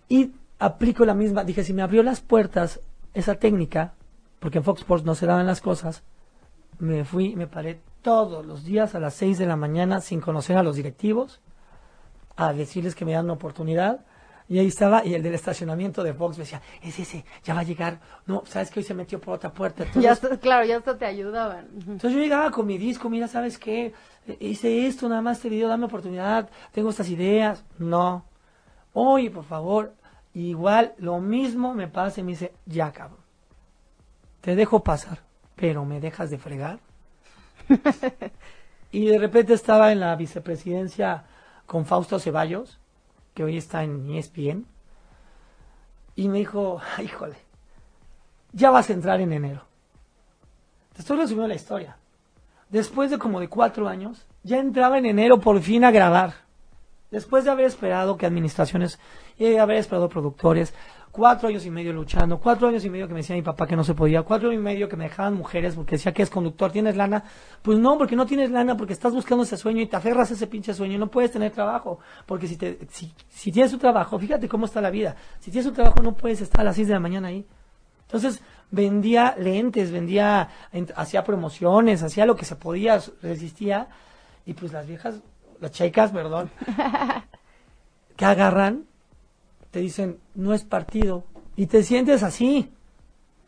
Y 0.10 0.32
aplico 0.60 1.06
la 1.06 1.13
misma, 1.13 1.43
dije, 1.43 1.63
si 1.63 1.73
me 1.73 1.82
abrió 1.82 2.04
las 2.04 2.21
puertas 2.21 2.80
esa 3.13 3.36
técnica, 3.36 3.93
porque 4.39 4.60
en 4.60 4.63
Fox 4.63 4.82
Sports 4.82 5.06
no 5.06 5.15
se 5.15 5.25
daban 5.25 5.47
las 5.47 5.62
cosas, 5.62 6.04
me 6.80 7.06
fui, 7.06 7.36
me 7.36 7.47
paré 7.47 7.80
todos 8.01 8.45
los 8.45 8.63
días 8.63 8.93
a 8.95 8.99
las 8.99 9.13
6 9.15 9.38
de 9.38 9.45
la 9.45 9.56
mañana 9.56 10.01
sin 10.01 10.21
conocer 10.21 10.58
a 10.58 10.63
los 10.63 10.75
directivos, 10.75 11.39
a 12.36 12.54
decirles 12.54 12.95
que 12.95 13.06
me 13.06 13.13
dan 13.13 13.25
una 13.25 13.34
oportunidad. 13.34 14.06
Y 14.48 14.60
ahí 14.60 14.68
estaba, 14.68 15.04
y 15.04 15.16
el 15.16 15.24
del 15.24 15.34
estacionamiento 15.34 16.04
de 16.04 16.14
Fox 16.14 16.38
me 16.38 16.44
decía, 16.44 16.62
es 16.84 17.00
ese, 17.00 17.26
ya 17.44 17.56
va 17.56 17.62
a 17.62 17.64
llegar. 17.64 18.00
No, 18.28 18.44
sabes 18.46 18.70
que 18.70 18.80
hoy 18.80 18.84
se 18.84 18.94
metió 18.94 19.20
por 19.20 19.34
otra 19.36 19.52
puerta. 19.52 19.84
Entonces, 19.84 20.04
Ya 20.04 20.12
está- 20.12 20.38
claro, 20.40 20.66
ya 20.66 20.78
hasta 20.78 20.98
te 20.98 21.06
ayudaban. 21.06 21.68
Entonces 21.80 22.14
yo 22.14 22.20
llegaba 22.20 22.52
con 22.52 22.68
mi 22.68 22.78
disco, 22.78 23.10
mira, 23.10 23.28
¿sabes 23.28 23.58
qué? 23.58 23.94
Hice 24.40 24.86
esto, 24.86 25.10
nada 25.10 25.22
más 25.22 25.38
este 25.38 25.50
video, 25.50 25.68
dame 25.68 25.86
oportunidad, 25.86 26.50
tengo 26.72 26.92
estas 26.92 27.10
ideas. 27.10 27.64
No. 27.80 28.24
Oye, 28.94 29.32
por 29.32 29.46
favor, 29.46 29.94
igual 30.36 30.94
lo 31.00 31.20
mismo 31.20 31.74
me 31.74 31.88
pasa 31.88 32.20
y 32.22 32.24
me 32.24 32.32
dice, 32.34 32.54
ya 32.68 32.92
cabrón, 32.92 33.20
te 34.42 34.56
dejo 34.56 34.84
pasar, 34.84 35.20
pero 35.56 35.86
me 35.86 36.00
dejas 36.00 36.30
de 36.30 36.38
fregar. 36.38 36.80
y 38.92 39.06
de 39.08 39.18
repente 39.18 39.54
estaba 39.54 39.92
en 39.92 40.00
la 40.00 40.16
vicepresidencia 40.16 41.26
con 41.66 41.86
Fausto 41.86 42.20
Ceballos, 42.20 42.80
que 43.36 43.43
hoy 43.43 43.58
está 43.58 43.84
en 43.84 44.10
ESPN, 44.10 44.65
y 46.15 46.30
me 46.30 46.39
dijo, 46.39 46.82
híjole, 47.04 47.36
ya 48.54 48.71
vas 48.71 48.89
a 48.89 48.93
entrar 48.93 49.19
en 49.21 49.34
enero. 49.34 49.63
Te 50.93 51.02
estoy 51.02 51.17
resumiendo 51.17 51.50
la 51.50 51.56
historia. 51.56 51.98
Después 52.69 53.12
de 53.12 53.19
como 53.19 53.41
de 53.41 53.50
cuatro 53.50 53.88
años, 53.88 54.26
ya 54.43 54.58
entraba 54.58 54.98
en 54.98 55.06
enero 55.06 55.39
por 55.39 55.62
fin 55.62 55.84
a 55.84 55.91
grabar. 55.91 56.34
Después 57.12 57.43
de 57.43 57.52
haber 57.52 57.65
esperado 57.65 58.17
que 58.17 58.26
administraciones, 58.26 58.98
y 59.38 59.45
de 59.45 59.60
haber 59.60 59.78
esperado 59.78 60.10
productores, 60.10 60.74
cuatro 61.12 61.48
años 61.48 61.65
y 61.65 61.71
medio 61.71 61.93
luchando, 61.93 62.39
cuatro 62.39 62.67
años 62.67 62.84
y 62.84 62.89
medio 62.89 63.08
que 63.08 63.13
me 63.13 63.21
decía 63.21 63.36
mi 63.36 63.41
papá 63.41 63.65
que 63.65 63.76
no 63.76 63.84
se 63.84 63.93
podía, 63.93 64.24
cuatro 64.24 64.50
años 64.50 64.60
y 64.60 64.63
medio 64.63 64.89
que 64.89 64.98
me 64.98 65.06
dejaban 65.06 65.36
mujeres 65.36 65.76
porque 65.76 65.95
decía 65.95 66.13
que 66.13 66.24
es 66.24 66.30
conductor, 66.30 66.71
¿tienes 66.71 66.98
lana? 66.98 67.24
Pues 67.62 67.80
no, 67.80 67.98
porque 67.98 68.17
no 68.17 68.26
tienes 68.26 68.52
lana, 68.52 68.76
porque 68.76 68.91
estás 68.91 69.13
buscando 69.13 69.43
ese 69.43 69.56
sueño 69.56 69.82
y 69.82 69.88
te 69.88 69.95
aferras 69.95 70.32
a 70.32 70.34
ese 70.34 70.48
pinche 70.48 70.74
sueño 70.74 70.95
y 70.95 70.98
no 70.98 71.08
puedes 71.08 71.32
tener 71.32 71.52
trabajo. 71.54 72.00
Porque 72.26 72.48
si, 72.48 72.58
te, 72.58 72.80
si, 72.89 73.13
si 73.30 73.52
tienes 73.52 73.71
un 73.71 73.80
trabajo, 73.80 74.19
fíjate 74.19 74.50
cómo 74.50 74.65
está 74.65 74.82
la 74.82 74.89
vida. 74.89 75.15
Si 75.39 75.52
tienes 75.52 75.67
un 75.67 75.74
trabajo 75.74 76.02
no 76.02 76.13
puedes 76.15 76.41
estar 76.41 76.62
a 76.62 76.63
las 76.65 76.76
seis 76.76 76.88
de 76.88 76.93
la 76.93 77.00
mañana 77.00 77.30
ahí. 77.30 77.45
Entonces 78.08 78.41
vendía 78.71 79.36
lentes, 79.38 79.91
vendía, 79.91 80.50
hacía 80.95 81.24
promociones, 81.24 82.04
hacía 82.04 82.26
lo 82.26 82.36
que 82.36 82.45
se 82.45 82.56
podía, 82.56 83.00
resistía. 83.21 83.88
Y 84.45 84.54
pues 84.54 84.74
las 84.74 84.86
viejas, 84.86 85.21
las 85.62 85.71
chicas, 85.71 86.12
perdón, 86.12 86.52
que 88.17 88.26
agarran, 88.26 88.86
te 89.76 89.82
dicen, 89.82 90.20
no 90.36 90.54
es 90.54 90.64
partido. 90.64 91.26
Y 91.58 91.66
te 91.66 91.84
sientes 91.84 92.24
así. 92.24 92.72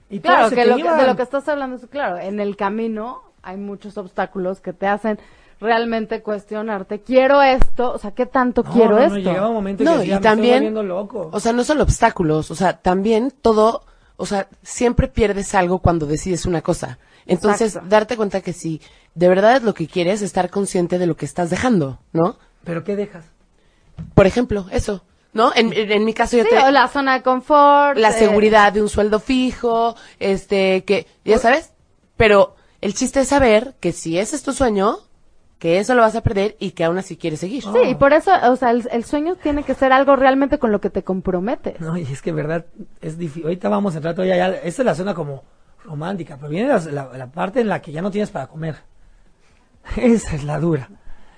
Y 0.10 0.20
Claro, 0.20 0.50
que, 0.50 0.66
lo 0.66 0.76
que- 0.76 0.84
de 0.84 1.08
lo 1.08 1.16
que 1.16 1.24
estás 1.24 1.48
hablando 1.48 1.78
es, 1.78 1.86
claro, 1.88 2.18
en 2.18 2.42
el 2.42 2.58
camino 2.58 3.22
hay 3.44 3.56
muchos 3.56 3.98
obstáculos 3.98 4.60
que 4.60 4.74
te 4.74 4.88
hacen 4.88 5.18
realmente 5.62 6.22
cuestionarte, 6.22 7.00
quiero 7.00 7.42
esto, 7.42 7.94
o 7.94 7.98
sea, 7.98 8.12
¿qué 8.12 8.26
tanto 8.26 8.64
No, 8.64 8.74
quiero 8.74 8.90
no, 9.00 9.08
no, 9.08 9.16
esto? 9.16 9.18
llegaba 9.30 9.48
un 9.48 9.54
momento 9.54 9.86
No, 9.86 9.92
que 9.94 9.98
decía, 10.00 10.06
y 10.06 10.10
"Me 10.10 10.16
estoy 10.18 10.30
también, 10.32 10.88
loco. 10.90 11.30
o 11.32 11.40
sea, 11.40 11.54
no 11.54 11.64
solo 11.64 11.84
obstáculos, 11.84 12.52
o 12.52 12.56
sea, 12.56 12.74
también 12.78 13.32
todo, 13.42 13.84
o 14.18 14.26
sea, 14.26 14.50
siempre 14.64 15.08
pierdes 15.08 15.56
algo 15.56 15.80
cuando 15.80 16.08
decides 16.08 16.46
una 16.46 16.62
cosa. 16.62 17.00
Entonces, 17.26 17.68
Exacto. 17.70 17.88
darte 17.90 18.18
cuenta 18.18 18.42
que 18.42 18.52
si 18.52 18.82
de 19.16 19.30
verdad 19.30 19.56
es 19.56 19.64
lo 19.64 19.74
que 19.74 19.88
quieres, 19.88 20.22
estar 20.22 20.50
consciente 20.50 21.00
de 21.00 21.08
lo 21.08 21.16
que 21.16 21.26
estás 21.26 21.50
dejando, 21.50 22.00
¿no? 22.12 22.36
¿Pero 22.66 22.84
qué 22.84 22.98
dejas? 22.98 23.24
Por 24.14 24.28
ejemplo, 24.28 24.66
eso, 24.72 25.04
¿no? 25.34 25.52
En, 25.56 25.72
en- 25.74 25.92
en 25.92 26.06
mi 26.06 26.14
caso 26.14 26.38
yo 26.38 26.44
Sí, 26.44 26.50
te- 26.50 26.58
o 26.64 26.72
la 26.72 26.88
zona 26.88 27.14
de 27.16 27.22
confort. 27.24 27.98
la 27.98 28.10
eh, 28.10 28.14
seguridad 28.14 28.74
de 28.74 28.82
un 28.82 28.90
sueldo 28.90 29.20
fijo, 29.20 29.96
este, 30.20 30.84
que, 30.86 31.08
ya 31.26 31.38
sabes, 31.38 31.74
pero 32.16 32.56
el 32.82 32.94
chiste 32.94 33.22
es 33.22 33.28
saber 33.28 33.76
que 33.80 33.92
si 33.92 34.18
ese 34.18 34.36
es 34.36 34.44
tu 34.44 34.54
sueño, 34.54 34.98
que 35.60 35.80
eso 35.80 35.96
lo 35.96 36.02
vas 36.04 36.16
a 36.16 36.22
perder 36.22 36.56
y 36.60 36.72
que 36.72 36.84
aún 36.84 37.00
así 37.00 37.18
quieres 37.18 37.40
seguir. 37.40 37.64
Sí, 37.64 37.70
y 37.90 37.96
por 37.96 38.14
eso, 38.14 38.32
o 38.52 38.56
sea, 38.56 38.70
el, 38.72 38.88
el 38.92 39.04
sueño 39.06 39.36
tiene 39.38 39.64
que 39.64 39.74
ser 39.74 39.92
algo 39.92 40.16
realmente 40.16 40.60
con 40.60 40.72
lo 40.72 40.80
que 40.80 40.92
te 40.92 41.04
comprometes. 41.04 41.82
No, 41.82 41.98
y 41.98 42.04
es 42.04 42.22
que 42.22 42.30
en 42.30 42.36
verdad 42.36 42.66
es 43.02 43.18
difícil. 43.18 43.44
Ahorita 43.46 43.68
vamos 43.68 43.94
a 43.96 43.98
entrar 43.98 44.14
todavía 44.14 44.38
ya. 44.38 44.50
Esta 44.58 44.84
es 44.84 44.86
la 44.86 44.94
zona 44.94 45.16
como 45.16 45.44
romántica, 45.84 46.38
pero 46.38 46.50
viene 46.50 46.68
la, 46.68 46.80
la- 46.80 47.18
la 47.18 47.28
parte 47.32 47.62
en 47.62 47.70
la 47.70 47.82
que 47.82 47.92
ya 47.92 48.04
no 48.04 48.12
tienes 48.12 48.30
para 48.30 48.46
comer. 48.48 48.76
Esa 49.98 50.36
es 50.36 50.44
la 50.44 50.60
dura. 50.60 50.90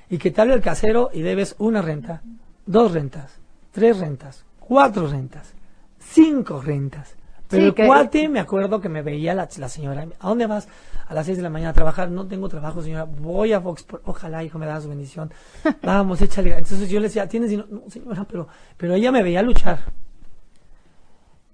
Y 0.09 0.17
que 0.17 0.31
te 0.31 0.41
hable 0.41 0.53
el 0.55 0.61
casero 0.61 1.11
y 1.13 1.21
debes 1.21 1.55
una 1.59 1.81
renta, 1.81 2.21
dos 2.65 2.91
rentas, 2.91 3.38
tres 3.71 3.99
rentas, 3.99 4.45
cuatro 4.59 5.07
rentas, 5.07 5.53
cinco 5.99 6.61
rentas. 6.61 7.15
Pero 7.47 7.61
Sí, 7.63 7.67
el 7.69 7.73
que- 7.73 7.87
cuate, 7.87 8.29
me 8.29 8.39
acuerdo 8.39 8.79
que 8.79 8.89
me 8.89 9.01
veía 9.01 9.33
la, 9.33 9.49
la 9.57 9.69
señora. 9.69 10.07
¿A 10.19 10.27
dónde 10.29 10.45
vas? 10.45 10.67
A 11.07 11.15
las 11.15 11.25
seis 11.25 11.35
de 11.37 11.41
la 11.43 11.49
mañana 11.49 11.71
a 11.71 11.73
trabajar. 11.73 12.11
No 12.11 12.27
tengo 12.27 12.47
trabajo, 12.47 12.83
señora. 12.83 13.05
Voy 13.05 13.53
a 13.53 13.59
Fox. 13.61 13.87
Ojalá, 14.05 14.43
hijo, 14.43 14.59
me 14.59 14.67
da 14.67 14.79
su 14.79 14.87
bendición. 14.87 15.31
Vamos, 15.81 16.21
échale. 16.21 16.51
Entonces 16.55 16.87
yo 16.89 16.99
le 16.99 17.07
decía, 17.07 17.27
¿tienes 17.27 17.49
dinero? 17.49 17.67
No, 17.71 17.81
señora, 17.89 18.23
pero, 18.29 18.47
pero 18.77 18.93
ella 18.93 19.11
me 19.11 19.23
veía 19.23 19.41
luchar. 19.41 19.79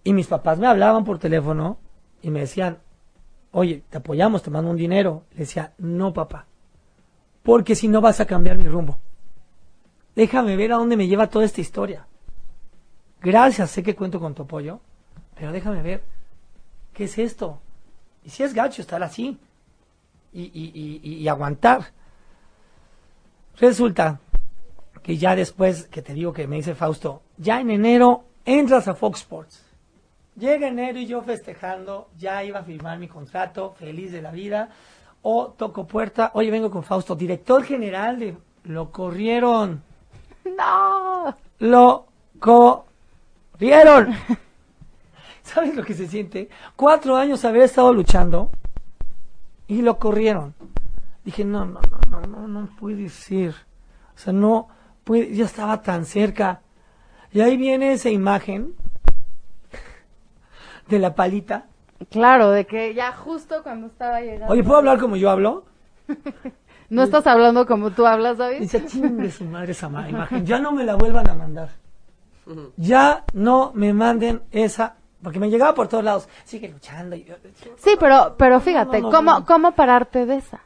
Y 0.03 0.11
mis 0.13 0.27
papás 0.27 0.59
me 0.59 0.67
hablaban 0.67 1.03
por 1.05 1.17
teléfono 1.17 1.79
y 2.21 2.29
me 2.29 2.41
decían, 2.41 2.77
oye, 3.51 3.83
te 3.89 3.97
apoyamos, 3.97 4.43
te 4.43 4.51
mando 4.51 4.69
un 4.71 4.77
dinero. 4.77 5.23
Le 5.31 5.39
decía, 5.39 5.73
no, 5.77 6.11
papá, 6.13 6.45
porque 7.41 7.73
si 7.73 7.87
no 7.87 8.01
vas 8.01 8.19
a 8.19 8.25
cambiar 8.25 8.57
mi 8.57 8.67
rumbo. 8.67 8.99
Déjame 10.15 10.55
ver 10.55 10.71
a 10.71 10.77
dónde 10.77 10.95
me 10.97 11.07
lleva 11.07 11.27
toda 11.29 11.45
esta 11.45 11.61
historia. 11.61 12.05
Gracias, 13.21 13.71
sé 13.71 13.83
que 13.83 13.95
cuento 13.95 14.19
con 14.19 14.33
tu 14.33 14.43
apoyo, 14.43 14.79
pero 15.35 15.51
déjame 15.51 15.81
ver 15.81 16.03
qué 16.93 17.05
es 17.05 17.17
esto. 17.17 17.59
Y 18.23 18.29
si 18.29 18.43
es 18.43 18.53
gacho 18.53 18.81
estar 18.81 19.01
así 19.03 19.37
y, 20.33 20.41
y- 20.43 21.01
y- 21.03 21.17
y- 21.21 21.27
aguantar. 21.27 21.91
Resulta 23.57 24.19
que 25.03 25.17
ya 25.17 25.35
después 25.35 25.87
que 25.87 26.01
te 26.01 26.13
digo 26.13 26.33
que 26.33 26.47
me 26.47 26.57
dice 26.57 26.75
Fausto, 26.75 27.21
ya 27.37 27.59
en 27.61 27.69
enero 27.71 28.23
entras 28.45 28.87
a 28.87 28.95
Fox 28.95 29.19
Sports. 29.21 29.61
Llega 30.37 30.67
enero 30.67 30.99
y 30.99 31.05
yo 31.05 31.21
festejando, 31.21 32.09
ya 32.17 32.43
iba 32.43 32.59
a 32.59 32.63
firmar 32.63 32.99
mi 32.99 33.07
contrato, 33.07 33.73
feliz 33.79 34.11
de 34.11 34.21
la 34.21 34.31
vida. 34.31 34.69
O 35.21 35.47
toco 35.57 35.87
puerta, 35.87 36.31
oye, 36.33 36.51
vengo 36.51 36.69
con 36.69 36.83
Fausto, 36.83 37.15
director 37.15 37.63
general 37.63 38.19
de... 38.19 38.37
Lo 38.65 38.91
corrieron, 38.91 39.83
No. 40.45 41.35
lo 41.59 42.05
corrieron. 42.39 44.13
¿Sabes 45.43 45.75
lo 45.75 45.83
que 45.83 45.93
se 45.93 46.07
siente? 46.07 46.49
Cuatro 46.75 47.15
años 47.15 47.45
haber 47.45 47.63
estado 47.63 47.93
luchando 47.93 48.49
y 49.67 49.81
lo 49.81 49.97
corrieron. 49.99 50.53
Dije, 51.23 51.43
no, 51.43 51.65
no, 51.65 51.79
no, 52.09 52.21
no, 52.21 52.27
no, 52.27 52.47
no 52.47 52.69
puede 52.79 53.09
ser. 53.09 53.55
O 54.15 54.17
sea, 54.17 54.33
no 54.33 54.67
puede, 55.03 55.33
ya 55.35 55.45
estaba 55.45 55.81
tan 55.81 56.05
cerca. 56.05 56.61
Y 57.31 57.41
ahí 57.41 57.57
viene 57.57 57.93
esa 57.93 58.09
imagen 58.09 58.75
de 60.87 60.99
la 60.99 61.15
palita. 61.15 61.65
Claro, 62.09 62.51
de 62.51 62.65
que 62.65 62.93
ya 62.93 63.11
justo 63.11 63.63
cuando 63.63 63.87
estaba 63.87 64.21
llegando. 64.21 64.53
Oye, 64.53 64.63
¿puedo 64.63 64.77
hablar 64.77 64.99
como 64.99 65.15
yo 65.15 65.29
hablo? 65.29 65.65
¿No 66.89 67.03
estás 67.03 67.25
hablando 67.27 67.65
como 67.65 67.91
tú 67.91 68.05
hablas, 68.05 68.37
David? 68.37 68.59
Dice, 68.59 68.85
chingue 68.85 69.31
su 69.31 69.45
madre 69.45 69.71
esa 69.71 69.89
ma- 69.89 70.07
imagen. 70.09 70.45
Ya 70.45 70.59
no 70.59 70.71
me 70.71 70.83
la 70.83 70.95
vuelvan 70.95 71.29
a 71.29 71.33
mandar. 71.33 71.69
Ya 72.77 73.23
no 73.33 73.71
me 73.73 73.93
manden 73.93 74.43
esa. 74.51 74.95
Porque 75.23 75.39
me 75.39 75.49
llegaba 75.49 75.73
por 75.73 75.87
todos 75.87 76.03
lados. 76.03 76.29
Sigue 76.43 76.69
luchando. 76.69 77.15
y 77.15 77.23
yo- 77.23 77.35
Sí, 77.77 77.91
pero, 77.99 78.35
pero 78.37 78.59
fíjate, 78.59 79.01
No, 79.01 79.09
no, 79.09 79.15
¿cómo, 79.17 79.39
no. 79.39 79.45
¿cómo 79.45 79.71
pararte 79.71 80.27
de 80.27 80.35
esa? 80.37 80.59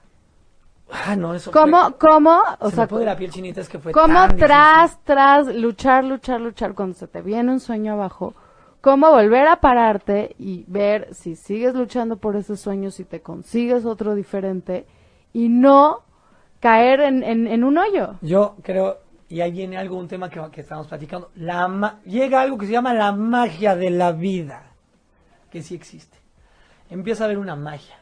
Ah, 0.91 1.15
no, 1.15 1.33
eso 1.35 1.51
¿Cómo, 1.51 1.81
fue- 1.91 1.97
cómo, 1.99 2.41
o 2.59 2.69
se 2.69 2.75
sea, 2.75 2.83
me 2.85 2.87
pone 2.89 3.05
la 3.05 3.15
piel 3.15 3.31
chinita, 3.31 3.61
es 3.61 3.69
que 3.69 3.77
fue 3.79 3.91
cómo 3.93 4.13
tan 4.13 4.35
tras, 4.37 4.97
tras, 5.03 5.47
luchar, 5.55 6.03
luchar, 6.03 6.41
luchar, 6.41 6.73
cuando 6.73 6.95
se 6.95 7.07
te 7.07 7.21
viene 7.21 7.51
un 7.51 7.59
sueño 7.59 7.93
abajo, 7.93 8.33
cómo 8.81 9.11
volver 9.11 9.47
a 9.47 9.57
pararte 9.57 10.35
y 10.39 10.65
ver 10.67 11.13
si 11.13 11.35
sigues 11.35 11.75
luchando 11.75 12.17
por 12.17 12.35
ese 12.35 12.57
sueño, 12.57 12.89
si 12.89 13.05
te 13.05 13.21
consigues 13.21 13.85
otro 13.85 14.15
diferente 14.15 14.87
y 15.33 15.49
no 15.49 16.03
caer 16.59 17.01
en, 17.01 17.23
en, 17.23 17.63
un 17.63 17.77
hoyo. 17.77 18.15
Yo 18.21 18.55
creo, 18.63 18.99
y 19.27 19.41
ahí 19.41 19.51
viene 19.51 19.77
algo, 19.77 19.97
un 19.97 20.07
tema 20.07 20.29
que, 20.29 20.41
que 20.51 20.61
estamos 20.61 20.87
platicando. 20.87 21.31
La 21.35 21.67
ma- 21.67 21.99
llega 22.05 22.41
algo 22.41 22.57
que 22.57 22.65
se 22.65 22.71
llama 22.71 22.93
la 22.93 23.11
magia 23.11 23.75
de 23.75 23.89
la 23.89 24.11
vida, 24.11 24.63
que 25.49 25.61
sí 25.63 25.75
existe. 25.75 26.17
Empieza 26.89 27.23
a 27.23 27.25
haber 27.25 27.37
una 27.37 27.55
magia. 27.55 27.95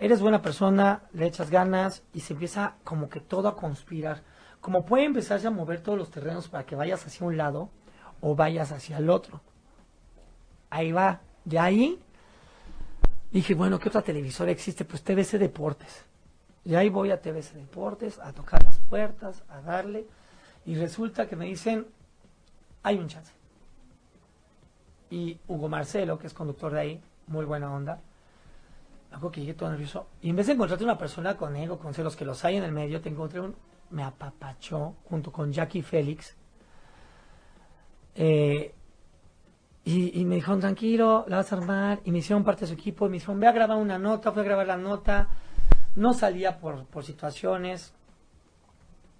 Eres 0.00 0.20
buena 0.20 0.42
persona, 0.42 1.02
le 1.12 1.26
echas 1.26 1.50
ganas 1.50 2.02
y 2.12 2.20
se 2.20 2.32
empieza 2.32 2.74
como 2.82 3.08
que 3.08 3.20
todo 3.20 3.48
a 3.48 3.56
conspirar. 3.56 4.22
Como 4.60 4.84
puede 4.84 5.04
empezarse 5.04 5.46
a 5.46 5.50
mover 5.50 5.80
todos 5.82 5.96
los 5.96 6.10
terrenos 6.10 6.48
para 6.48 6.64
que 6.64 6.74
vayas 6.74 7.06
hacia 7.06 7.26
un 7.26 7.36
lado 7.36 7.70
o 8.20 8.34
vayas 8.34 8.72
hacia 8.72 8.98
el 8.98 9.08
otro. 9.08 9.40
Ahí 10.70 10.90
va. 10.90 11.20
De 11.44 11.58
ahí 11.58 12.00
dije, 13.30 13.54
bueno, 13.54 13.78
¿qué 13.78 13.88
otra 13.88 14.02
televisora 14.02 14.50
existe? 14.50 14.84
Pues 14.84 15.02
TVC 15.02 15.38
Deportes. 15.38 16.04
Y 16.64 16.74
ahí 16.74 16.88
voy 16.88 17.10
a 17.10 17.20
TVC 17.20 17.54
Deportes 17.54 18.18
a 18.18 18.32
tocar 18.32 18.62
las 18.64 18.78
puertas, 18.78 19.44
a 19.48 19.60
darle. 19.60 20.06
Y 20.64 20.76
resulta 20.76 21.28
que 21.28 21.36
me 21.36 21.44
dicen, 21.44 21.86
hay 22.82 22.98
un 22.98 23.08
chance. 23.08 23.32
Y 25.10 25.38
Hugo 25.46 25.68
Marcelo, 25.68 26.18
que 26.18 26.26
es 26.26 26.34
conductor 26.34 26.72
de 26.72 26.80
ahí, 26.80 27.02
muy 27.26 27.44
buena 27.44 27.72
onda. 27.72 28.00
Acuerdo 29.10 29.30
que 29.30 29.40
llegué 29.40 29.54
todo 29.54 29.70
nervioso. 29.70 30.08
Y 30.22 30.30
en 30.30 30.36
vez 30.36 30.46
de 30.46 30.54
encontrarte 30.54 30.84
una 30.84 30.98
persona 30.98 31.36
con 31.36 31.54
ego, 31.54 31.78
con 31.78 31.92
celos, 31.94 32.16
que 32.16 32.24
los 32.24 32.44
hay 32.44 32.56
en 32.56 32.64
el 32.64 32.72
medio, 32.72 33.00
te 33.00 33.10
encontré 33.10 33.40
un... 33.40 33.54
Me 33.90 34.02
apapachó 34.02 34.96
junto 35.04 35.30
con 35.30 35.52
Jackie 35.52 35.82
Félix. 35.82 36.34
Eh, 38.14 38.74
y, 39.84 40.20
y 40.20 40.24
me 40.24 40.36
dijeron, 40.36 40.58
tranquilo, 40.58 41.26
la 41.28 41.36
vas 41.36 41.52
a 41.52 41.56
armar. 41.56 42.00
Y 42.04 42.10
me 42.10 42.18
hicieron 42.18 42.42
parte 42.42 42.62
de 42.62 42.68
su 42.68 42.74
equipo. 42.74 43.06
Y 43.06 43.10
me 43.10 43.14
dijeron, 43.18 43.38
ve 43.38 43.46
a 43.46 43.52
grabar 43.52 43.76
una 43.76 43.98
nota. 43.98 44.32
Fui 44.32 44.40
a 44.40 44.44
grabar 44.44 44.66
la 44.66 44.76
nota. 44.76 45.28
No 45.94 46.14
salía 46.14 46.58
por, 46.58 46.84
por 46.86 47.04
situaciones. 47.04 47.92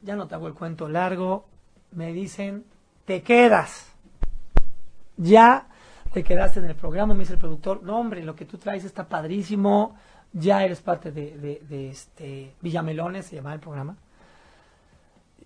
Ya 0.02 0.16
no 0.16 0.26
te 0.26 0.34
hago 0.34 0.48
el 0.48 0.54
cuento 0.54 0.88
largo. 0.88 1.46
Me 1.92 2.12
dicen, 2.12 2.64
te 3.04 3.22
quedas. 3.22 3.92
Ya 5.16 5.68
te 6.14 6.22
quedaste 6.22 6.60
en 6.60 6.66
el 6.66 6.76
programa, 6.76 7.12
me 7.12 7.20
dice 7.20 7.34
el 7.34 7.40
productor. 7.40 7.82
No, 7.82 7.98
hombre, 7.98 8.22
lo 8.22 8.36
que 8.36 8.44
tú 8.44 8.56
traes 8.56 8.84
está 8.84 9.08
padrísimo. 9.08 9.96
Ya 10.32 10.64
eres 10.64 10.80
parte 10.80 11.10
de, 11.10 11.88
este 11.90 12.54
Villamelones, 12.60 13.26
se 13.26 13.36
llamaba 13.36 13.54
el 13.54 13.60
programa. 13.60 13.96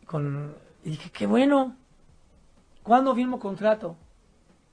Con, 0.07 0.55
y 0.85 0.91
dije, 0.91 1.11
qué 1.11 1.27
bueno. 1.27 1.75
¿Cuándo 2.83 3.15
firmo 3.15 3.39
contrato? 3.39 3.97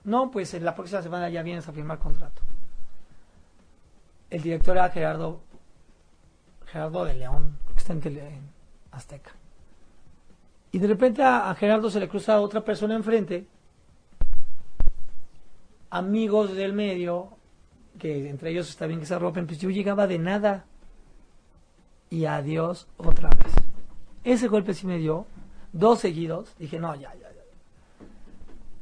No, 0.04 0.32
pues 0.32 0.54
en 0.54 0.64
la 0.64 0.76
próxima 0.76 1.02
semana 1.02 1.30
ya 1.30 1.44
vienes 1.44 1.68
a 1.68 1.72
firmar 1.72 2.00
contrato. 2.00 2.42
El 4.30 4.42
director 4.42 4.76
era 4.76 4.90
Gerardo 4.90 5.42
Gerardo 6.76 7.06
de 7.06 7.14
León, 7.14 7.58
que 7.72 7.78
está 7.78 7.94
en, 7.94 8.02
tele- 8.02 8.42
Azteca. 8.92 9.32
Y 10.74 10.80
de 10.80 10.88
repente 10.88 11.24
a, 11.24 11.50
a 11.50 11.56
Gerardo 11.56 11.90
se 11.90 12.02
le 12.02 12.10
cruza 12.10 12.42
otra 12.42 12.66
persona 12.66 12.96
enfrente, 12.96 13.48
amigos 15.90 16.54
del 16.54 16.74
medio, 16.74 17.30
que 17.98 18.28
entre 18.30 18.52
ellos 18.52 18.68
está 18.70 18.88
bien 18.88 19.00
que 19.00 19.06
se 19.06 19.14
arropen, 19.14 19.48
pues 19.48 19.58
yo 19.60 19.70
llegaba 19.70 20.06
de 20.06 20.20
nada. 20.20 20.66
Y 22.10 22.26
adiós 22.26 22.90
otra 22.98 23.30
vez. 23.30 23.54
Ese 24.26 24.50
golpe 24.50 24.74
sí 24.74 24.86
me 24.86 24.98
dio, 24.98 25.28
dos 25.72 26.00
seguidos, 26.00 26.56
dije, 26.60 26.78
no, 26.78 26.94
ya, 26.96 27.14
ya. 27.16 27.30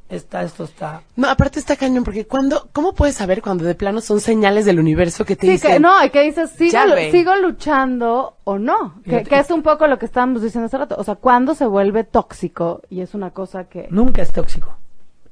Está, 0.08 0.42
esto 0.42 0.64
está. 0.64 1.02
No, 1.16 1.28
aparte 1.28 1.58
está 1.58 1.76
cañón, 1.76 2.04
porque 2.04 2.26
cuando, 2.26 2.68
¿cómo 2.72 2.92
puedes 2.94 3.14
saber 3.16 3.40
cuando 3.40 3.64
de 3.64 3.74
plano 3.74 4.00
son 4.00 4.20
señales 4.20 4.66
del 4.66 4.78
universo 4.78 5.24
que 5.24 5.34
te 5.34 5.46
Sí, 5.46 5.52
dicen? 5.52 5.72
que 5.72 5.80
no, 5.80 6.04
y 6.04 6.10
que 6.10 6.22
dices, 6.22 6.50
¿sigo. 6.50 6.78
¿sigo 7.10 7.34
luchando 7.36 8.36
o 8.44 8.58
no? 8.58 9.00
Que, 9.04 9.24
es 9.30 9.50
un 9.50 9.62
poco 9.62 9.86
lo 9.86 9.98
que 9.98 10.04
estábamos 10.06 10.42
diciendo 10.42 10.66
hace 10.66 10.76
rato. 10.76 10.94
O 10.98 11.04
sea, 11.04 11.14
cuando 11.14 11.54
se 11.54 11.66
vuelve 11.66 12.04
tóxico 12.04 12.82
y 12.90 13.00
es 13.00 13.14
una 13.14 13.30
cosa 13.30 13.64
que... 13.64 13.88
Nunca 13.90 14.20
es 14.22 14.32
tóxico. 14.32 14.76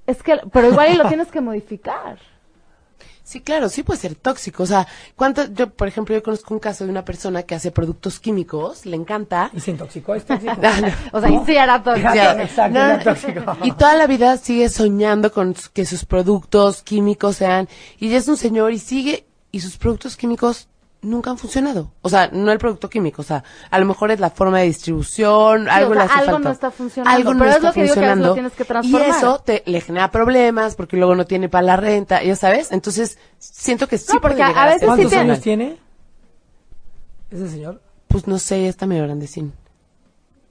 Es 0.07 0.23
que, 0.23 0.41
pero 0.53 0.68
igual 0.70 0.93
y 0.93 0.97
lo 0.97 1.07
tienes 1.07 1.29
que 1.29 1.41
modificar. 1.41 2.18
Sí, 3.25 3.41
claro, 3.41 3.68
sí 3.68 3.83
puede 3.83 4.01
ser 4.01 4.14
tóxico. 4.14 4.64
O 4.64 4.66
sea, 4.66 4.87
¿cuánto? 5.16 5.47
Yo, 5.53 5.70
por 5.70 5.87
ejemplo, 5.89 6.14
yo 6.14 6.23
conozco 6.23 6.55
un 6.55 6.61
caso 6.61 6.85
de 6.85 6.91
una 6.91 7.05
persona 7.05 7.45
que 7.45 7.55
hace 7.55 7.70
productos 7.70 8.18
químicos, 8.18 8.85
le 8.85 8.97
encanta. 8.97 9.51
Y 9.55 9.61
se 9.61 9.70
intoxicó, 9.70 10.14
es 10.14 10.25
tóxico. 10.25 10.53
No. 10.62 10.89
O 11.12 11.20
sea, 11.20 11.31
y 11.31 11.45
sí 11.47 11.57
era 11.57 11.83
tóxico. 11.85 12.14
Ya, 12.14 12.43
exacto, 12.43 12.79
No, 12.79 12.85
era 12.85 12.99
tóxico. 13.03 13.57
Y 13.62 13.73
toda 13.73 13.95
la 13.95 14.07
vida 14.07 14.37
sigue 14.37 14.68
soñando 14.68 15.33
con 15.33 15.55
que 15.73 15.85
sus 15.87 16.05
productos 16.05 16.83
químicos 16.83 17.37
sean. 17.37 17.68
Y 17.99 18.09
ya 18.09 18.18
es 18.18 18.29
un 18.29 18.37
señor 18.37 18.73
y 18.73 18.79
sigue. 18.79 19.27
Y 19.51 19.61
sus 19.61 19.77
productos 19.77 20.16
químicos 20.16 20.68
nunca 21.03 21.30
han 21.30 21.38
funcionado. 21.38 21.90
O 22.00 22.09
sea, 22.09 22.28
no 22.32 22.50
el 22.53 22.59
producto 22.59 22.88
químico. 22.88 23.22
O 23.22 23.24
sea, 23.24 23.44
a 23.70 23.78
lo 23.78 23.84
mejor 23.86 24.11
es 24.12 24.20
la 24.20 24.30
forma 24.30 24.61
de 24.61 24.66
distribución, 24.66 25.68
algo 25.68 25.90
o 25.90 25.94
sea, 25.94 26.05
le 26.05 26.11
hace 26.11 26.20
algo 26.20 26.32
falta. 26.32 26.48
no 26.48 26.53
está 26.53 26.70
funcionando, 26.70 27.16
Algo 27.16 27.34
no 27.34 27.38
pero 27.40 27.50
es 27.50 27.57
está 27.57 27.68
lo 27.68 27.74
que 27.74 27.82
digo 27.82 27.94
que 27.94 28.00
a 28.00 28.03
veces 28.03 28.09
lo 28.09 28.12
funcionando. 28.24 28.34
tienes 28.34 28.53
que 28.53 28.64
transformar. 28.64 29.09
Y 29.09 29.11
eso 29.11 29.38
te, 29.44 29.62
le 29.66 29.80
genera 29.80 30.11
problemas 30.11 30.74
porque 30.76 30.96
luego 30.96 31.14
no 31.14 31.24
tiene 31.26 31.48
para 31.48 31.62
la 31.66 31.76
renta, 31.76 32.22
ya 32.22 32.36
sabes. 32.36 32.72
Entonces, 32.72 33.18
siento 33.38 33.86
que 33.88 33.98
sí 33.98 34.12
No, 34.14 34.20
porque 34.20 34.38
puede 34.38 34.53
a 34.59 34.64
veces 34.66 34.80
sí 34.80 34.86
¿Cuántos 34.86 35.12
años 35.12 35.40
tiene 35.40 35.76
ese 37.30 37.48
señor? 37.48 37.80
Pues 38.09 38.26
no 38.26 38.38
sé, 38.38 38.62
ya 38.62 38.68
está 38.68 38.86
medio 38.86 39.05
grandecín. 39.05 39.53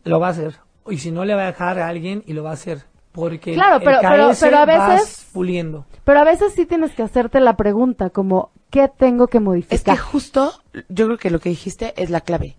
Lo 0.04 0.20
va 0.20 0.28
a 0.28 0.32
hacer. 0.32 0.56
Y 0.90 0.98
si 0.98 1.12
no, 1.12 1.26
le 1.26 1.36
va 1.36 1.44
a 1.44 1.46
dejar 1.48 1.80
a 1.80 1.88
alguien 1.88 2.24
y 2.26 2.34
lo 2.34 2.44
va 2.44 2.52
a 2.52 2.54
hacer. 2.54 2.84
Porque 3.12 3.54
Claro, 3.54 3.76
el 3.76 3.84
pero- 3.84 4.00
pero- 4.02 4.32
pero 4.40 4.58
a 4.58 4.66
veces- 4.66 4.82
vas 4.88 5.26
puliendo. 5.34 5.86
Pero 6.04 6.20
a 6.20 6.24
veces 6.24 6.54
sí 6.56 6.66
tienes 6.66 6.92
que 6.96 7.04
hacerte 7.04 7.40
la 7.40 7.56
pregunta 7.56 8.10
como, 8.10 8.52
¿qué 8.72 8.88
tengo 8.88 9.28
que 9.28 9.38
Es 9.38 9.44
modificar? 9.44 9.96
que 9.96 10.02
justo, 10.02 10.54
yo 10.90 11.06
creo 11.06 11.18
que 11.18 11.30
lo 11.30 11.40
que 11.40 11.50
dijiste 11.50 11.94
es 12.02 12.10
la 12.10 12.22
clave. 12.22 12.56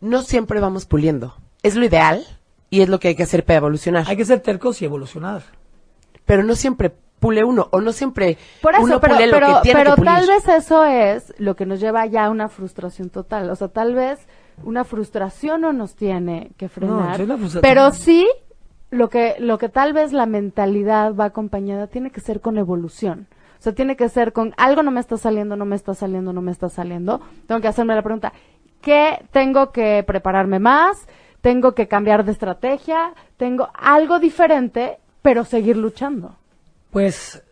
No 0.00 0.22
siempre 0.22 0.58
vamos 0.60 0.86
puliendo. 0.86 1.36
Es 1.62 1.76
lo 1.76 1.84
ideal 1.84 2.24
y 2.70 2.80
es 2.80 2.88
lo 2.88 2.98
que 2.98 3.08
hay 3.08 3.14
que 3.14 3.22
hacer 3.22 3.44
para 3.44 3.58
evolucionar. 3.58 4.04
Hay 4.08 4.16
que 4.16 4.24
ser 4.24 4.40
tercos 4.40 4.80
y 4.82 4.86
evolucionar. 4.86 5.42
Pero 6.24 6.42
no 6.42 6.54
siempre 6.54 6.92
pule 7.20 7.44
uno 7.44 7.68
o 7.70 7.80
no 7.82 7.92
siempre 7.92 8.38
Por 8.62 8.74
eso, 8.74 8.82
uno 8.84 8.98
pero, 9.00 9.14
pule 9.14 9.26
lo 9.26 9.38
que 9.38 9.54
tiene 9.62 9.80
pero 9.80 9.90
que 9.94 9.96
pulir. 10.02 10.14
tal 10.14 10.26
vez 10.26 10.48
eso 10.48 10.84
es 10.84 11.34
lo 11.38 11.54
que 11.54 11.66
nos 11.66 11.78
lleva 11.78 12.06
ya 12.06 12.24
a 12.24 12.30
una 12.30 12.48
frustración 12.48 13.10
total. 13.10 13.50
O 13.50 13.56
sea, 13.56 13.68
tal 13.68 13.94
vez 13.94 14.18
una 14.64 14.84
frustración 14.84 15.60
no 15.60 15.72
nos 15.74 15.94
tiene 15.96 16.52
que 16.56 16.68
frenar. 16.70 17.18
yo 17.18 17.26
la 17.26 17.36
frustración- 17.36 17.60
pero 17.60 17.92
sí, 17.92 18.26
lo 18.90 19.10
que, 19.10 19.36
lo 19.38 19.58
que 19.58 19.68
tal 19.68 19.92
vez 19.92 20.12
la 20.14 20.24
mentalidad 20.26 21.14
va 21.14 21.26
acompañada 21.26 21.88
tiene 21.88 22.10
que 22.10 22.20
ser 22.20 22.40
con 22.40 22.56
evolución. 22.56 23.26
O 23.60 23.62
sea, 23.62 23.74
tiene 23.74 23.94
que 23.94 24.08
ser 24.08 24.32
con 24.32 24.54
algo 24.56 24.82
no 24.82 24.90
me 24.90 25.00
está 25.00 25.18
saliendo, 25.18 25.54
no 25.54 25.66
me 25.66 25.76
está 25.76 25.92
saliendo, 25.92 26.32
no 26.32 26.40
me 26.40 26.50
está 26.50 26.70
saliendo. 26.70 27.20
Tengo 27.46 27.60
que 27.60 27.68
hacerme 27.68 27.94
la 27.94 28.00
pregunta, 28.00 28.32
¿qué 28.80 29.22
tengo 29.32 29.70
que 29.70 30.02
prepararme 30.06 30.58
más? 30.58 31.06
Tengo 31.42 31.74
que 31.74 31.86
cambiar 31.86 32.24
de 32.24 32.32
estrategia, 32.32 33.12
tengo 33.36 33.68
algo 33.74 34.18
diferente, 34.18 34.98
pero 35.20 35.44
seguir 35.44 35.76
luchando. 35.76 36.36
Pues 36.90 37.42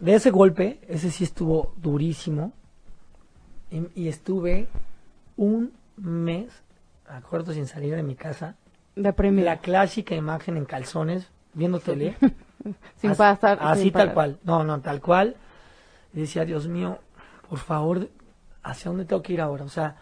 de 0.00 0.14
ese 0.14 0.30
golpe, 0.30 0.80
ese 0.88 1.10
sí 1.10 1.24
estuvo 1.24 1.74
durísimo. 1.76 2.54
Y, 3.70 3.88
y 3.94 4.08
estuve 4.08 4.66
un 5.36 5.74
mes, 5.98 6.48
me 7.06 7.16
acuerdo, 7.16 7.52
sin 7.52 7.66
salir 7.66 7.94
de 7.94 8.02
mi 8.02 8.14
casa. 8.14 8.56
Deprimida. 8.96 9.44
La 9.44 9.56
clásica 9.58 10.14
imagen 10.14 10.56
en 10.56 10.64
calzones, 10.64 11.30
viendo 11.52 11.80
tele. 11.80 12.16
Sin 12.96 13.10
Así- 13.10 13.18
pasar. 13.18 13.58
Así 13.60 13.82
sin 13.84 13.92
tal 13.92 14.14
cual. 14.14 14.38
No, 14.44 14.64
no, 14.64 14.80
tal 14.80 15.00
cual. 15.00 15.36
Y 16.14 16.20
decía, 16.20 16.44
Dios 16.44 16.68
mío, 16.68 16.98
por 17.48 17.58
favor, 17.58 18.08
¿hacia 18.62 18.90
dónde 18.90 19.04
tengo 19.04 19.22
que 19.22 19.32
ir 19.32 19.40
ahora? 19.40 19.64
O 19.64 19.68
sea, 19.68 19.96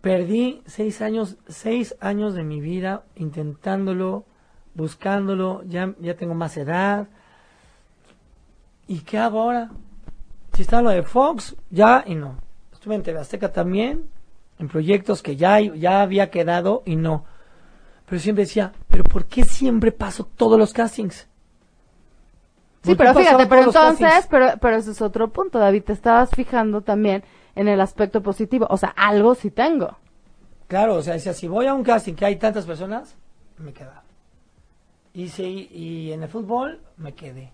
perdí 0.00 0.62
seis 0.66 1.00
años, 1.02 1.36
seis 1.48 1.96
años 2.00 2.34
de 2.34 2.44
mi 2.44 2.60
vida 2.60 3.04
intentándolo, 3.16 4.24
buscándolo, 4.74 5.62
ya, 5.64 5.94
ya 6.00 6.14
tengo 6.16 6.34
más 6.34 6.56
edad. 6.56 7.08
¿Y 8.86 9.00
qué 9.00 9.18
hago 9.18 9.42
ahora? 9.42 9.70
Si 10.54 10.62
está 10.62 10.82
lo 10.82 10.90
de 10.90 11.02
Fox, 11.02 11.56
ya 11.70 12.02
y 12.06 12.14
no. 12.14 12.36
Estuve 12.72 12.94
en 12.94 13.02
TV 13.02 13.18
Azteca 13.18 13.52
también, 13.52 14.08
en 14.58 14.68
proyectos 14.68 15.22
que 15.22 15.36
ya, 15.36 15.60
ya 15.60 16.02
había 16.02 16.30
quedado 16.30 16.82
y 16.86 16.96
no. 16.96 17.24
Pero 18.06 18.20
siempre 18.20 18.44
decía, 18.44 18.72
pero 18.88 19.04
¿por 19.04 19.26
qué 19.26 19.44
siempre 19.44 19.92
paso 19.92 20.24
todos 20.24 20.58
los 20.58 20.72
castings? 20.72 21.28
Sí, 22.88 22.94
¿Por 22.94 23.06
qué 23.06 23.12
pero 23.12 23.26
fíjate, 23.26 23.46
pero 23.46 23.62
entonces, 23.64 24.26
pero, 24.30 24.52
pero 24.60 24.76
ese 24.76 24.92
es 24.92 25.02
otro 25.02 25.28
punto, 25.28 25.58
David, 25.58 25.84
te 25.84 25.92
estabas 25.92 26.30
fijando 26.30 26.80
también 26.80 27.22
en 27.54 27.68
el 27.68 27.80
aspecto 27.80 28.22
positivo, 28.22 28.66
o 28.70 28.76
sea, 28.76 28.90
algo 28.90 29.34
sí 29.34 29.50
tengo. 29.50 29.98
Claro, 30.68 30.96
o 30.96 31.02
sea, 31.02 31.14
decía, 31.14 31.32
si 31.32 31.48
voy 31.48 31.66
a 31.66 31.74
un 31.74 31.82
casting 31.82 32.14
que 32.14 32.24
hay 32.24 32.36
tantas 32.36 32.64
personas, 32.66 33.16
me 33.58 33.72
quedaba. 33.72 34.02
Y, 35.12 35.28
si, 35.28 35.68
y 35.72 36.12
en 36.12 36.22
el 36.22 36.28
fútbol, 36.28 36.80
me 36.96 37.14
quedé. 37.14 37.52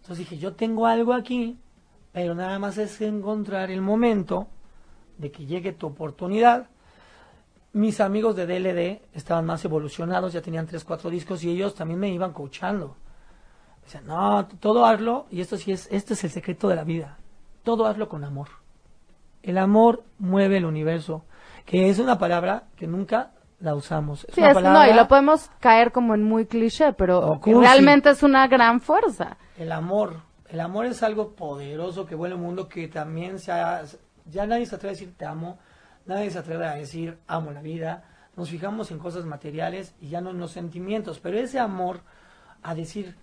Entonces 0.00 0.18
dije, 0.18 0.38
yo 0.38 0.54
tengo 0.54 0.86
algo 0.86 1.12
aquí, 1.12 1.58
pero 2.12 2.34
nada 2.34 2.58
más 2.58 2.78
es 2.78 3.00
encontrar 3.00 3.70
el 3.70 3.80
momento 3.82 4.46
de 5.18 5.30
que 5.30 5.46
llegue 5.46 5.72
tu 5.72 5.86
oportunidad. 5.86 6.66
Mis 7.72 8.00
amigos 8.00 8.36
de 8.36 8.46
DLD 8.46 9.02
estaban 9.14 9.46
más 9.46 9.64
evolucionados, 9.64 10.32
ya 10.32 10.42
tenían 10.42 10.66
3, 10.66 10.82
4 10.84 11.10
discos 11.10 11.44
y 11.44 11.50
ellos 11.50 11.74
también 11.74 12.00
me 12.00 12.08
iban 12.08 12.32
coachando. 12.32 12.96
No, 14.06 14.46
todo 14.60 14.84
hazlo, 14.86 15.26
y 15.30 15.40
esto 15.40 15.56
sí 15.56 15.72
es, 15.72 15.88
este 15.90 16.14
es 16.14 16.24
el 16.24 16.30
secreto 16.30 16.68
de 16.68 16.76
la 16.76 16.84
vida. 16.84 17.18
Todo 17.62 17.86
hazlo 17.86 18.08
con 18.08 18.24
amor. 18.24 18.48
El 19.42 19.58
amor 19.58 20.02
mueve 20.18 20.56
el 20.56 20.64
universo, 20.64 21.24
que 21.64 21.88
es 21.88 21.98
una 21.98 22.18
palabra 22.18 22.64
que 22.76 22.86
nunca 22.86 23.30
la 23.60 23.74
usamos. 23.74 24.24
Es 24.28 24.34
Sí, 24.34 24.40
una 24.40 24.50
es, 24.50 24.54
palabra, 24.54 24.86
no, 24.86 24.92
y 24.92 24.94
lo 24.96 25.08
podemos 25.08 25.50
caer 25.60 25.92
como 25.92 26.14
en 26.14 26.22
muy 26.24 26.46
cliché, 26.46 26.92
pero 26.94 27.40
realmente 27.44 28.10
es 28.10 28.22
una 28.22 28.46
gran 28.48 28.80
fuerza. 28.80 29.36
El 29.56 29.72
amor. 29.72 30.20
El 30.48 30.60
amor 30.60 30.86
es 30.86 31.02
algo 31.02 31.32
poderoso 31.34 32.06
que 32.06 32.14
vuela 32.14 32.34
el 32.34 32.40
mundo, 32.40 32.68
que 32.68 32.86
también 32.88 33.38
se 33.38 33.50
ha- 33.52 33.82
ya 34.26 34.46
nadie 34.46 34.66
se 34.66 34.74
atreve 34.76 34.90
a 34.90 34.98
decir 34.98 35.14
te 35.16 35.24
amo, 35.24 35.58
nadie 36.06 36.30
se 36.30 36.38
atreve 36.38 36.66
a 36.66 36.74
decir 36.74 37.18
amo 37.26 37.50
la 37.52 37.62
vida. 37.62 38.04
Nos 38.36 38.50
fijamos 38.50 38.90
en 38.90 38.98
cosas 38.98 39.24
materiales 39.24 39.94
y 40.00 40.08
ya 40.08 40.20
no 40.20 40.30
en 40.30 40.38
los 40.38 40.52
sentimientos, 40.52 41.18
pero 41.20 41.38
ese 41.38 41.58
amor 41.58 42.00
a 42.62 42.74
decir, 42.74 43.16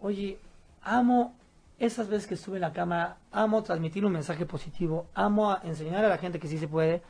oye, 0.00 0.38
amo 0.82 1.34
esas 1.78 2.08
veces 2.08 2.26
que 2.26 2.34
estuve 2.34 2.56
en 2.56 2.62
la 2.62 2.72
cama, 2.72 3.16
amo 3.30 3.62
transmitir 3.62 4.04
un 4.04 4.12
mensaje 4.12 4.46
positivo, 4.46 5.06
amo 5.14 5.52
a 5.52 5.60
enseñar 5.64 6.04
a 6.04 6.08
la 6.08 6.18
gente 6.18 6.38
que 6.40 6.48
sí 6.48 6.58
se 6.58 6.66
puede, 6.66 7.02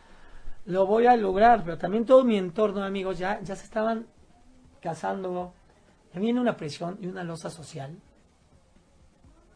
lo 0.67 0.87
voy 0.87 1.07
a 1.07 1.17
lograr, 1.17 1.65
pero 1.65 1.79
también 1.79 2.05
todo 2.05 2.25
mi 2.25 2.37
entorno, 2.37 2.83
amigos, 2.83 3.19
ya, 3.19 3.41
ya 3.41 3.57
se 3.57 3.65
estaban 3.65 4.07
casando, 4.83 5.55
ya 6.13 6.21
viene 6.21 6.41
una 6.41 6.57
presión 6.57 6.99
y 7.01 7.07
una 7.07 7.25
losa 7.25 7.49
social 7.49 7.97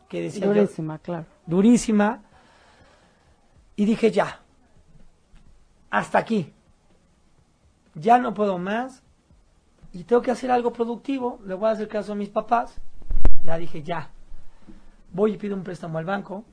que 0.08 0.22
decía 0.22 0.46
yo, 0.46 0.52
Durísima, 0.52 0.98
claro. 0.98 1.24
durísima. 1.46 2.22
Y 3.76 3.86
dije, 3.86 4.10
ya, 4.10 4.40
hasta 5.90 6.18
aquí. 6.18 6.52
Ya 7.94 8.18
no 8.18 8.34
puedo 8.34 8.58
más. 8.58 9.02
Y 9.92 10.04
tengo 10.04 10.20
que 10.20 10.30
hacer 10.30 10.50
algo 10.50 10.72
productivo. 10.72 11.40
Le 11.46 11.54
voy 11.54 11.68
a 11.68 11.72
hacer 11.72 11.88
caso 11.88 12.12
a 12.12 12.14
mis 12.14 12.28
papás. 12.28 12.78
Ya 13.44 13.58
dije, 13.58 13.82
ya. 13.82 14.10
Voy 15.12 15.34
y 15.34 15.36
pido 15.36 15.54
un 15.56 15.62
préstamo 15.62 15.98
al 15.98 16.04
banco. 16.04 16.44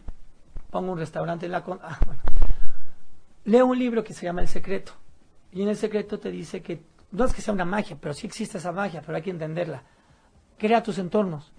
Pongo 0.72 0.92
un 0.94 0.98
restaurante 1.00 1.46
en 1.46 1.52
la... 1.52 1.64
con- 1.64 1.80
ah. 1.84 1.98
Leo 3.46 3.66
un 3.66 3.78
libro 3.80 4.04
que 4.04 4.14
se 4.14 4.26
llama 4.26 4.42
El 4.42 4.48
Secreto. 4.48 4.94
Y 5.52 5.62
en 5.64 5.70
El 5.70 5.76
Secreto 5.76 6.20
te 6.20 6.30
dice 6.32 6.62
que... 6.62 6.82
No 7.12 7.26
es 7.26 7.34
que 7.34 7.42
sea 7.42 7.54
una 7.54 7.66
magia, 7.66 7.98
pero 8.00 8.14
sí 8.14 8.28
existe 8.28 8.60
esa 8.60 8.72
magia, 8.72 9.02
pero 9.04 9.16
hay 9.16 9.24
que 9.24 9.32
entenderla. 9.32 9.82
Crea 10.60 10.84
tus 10.84 11.00
entornos. 11.00 11.52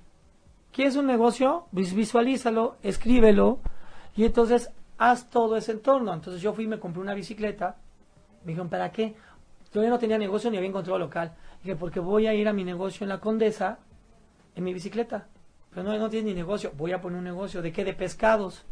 ¿Quieres 0.72 0.94
un 0.94 1.06
negocio? 1.06 1.66
Vis- 1.72 1.92
Visualízalo, 1.94 2.76
escríbelo 2.84 3.58
y 4.14 4.24
entonces 4.24 4.70
haz 4.98 5.28
todo 5.28 5.56
ese 5.56 5.72
entorno. 5.72 6.14
Entonces 6.14 6.40
yo 6.40 6.52
fui 6.52 6.64
y 6.64 6.68
me 6.68 6.78
compré 6.78 7.00
una 7.02 7.14
bicicleta. 7.14 7.78
Me 8.44 8.48
dijeron, 8.52 8.68
¿para 8.68 8.92
qué? 8.92 9.16
Todavía 9.72 9.90
no 9.90 9.98
tenía 9.98 10.18
negocio 10.18 10.50
ni 10.52 10.56
había 10.58 10.68
encontrado 10.68 10.98
local. 11.00 11.34
Dije, 11.64 11.74
porque 11.74 11.98
voy 11.98 12.28
a 12.28 12.34
ir 12.34 12.46
a 12.46 12.52
mi 12.52 12.62
negocio 12.62 13.02
en 13.04 13.08
la 13.08 13.18
Condesa 13.18 13.78
en 14.60 14.64
mi 14.64 14.72
bicicleta. 14.74 15.26
Pero 15.70 15.82
no, 15.84 15.96
no 15.98 16.08
tiene 16.10 16.30
ni 16.30 16.34
negocio. 16.34 16.72
Voy 16.76 16.92
a 16.92 17.00
poner 17.00 17.18
un 17.18 17.24
negocio. 17.24 17.62
¿De 17.62 17.72
qué? 17.72 17.84
De 17.84 17.94
pescados. 17.94 18.64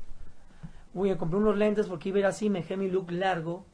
Voy 0.92 1.10
a 1.10 1.16
comprar 1.18 1.40
unos 1.42 1.56
lentes 1.56 1.86
porque 1.86 2.08
iba 2.10 2.16
a 2.16 2.20
ir 2.20 2.26
así, 2.26 2.50
me 2.50 2.60
dejé 2.60 2.76
mi 2.76 2.88
look 2.90 3.10
largo. 3.10 3.64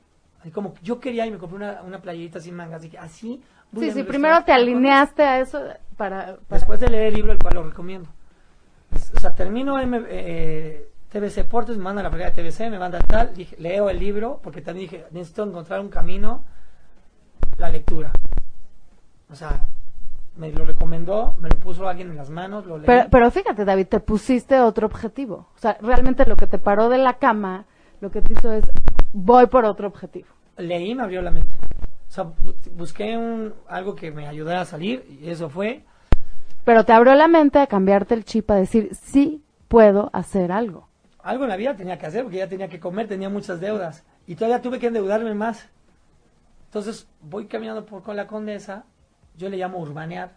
Así 0.40 0.50
como 0.50 0.74
yo 0.82 1.00
quería 1.00 1.26
y 1.26 1.30
me 1.30 1.38
compré 1.38 1.56
una, 1.56 1.82
una 1.82 2.00
playerita 2.00 2.38
sin 2.40 2.54
mangas. 2.54 2.82
Dije, 2.82 2.98
así. 2.98 3.42
voy 3.72 3.86
Sí, 3.86 3.92
sí, 3.92 4.02
primero 4.02 4.44
te 4.44 4.52
la 4.52 4.58
Condesa". 4.58 4.72
alineaste 4.76 5.22
a 5.22 5.40
eso 5.40 5.60
para... 5.96 6.36
para- 6.36 6.58
Después 6.58 6.80
de 6.80 6.88
leer 6.88 7.06
el 7.08 7.14
libro, 7.14 7.32
el 7.32 7.38
cual 7.38 7.54
lo 7.54 7.62
recomiendo. 7.64 8.08
O 9.16 9.20
sea, 9.20 9.34
termino 9.34 9.78
M, 9.80 10.02
eh, 10.08 10.88
TBC 11.08 11.34
Deportes, 11.36 11.76
me 11.78 11.82
manda 11.84 12.02
la 12.02 12.10
pelea 12.10 12.30
de 12.30 12.42
TBC, 12.42 12.70
me 12.70 12.78
manda 12.78 12.98
tal, 13.00 13.34
dije, 13.34 13.56
leo 13.58 13.88
el 13.90 13.98
libro, 13.98 14.38
porque 14.42 14.60
también 14.60 14.88
dije, 14.90 15.06
necesito 15.10 15.42
encontrar 15.44 15.80
un 15.80 15.88
camino, 15.88 16.44
la 17.58 17.70
lectura. 17.70 18.12
O 19.30 19.34
sea, 19.34 19.66
me 20.36 20.50
lo 20.50 20.64
recomendó, 20.64 21.36
me 21.38 21.48
lo 21.48 21.56
puso 21.58 21.88
alguien 21.88 22.10
en 22.10 22.16
las 22.16 22.30
manos, 22.30 22.66
lo 22.66 22.78
leí. 22.78 22.86
Pero, 22.86 23.08
pero 23.10 23.30
fíjate, 23.30 23.64
David, 23.64 23.86
te 23.86 24.00
pusiste 24.00 24.58
otro 24.60 24.86
objetivo. 24.86 25.48
O 25.54 25.58
sea, 25.58 25.76
realmente 25.80 26.26
lo 26.26 26.36
que 26.36 26.46
te 26.46 26.58
paró 26.58 26.88
de 26.88 26.98
la 26.98 27.14
cama, 27.14 27.66
lo 28.00 28.10
que 28.10 28.20
te 28.22 28.32
hizo 28.32 28.52
es, 28.52 28.64
voy 29.12 29.46
por 29.46 29.64
otro 29.64 29.86
objetivo. 29.86 30.28
Leí 30.56 30.94
me 30.94 31.02
abrió 31.04 31.22
la 31.22 31.30
mente. 31.30 31.54
O 32.08 32.10
sea, 32.10 32.24
bu- 32.24 32.54
busqué 32.76 33.16
un, 33.16 33.54
algo 33.68 33.94
que 33.94 34.10
me 34.10 34.26
ayudara 34.26 34.60
a 34.62 34.64
salir, 34.64 35.04
y 35.20 35.30
eso 35.30 35.48
fue. 35.48 35.84
Pero 36.64 36.84
te 36.84 36.92
abrió 36.92 37.14
la 37.14 37.28
mente 37.28 37.58
a 37.58 37.66
cambiarte 37.66 38.14
el 38.14 38.24
chip, 38.24 38.50
a 38.50 38.56
decir, 38.56 38.94
sí 38.94 39.42
puedo 39.68 40.10
hacer 40.12 40.50
algo. 40.52 40.88
algo 41.22 41.44
en 41.44 41.50
la 41.50 41.56
vida 41.56 41.74
tenía 41.76 41.98
que 41.98 42.06
hacer 42.06 42.22
porque 42.22 42.38
ya 42.38 42.48
tenía 42.48 42.68
que 42.68 42.80
comer, 42.80 43.08
tenía 43.08 43.28
muchas 43.28 43.60
deudas 43.60 44.04
y 44.26 44.34
todavía 44.36 44.62
tuve 44.62 44.78
que 44.78 44.86
endeudarme 44.88 45.34
más. 45.34 45.68
Entonces 46.66 47.08
voy 47.20 47.46
caminando 47.46 47.84
por 47.86 48.02
con 48.02 48.16
la 48.16 48.26
condesa, 48.26 48.84
yo 49.36 49.48
le 49.48 49.56
llamo 49.56 49.78
urbanear. 49.78 50.36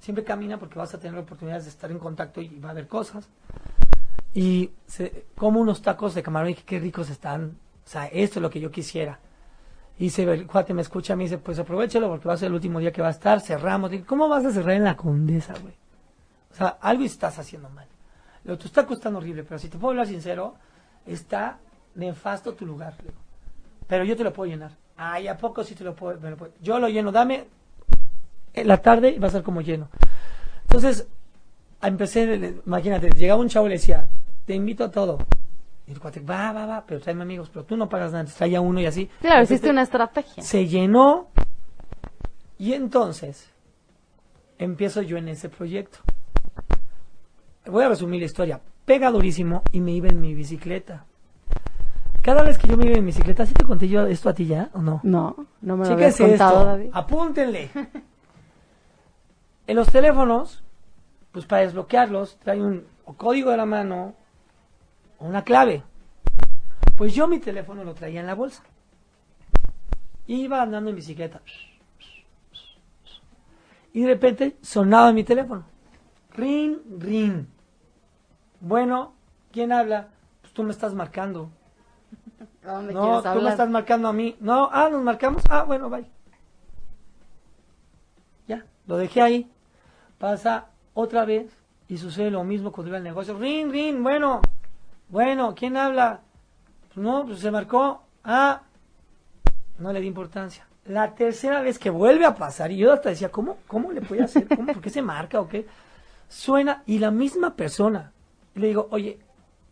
Siempre 0.00 0.24
camina 0.24 0.58
porque 0.58 0.78
vas 0.78 0.94
a 0.94 1.00
tener 1.00 1.18
oportunidades 1.18 1.64
de 1.64 1.70
estar 1.70 1.90
en 1.90 1.98
contacto 1.98 2.40
y 2.40 2.58
va 2.58 2.68
a 2.68 2.72
haber 2.72 2.88
cosas. 2.88 3.28
Y 4.34 4.70
como 5.36 5.60
unos 5.60 5.80
tacos 5.80 6.14
de 6.14 6.22
camarón 6.22 6.50
y 6.50 6.54
qué 6.54 6.78
ricos 6.78 7.08
están. 7.08 7.56
O 7.84 7.88
sea, 7.88 8.06
esto 8.06 8.38
es 8.38 8.42
lo 8.42 8.50
que 8.50 8.60
yo 8.60 8.70
quisiera. 8.70 9.18
Y 9.98 10.10
se, 10.10 10.24
el 10.24 10.46
cuate 10.46 10.74
me 10.74 10.82
escucha, 10.82 11.14
me 11.14 11.24
dice, 11.24 11.38
pues 11.38 11.58
aprovechalo 11.58 12.08
porque 12.08 12.26
va 12.26 12.34
a 12.34 12.36
ser 12.36 12.48
el 12.48 12.54
último 12.54 12.80
día 12.80 12.92
que 12.92 13.00
va 13.00 13.08
a 13.08 13.12
estar, 13.12 13.40
cerramos. 13.40 13.90
Digo, 13.90 14.04
¿cómo 14.06 14.28
vas 14.28 14.44
a 14.44 14.50
cerrar 14.50 14.74
en 14.74 14.84
la 14.84 14.96
condesa, 14.96 15.54
güey? 15.60 15.74
O 16.50 16.54
sea, 16.54 16.78
algo 16.80 17.04
estás 17.04 17.38
haciendo 17.38 17.68
mal. 17.70 17.86
Lo 18.44 18.58
tus 18.58 18.72
tacos 18.72 18.98
están 18.98 19.14
horrible, 19.16 19.44
pero 19.44 19.58
si 19.58 19.68
te 19.68 19.78
puedo 19.78 19.92
hablar 19.92 20.06
sincero, 20.06 20.56
está 21.06 21.58
nefasto 21.94 22.54
tu 22.54 22.66
lugar. 22.66 22.94
Pero 23.86 24.04
yo 24.04 24.16
te 24.16 24.24
lo 24.24 24.32
puedo 24.32 24.50
llenar. 24.50 24.72
Ay, 24.96 25.28
¿a 25.28 25.36
poco 25.36 25.62
sí 25.64 25.74
te 25.74 25.84
lo 25.84 25.94
puedo, 25.94 26.18
lo 26.28 26.36
puedo? 26.36 26.52
Yo 26.60 26.78
lo 26.78 26.88
lleno, 26.88 27.12
dame 27.12 27.46
en 28.54 28.68
la 28.68 28.78
tarde 28.78 29.10
y 29.10 29.18
va 29.18 29.28
a 29.28 29.30
ser 29.30 29.42
como 29.42 29.60
lleno. 29.60 29.88
Entonces, 30.62 31.06
empecé, 31.82 32.26
le- 32.38 32.54
imagínate, 32.66 33.10
llegaba 33.10 33.40
un 33.40 33.48
chavo 33.48 33.66
y 33.66 33.70
le 33.70 33.74
decía, 33.76 34.08
te 34.46 34.54
invito 34.54 34.84
a 34.84 34.90
todo. 34.90 35.18
Y 35.86 35.92
el 35.92 36.00
cuate, 36.00 36.20
va, 36.20 36.52
va, 36.52 36.64
va, 36.64 36.84
pero 36.86 37.00
tráeme 37.00 37.22
amigos, 37.22 37.50
pero 37.52 37.64
tú 37.64 37.76
no 37.76 37.88
pagas 37.88 38.10
nada, 38.12 38.20
entonces 38.20 38.38
traía 38.38 38.60
uno 38.60 38.80
y 38.80 38.86
así. 38.86 39.08
Claro, 39.20 39.42
repente, 39.42 39.68
una 39.70 39.82
estrategia. 39.82 40.42
se 40.42 40.66
llenó 40.66 41.28
y 42.58 42.72
entonces 42.72 43.50
empiezo 44.58 45.02
yo 45.02 45.18
en 45.18 45.28
ese 45.28 45.48
proyecto. 45.50 45.98
Voy 47.66 47.84
a 47.84 47.88
resumir 47.88 48.20
la 48.20 48.26
historia. 48.26 48.60
Pega 48.84 49.10
durísimo 49.10 49.62
y 49.72 49.80
me 49.80 49.92
iba 49.92 50.08
en 50.08 50.20
mi 50.20 50.34
bicicleta. 50.34 51.04
Cada 52.22 52.42
vez 52.42 52.56
que 52.58 52.68
yo 52.68 52.76
me 52.76 52.86
iba 52.86 52.94
en 52.96 53.00
mi 53.04 53.06
bicicleta, 53.10 53.44
¿sí 53.44 53.52
te 53.52 53.64
conté 53.64 53.88
yo 53.88 54.06
esto 54.06 54.28
a 54.30 54.34
ti 54.34 54.46
ya 54.46 54.70
o 54.72 54.80
no? 54.80 55.00
No, 55.02 55.34
no 55.60 55.76
me 55.76 55.84
lo 55.86 55.92
habías 55.94 56.16
Chéquense 56.16 56.28
contado, 56.38 56.58
esto. 56.60 56.66
David. 56.70 56.90
Apúntenle. 56.92 57.70
en 59.66 59.76
los 59.76 59.90
teléfonos, 59.90 60.62
pues 61.32 61.46
para 61.46 61.62
desbloquearlos, 61.62 62.38
trae 62.38 62.60
un 62.60 62.86
o 63.04 63.14
código 63.14 63.50
de 63.50 63.56
la 63.56 63.66
mano 63.66 64.14
o 65.18 65.26
una 65.26 65.42
clave. 65.42 65.82
Pues 66.96 67.14
yo 67.14 67.26
mi 67.26 67.38
teléfono 67.38 67.84
lo 67.84 67.94
traía 67.94 68.20
en 68.20 68.26
la 68.26 68.34
bolsa. 68.34 68.62
Iba 70.26 70.62
andando 70.62 70.90
en 70.90 70.96
bicicleta. 70.96 71.40
Y 73.92 74.02
de 74.02 74.06
repente 74.06 74.56
sonaba 74.62 75.12
mi 75.12 75.24
teléfono. 75.24 75.64
Ring, 76.30 76.78
ring. 76.98 77.46
Bueno, 78.60 79.14
¿quién 79.52 79.72
habla? 79.72 80.08
Pues 80.40 80.52
tú 80.52 80.62
me 80.62 80.70
estás 80.70 80.94
marcando. 80.94 81.50
¿A 82.64 82.72
dónde 82.72 82.94
No, 82.94 83.22
tú 83.22 83.40
me 83.40 83.50
estás 83.50 83.68
marcando 83.68 84.08
a 84.08 84.12
mí. 84.12 84.36
No, 84.40 84.68
ah, 84.72 84.88
nos 84.90 85.02
marcamos. 85.02 85.42
Ah, 85.50 85.64
bueno, 85.64 85.90
bye. 85.90 86.06
Ya, 88.48 88.64
lo 88.86 88.96
dejé 88.96 89.20
ahí. 89.20 89.53
Pasa 90.18 90.66
otra 90.94 91.24
vez 91.24 91.50
y 91.88 91.98
sucede 91.98 92.30
lo 92.30 92.44
mismo 92.44 92.72
cuando 92.72 92.88
iba 92.88 92.98
al 92.98 93.04
negocio. 93.04 93.38
Ring, 93.38 93.70
ring, 93.70 94.02
bueno, 94.02 94.40
bueno, 95.08 95.54
¿quién 95.54 95.76
habla? 95.76 96.20
Pues 96.92 97.04
no, 97.04 97.24
pues 97.26 97.40
se 97.40 97.50
marcó. 97.50 98.02
Ah, 98.22 98.62
no 99.78 99.92
le 99.92 100.00
di 100.00 100.06
importancia. 100.06 100.66
La 100.86 101.14
tercera 101.14 101.62
vez 101.62 101.78
que 101.78 101.90
vuelve 101.90 102.24
a 102.24 102.34
pasar, 102.34 102.70
y 102.70 102.76
yo 102.76 102.92
hasta 102.92 103.08
decía, 103.08 103.30
¿cómo, 103.30 103.58
cómo 103.66 103.90
le 103.90 104.00
puede 104.00 104.22
hacer? 104.22 104.46
¿Cómo? 104.48 104.72
¿Por 104.72 104.82
qué 104.82 104.90
se 104.90 105.02
marca 105.02 105.40
o 105.40 105.48
qué? 105.48 105.66
Suena 106.28 106.82
y 106.86 106.98
la 106.98 107.10
misma 107.10 107.54
persona. 107.54 108.12
Le 108.54 108.68
digo, 108.68 108.88
oye, 108.90 109.18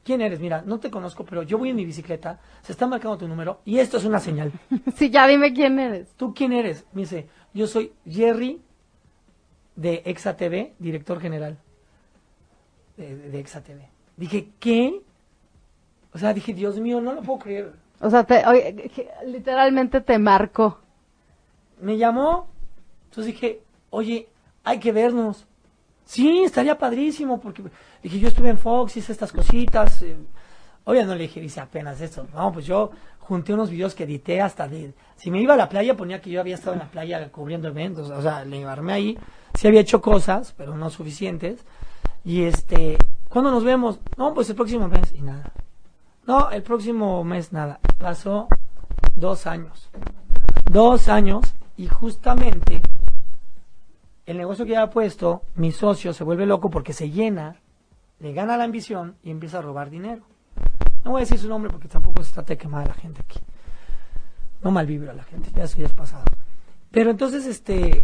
¿quién 0.04 0.20
eres? 0.20 0.40
Mira, 0.40 0.62
no 0.64 0.80
te 0.80 0.90
conozco, 0.90 1.24
pero 1.24 1.42
yo 1.42 1.58
voy 1.58 1.70
en 1.70 1.76
mi 1.76 1.84
bicicleta, 1.84 2.40
se 2.62 2.72
está 2.72 2.86
marcando 2.86 3.18
tu 3.18 3.28
número 3.28 3.60
y 3.64 3.78
esto 3.78 3.98
es 3.98 4.04
una 4.04 4.20
señal. 4.20 4.52
Sí, 4.96 5.10
ya 5.10 5.26
dime 5.26 5.52
quién 5.52 5.78
eres. 5.78 6.12
¿Tú 6.16 6.34
quién 6.34 6.52
eres? 6.52 6.84
Me 6.92 7.02
dice, 7.02 7.28
yo 7.52 7.66
soy 7.66 7.92
Jerry 8.08 8.60
de 9.76 10.02
Exa 10.04 10.36
TV, 10.36 10.74
director 10.78 11.20
general 11.20 11.58
de, 12.96 13.16
de, 13.16 13.30
de 13.30 13.38
Exa 13.40 13.62
TV. 13.62 13.88
Dije, 14.16 14.48
¿qué? 14.60 15.00
O 16.12 16.18
sea, 16.18 16.34
dije, 16.34 16.52
Dios 16.52 16.78
mío, 16.78 17.00
no 17.00 17.12
lo 17.14 17.22
puedo 17.22 17.38
creer. 17.38 17.72
O 18.00 18.10
sea, 18.10 18.24
te, 18.24 18.46
oye, 18.46 18.90
literalmente 19.26 20.00
te 20.00 20.18
marcó. 20.18 20.78
Me 21.80 21.96
llamó, 21.96 22.48
entonces 23.04 23.32
dije, 23.32 23.60
oye, 23.90 24.28
hay 24.64 24.78
que 24.78 24.92
vernos. 24.92 25.46
Sí, 26.04 26.42
estaría 26.44 26.76
padrísimo, 26.76 27.40
porque 27.40 27.62
dije, 28.02 28.18
yo 28.18 28.28
estuve 28.28 28.50
en 28.50 28.58
Fox, 28.58 28.96
hice 28.96 29.12
estas 29.12 29.32
cositas. 29.32 30.02
eh, 30.02 30.16
Obvio 30.84 31.06
no 31.06 31.14
le 31.14 31.22
dije, 31.22 31.40
dice 31.40 31.60
apenas 31.60 32.00
esto. 32.00 32.26
No, 32.34 32.52
pues 32.52 32.66
yo 32.66 32.90
junté 33.22 33.54
unos 33.54 33.70
videos 33.70 33.94
que 33.94 34.04
edité 34.04 34.40
hasta 34.40 34.68
de... 34.68 34.94
Si 35.16 35.30
me 35.30 35.40
iba 35.40 35.54
a 35.54 35.56
la 35.56 35.68
playa, 35.68 35.96
ponía 35.96 36.20
que 36.20 36.30
yo 36.30 36.40
había 36.40 36.56
estado 36.56 36.74
en 36.74 36.80
la 36.80 36.90
playa 36.90 37.30
cubriendo 37.30 37.68
eventos. 37.68 38.10
O 38.10 38.20
sea, 38.20 38.44
le 38.44 38.64
armé 38.64 38.92
ahí. 38.92 39.18
Sí 39.54 39.68
había 39.68 39.80
hecho 39.80 40.02
cosas, 40.02 40.52
pero 40.56 40.76
no 40.76 40.90
suficientes. 40.90 41.64
Y 42.24 42.42
este, 42.42 42.98
¿cuándo 43.28 43.50
nos 43.50 43.64
vemos? 43.64 44.00
No, 44.16 44.34
pues 44.34 44.50
el 44.50 44.56
próximo 44.56 44.88
mes. 44.88 45.12
Y 45.14 45.22
nada. 45.22 45.52
No, 46.26 46.50
el 46.50 46.62
próximo 46.62 47.22
mes 47.24 47.52
nada. 47.52 47.78
Pasó 47.98 48.48
dos 49.14 49.46
años. 49.46 49.88
Dos 50.70 51.08
años 51.08 51.54
y 51.76 51.86
justamente 51.86 52.82
el 54.26 54.36
negocio 54.38 54.64
que 54.64 54.76
había 54.76 54.90
puesto, 54.90 55.42
mi 55.54 55.72
socio 55.72 56.12
se 56.12 56.24
vuelve 56.24 56.46
loco 56.46 56.70
porque 56.70 56.92
se 56.92 57.10
llena, 57.10 57.56
le 58.20 58.32
gana 58.32 58.56
la 58.56 58.64
ambición 58.64 59.16
y 59.22 59.30
empieza 59.30 59.58
a 59.58 59.62
robar 59.62 59.90
dinero. 59.90 60.22
No 61.04 61.10
voy 61.10 61.20
a 61.20 61.24
decir 61.24 61.38
su 61.38 61.48
nombre 61.48 61.70
porque 61.70 61.88
tampoco 61.88 62.22
se 62.22 62.32
trata 62.32 62.54
de 62.54 62.58
quemar 62.58 62.84
a 62.84 62.88
la 62.88 62.94
gente 62.94 63.20
aquí. 63.22 63.40
No 64.62 64.70
malvibro 64.70 65.10
a 65.10 65.14
la 65.14 65.24
gente, 65.24 65.50
ya 65.52 65.64
eso 65.64 65.78
ya 65.78 65.86
es 65.86 65.92
pasado. 65.92 66.24
Pero 66.90 67.10
entonces, 67.10 67.46
este, 67.46 68.00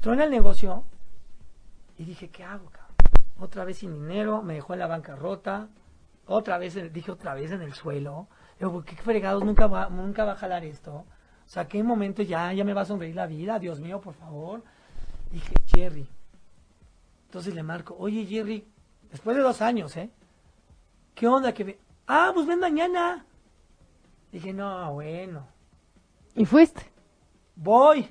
truena 0.00 0.24
el 0.24 0.30
negocio 0.30 0.82
y 1.98 2.04
dije, 2.04 2.28
¿qué 2.28 2.42
hago, 2.42 2.70
cabrón? 2.70 2.96
Otra 3.38 3.64
vez 3.64 3.78
sin 3.78 3.94
dinero, 3.94 4.42
me 4.42 4.54
dejó 4.54 4.72
en 4.72 4.80
la 4.80 4.86
bancarrota, 4.86 5.68
otra 6.26 6.58
vez, 6.58 6.92
dije 6.92 7.10
otra 7.10 7.34
vez 7.34 7.52
en 7.52 7.62
el 7.62 7.74
suelo. 7.74 8.26
Digo, 8.58 8.82
¿qué 8.82 8.96
fregados? 8.96 9.44
Nunca 9.44 9.66
va, 9.66 9.88
nunca 9.88 10.24
va 10.24 10.32
a 10.32 10.36
jalar 10.36 10.64
esto. 10.64 10.92
O 10.94 11.48
sea, 11.48 11.68
¿qué 11.68 11.82
momento 11.82 12.22
ya, 12.22 12.52
ya 12.52 12.64
me 12.64 12.72
va 12.72 12.80
a 12.80 12.86
sonreír 12.86 13.14
la 13.14 13.26
vida? 13.26 13.58
Dios 13.58 13.78
mío, 13.78 14.00
por 14.00 14.14
favor. 14.14 14.64
Dije, 15.30 15.54
Jerry. 15.66 16.08
Entonces 17.26 17.54
le 17.54 17.62
marco, 17.62 17.94
oye, 17.98 18.24
Jerry, 18.24 18.66
después 19.10 19.36
de 19.36 19.42
dos 19.42 19.62
años, 19.62 19.96
¿eh? 19.96 20.10
¿Qué 21.16 21.26
onda? 21.26 21.52
que? 21.52 21.80
Ah, 22.06 22.30
pues 22.32 22.46
ven 22.46 22.60
mañana. 22.60 23.24
Dije, 24.30 24.52
no, 24.52 24.92
bueno, 24.92 25.46
Y 26.34 26.44
fuiste. 26.44 26.82
voy. 27.56 28.08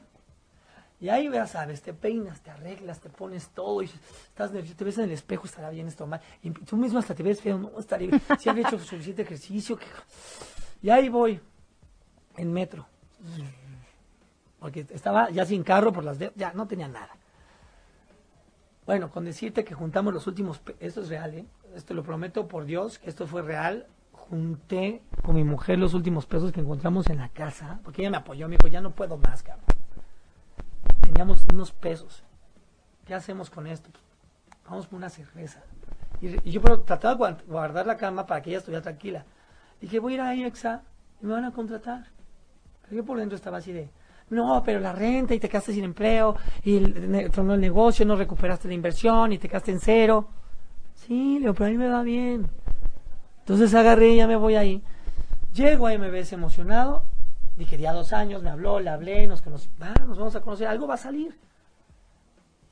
Y 0.99 1.09
ahí 1.09 1.29
ya 1.31 1.45
sabes, 1.45 1.81
te 1.83 1.93
peinas, 1.93 2.41
te 2.41 2.49
arreglas, 2.49 2.99
te 2.99 3.09
pones 3.09 3.49
todo 3.49 3.83
y 3.83 3.85
estás 3.85 4.51
nervioso, 4.51 4.75
te 4.75 4.83
ves 4.85 4.97
en 4.97 5.03
el 5.03 5.11
espejo, 5.11 5.45
estará 5.45 5.69
bien 5.69 5.87
esto 5.87 6.07
mal. 6.07 6.19
Y 6.41 6.49
tú 6.49 6.77
mismo 6.77 6.97
hasta 6.99 7.13
te 7.13 7.21
ves 7.21 7.41
feo, 7.41 7.59
no, 7.59 7.77
estaré 7.79 8.07
bien. 8.07 8.21
Si 8.39 8.49
había 8.49 8.67
hecho 8.67 8.79
suficiente 8.79 9.21
ejercicio. 9.21 9.77
que- 9.77 9.85
Y 10.81 10.89
ahí 10.89 11.07
voy, 11.09 11.39
en 12.37 12.51
metro. 12.51 12.87
Porque 14.59 14.85
estaba 14.89 15.29
ya 15.29 15.45
sin 15.45 15.63
carro 15.63 15.93
por 15.93 16.03
las 16.03 16.17
de... 16.17 16.31
ya 16.35 16.53
no 16.53 16.65
tenía 16.67 16.87
nada. 16.87 17.15
Bueno, 18.87 19.09
con 19.11 19.25
decirte 19.25 19.63
que 19.63 19.73
juntamos 19.75 20.13
los 20.13 20.25
últimos, 20.27 20.59
esto 20.79 21.01
es 21.01 21.09
real, 21.09 21.33
¿eh? 21.35 21.45
Esto 21.75 21.93
lo 21.93 22.03
prometo 22.03 22.47
por 22.47 22.65
Dios, 22.65 22.99
que 22.99 23.09
esto 23.09 23.27
fue 23.27 23.41
real. 23.41 23.85
Junté 24.13 25.01
con 25.23 25.35
mi 25.35 25.43
mujer 25.43 25.77
los 25.77 25.93
últimos 25.93 26.25
pesos 26.25 26.51
que 26.51 26.61
encontramos 26.61 27.09
en 27.09 27.17
la 27.17 27.29
casa, 27.29 27.79
porque 27.83 28.01
ella 28.01 28.11
me 28.11 28.17
apoyó, 28.17 28.47
me 28.47 28.55
dijo, 28.55 28.67
ya 28.67 28.81
no 28.81 28.91
puedo 28.91 29.17
más, 29.17 29.43
cabrón. 29.43 29.65
Teníamos 31.01 31.45
unos 31.53 31.71
pesos. 31.71 32.23
¿Qué 33.05 33.13
hacemos 33.13 33.49
con 33.49 33.67
esto? 33.67 33.89
Vamos 34.67 34.87
por 34.87 34.97
una 34.97 35.09
cerveza. 35.09 35.61
Y, 36.21 36.49
yo 36.49 36.61
pero, 36.61 36.79
trataba 36.79 37.33
de 37.33 37.43
guardar 37.43 37.85
la 37.85 37.97
cama 37.97 38.25
para 38.25 38.41
que 38.41 38.51
ella 38.51 38.59
estuviera 38.59 38.81
tranquila. 38.81 39.25
Dije, 39.81 39.99
voy 39.99 40.13
a 40.13 40.15
ir 40.15 40.21
a 40.21 40.35
IEXA 40.35 40.81
y 41.21 41.25
me 41.25 41.33
van 41.33 41.45
a 41.45 41.51
contratar. 41.51 42.05
Pero 42.83 42.95
yo 42.95 43.05
por 43.05 43.19
dentro 43.19 43.35
estaba 43.35 43.57
así 43.57 43.73
de, 43.73 43.89
no, 44.29 44.63
pero 44.63 44.79
la 44.79 44.93
renta 44.93 45.35
y 45.35 45.39
te 45.39 45.49
quedaste 45.49 45.73
sin 45.73 45.83
empleo 45.83 46.35
y 46.63 46.77
el, 46.77 47.29
tronó 47.31 47.53
el 47.53 47.61
negocio, 47.61 48.05
no 48.05 48.15
recuperaste 48.15 48.67
la 48.67 48.73
inversión 48.73 49.33
y 49.33 49.37
te 49.37 49.49
quedaste 49.49 49.71
en 49.71 49.79
cero. 49.79 50.29
Sí, 51.05 51.35
le 51.35 51.39
digo, 51.41 51.53
pero 51.53 51.67
a 51.67 51.69
mí 51.69 51.77
me 51.77 51.87
va 51.87 52.01
bien. 52.01 52.49
Entonces 53.39 53.73
agarré 53.75 54.13
y 54.13 54.17
ya 54.17 54.27
me 54.27 54.35
voy 54.35 54.55
ahí. 54.55 54.83
Llego 55.53 55.85
ahí, 55.85 55.97
me 55.99 56.09
ves 56.09 56.33
emocionado. 56.33 57.03
Dije, 57.57 57.77
ya 57.77 57.93
dos 57.93 58.11
años, 58.11 58.41
me 58.41 58.49
habló, 58.49 58.79
le 58.79 58.89
hablé, 58.89 59.27
nos 59.27 59.45
nos 59.45 59.69
vamos 59.77 60.35
a 60.35 60.41
conocer, 60.41 60.67
algo 60.67 60.87
va 60.87 60.95
a 60.95 60.97
salir. 60.97 61.37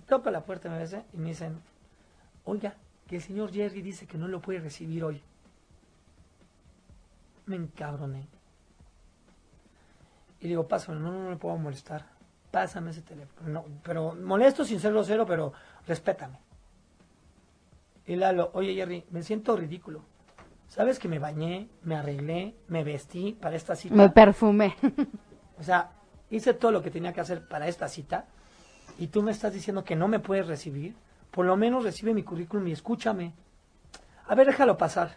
Toco 0.07 0.31
la 0.31 0.41
puerta, 0.41 0.69
me 0.69 0.79
ves, 0.79 0.97
y 1.13 1.17
me 1.17 1.29
dicen, 1.29 1.61
oiga, 2.43 2.75
que 3.07 3.17
el 3.17 3.21
señor 3.21 3.53
Jerry 3.53 3.81
dice 3.81 4.07
que 4.07 4.17
no 4.17 4.27
lo 4.27 4.41
puede 4.41 4.59
recibir 4.59 5.03
hoy. 5.03 5.21
Me 7.45 7.55
encabroné. 7.55 8.27
Y 10.41 10.47
digo, 10.47 10.67
pásame, 10.67 10.99
no, 10.99 11.11
no 11.11 11.29
me 11.29 11.35
puedo 11.37 11.55
molestar. 11.57 12.05
Pásame 12.51 12.91
ese 12.91 13.01
teléfono. 13.01 13.47
No, 13.47 13.65
pero 13.83 14.15
molesto 14.15 14.65
sin 14.65 14.79
ser 14.79 14.91
grosero, 14.91 15.25
pero 15.25 15.53
respétame. 15.87 16.42
Y 18.05 18.15
Lalo, 18.15 18.51
oye 18.53 18.73
Jerry, 18.73 19.05
me 19.11 19.23
siento 19.23 19.55
ridículo. 19.55 20.01
¿Sabes 20.67 20.99
que 20.99 21.07
me 21.07 21.19
bañé, 21.19 21.69
me 21.83 21.95
arreglé, 21.95 22.55
me 22.67 22.83
vestí 22.83 23.33
para 23.33 23.55
esta 23.55 23.75
cita? 23.75 23.95
Me 23.95 24.09
perfumé. 24.09 24.75
O 25.59 25.63
sea, 25.63 25.91
hice 26.31 26.53
todo 26.55 26.71
lo 26.71 26.81
que 26.81 26.89
tenía 26.89 27.13
que 27.13 27.21
hacer 27.21 27.47
para 27.47 27.67
esta 27.67 27.87
cita 27.87 28.25
y 28.97 29.07
tú 29.07 29.21
me 29.21 29.31
estás 29.31 29.53
diciendo 29.53 29.83
que 29.83 29.95
no 29.95 30.07
me 30.07 30.19
puedes 30.19 30.47
recibir. 30.47 30.95
Por 31.31 31.45
lo 31.45 31.55
menos 31.55 31.83
recibe 31.83 32.13
mi 32.13 32.23
currículum 32.23 32.67
y 32.67 32.71
escúchame. 32.71 33.33
A 34.27 34.35
ver, 34.35 34.47
déjalo 34.47 34.77
pasar. 34.77 35.15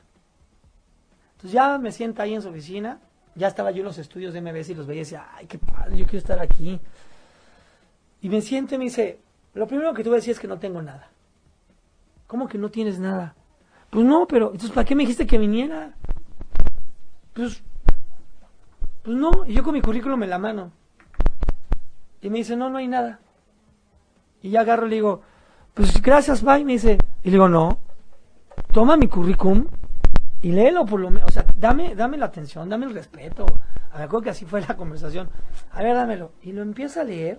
Entonces 1.32 1.52
ya 1.52 1.78
me 1.78 1.90
sienta 1.90 2.22
ahí 2.22 2.34
en 2.34 2.42
su 2.42 2.48
oficina. 2.48 3.00
Ya 3.34 3.48
estaba 3.48 3.70
yo 3.70 3.78
en 3.78 3.86
los 3.86 3.98
estudios 3.98 4.32
de 4.32 4.40
MBS 4.40 4.70
y 4.70 4.74
los 4.74 4.86
veía 4.86 5.00
y 5.00 5.04
decía, 5.04 5.28
ay, 5.34 5.46
qué 5.46 5.58
padre, 5.58 5.96
yo 5.96 6.04
quiero 6.04 6.18
estar 6.18 6.38
aquí. 6.38 6.80
Y 8.20 8.28
me 8.28 8.40
siento 8.40 8.74
y 8.74 8.78
me 8.78 8.84
dice, 8.84 9.20
lo 9.54 9.66
primero 9.66 9.92
que 9.92 10.04
tú 10.04 10.10
decir 10.10 10.32
es 10.32 10.40
que 10.40 10.48
no 10.48 10.58
tengo 10.58 10.80
nada. 10.80 11.10
¿Cómo 12.26 12.48
que 12.48 12.58
no 12.58 12.70
tienes 12.70 12.98
nada? 12.98 13.34
Pues 13.90 14.04
no, 14.04 14.26
pero 14.26 14.46
entonces 14.46 14.72
¿para 14.72 14.84
qué 14.84 14.94
me 14.94 15.02
dijiste 15.02 15.26
que 15.26 15.38
viniera? 15.38 15.94
Pues 17.34 17.62
pues 19.06 19.16
no, 19.16 19.30
y 19.46 19.52
yo 19.52 19.62
con 19.62 19.72
mi 19.72 19.80
currículum 19.80 20.20
en 20.24 20.30
la 20.30 20.38
mano. 20.38 20.72
Y 22.20 22.28
me 22.28 22.38
dice, 22.38 22.56
no, 22.56 22.68
no 22.68 22.78
hay 22.78 22.88
nada. 22.88 23.20
Y 24.42 24.50
ya 24.50 24.62
agarro 24.62 24.88
y 24.88 24.90
le 24.90 24.96
digo, 24.96 25.22
pues 25.74 26.02
gracias, 26.02 26.42
bye. 26.42 26.64
Me 26.64 26.72
dice, 26.72 26.98
y 27.22 27.26
le 27.26 27.32
digo, 27.34 27.48
no, 27.48 27.78
toma 28.72 28.96
mi 28.96 29.06
currículum 29.06 29.68
y 30.42 30.50
léelo 30.50 30.84
por 30.84 30.98
lo 30.98 31.12
menos. 31.12 31.28
O 31.28 31.32
sea, 31.32 31.46
dame, 31.56 31.94
dame 31.94 32.16
la 32.16 32.26
atención, 32.26 32.68
dame 32.68 32.86
el 32.86 32.94
respeto. 32.94 33.46
Me 33.96 34.02
acuerdo 34.02 34.22
que 34.22 34.30
así 34.30 34.44
fue 34.44 34.60
la 34.60 34.76
conversación. 34.76 35.30
A 35.70 35.84
ver, 35.84 35.94
dámelo. 35.94 36.32
Y 36.42 36.50
lo 36.50 36.62
empieza 36.62 37.02
a 37.02 37.04
leer. 37.04 37.38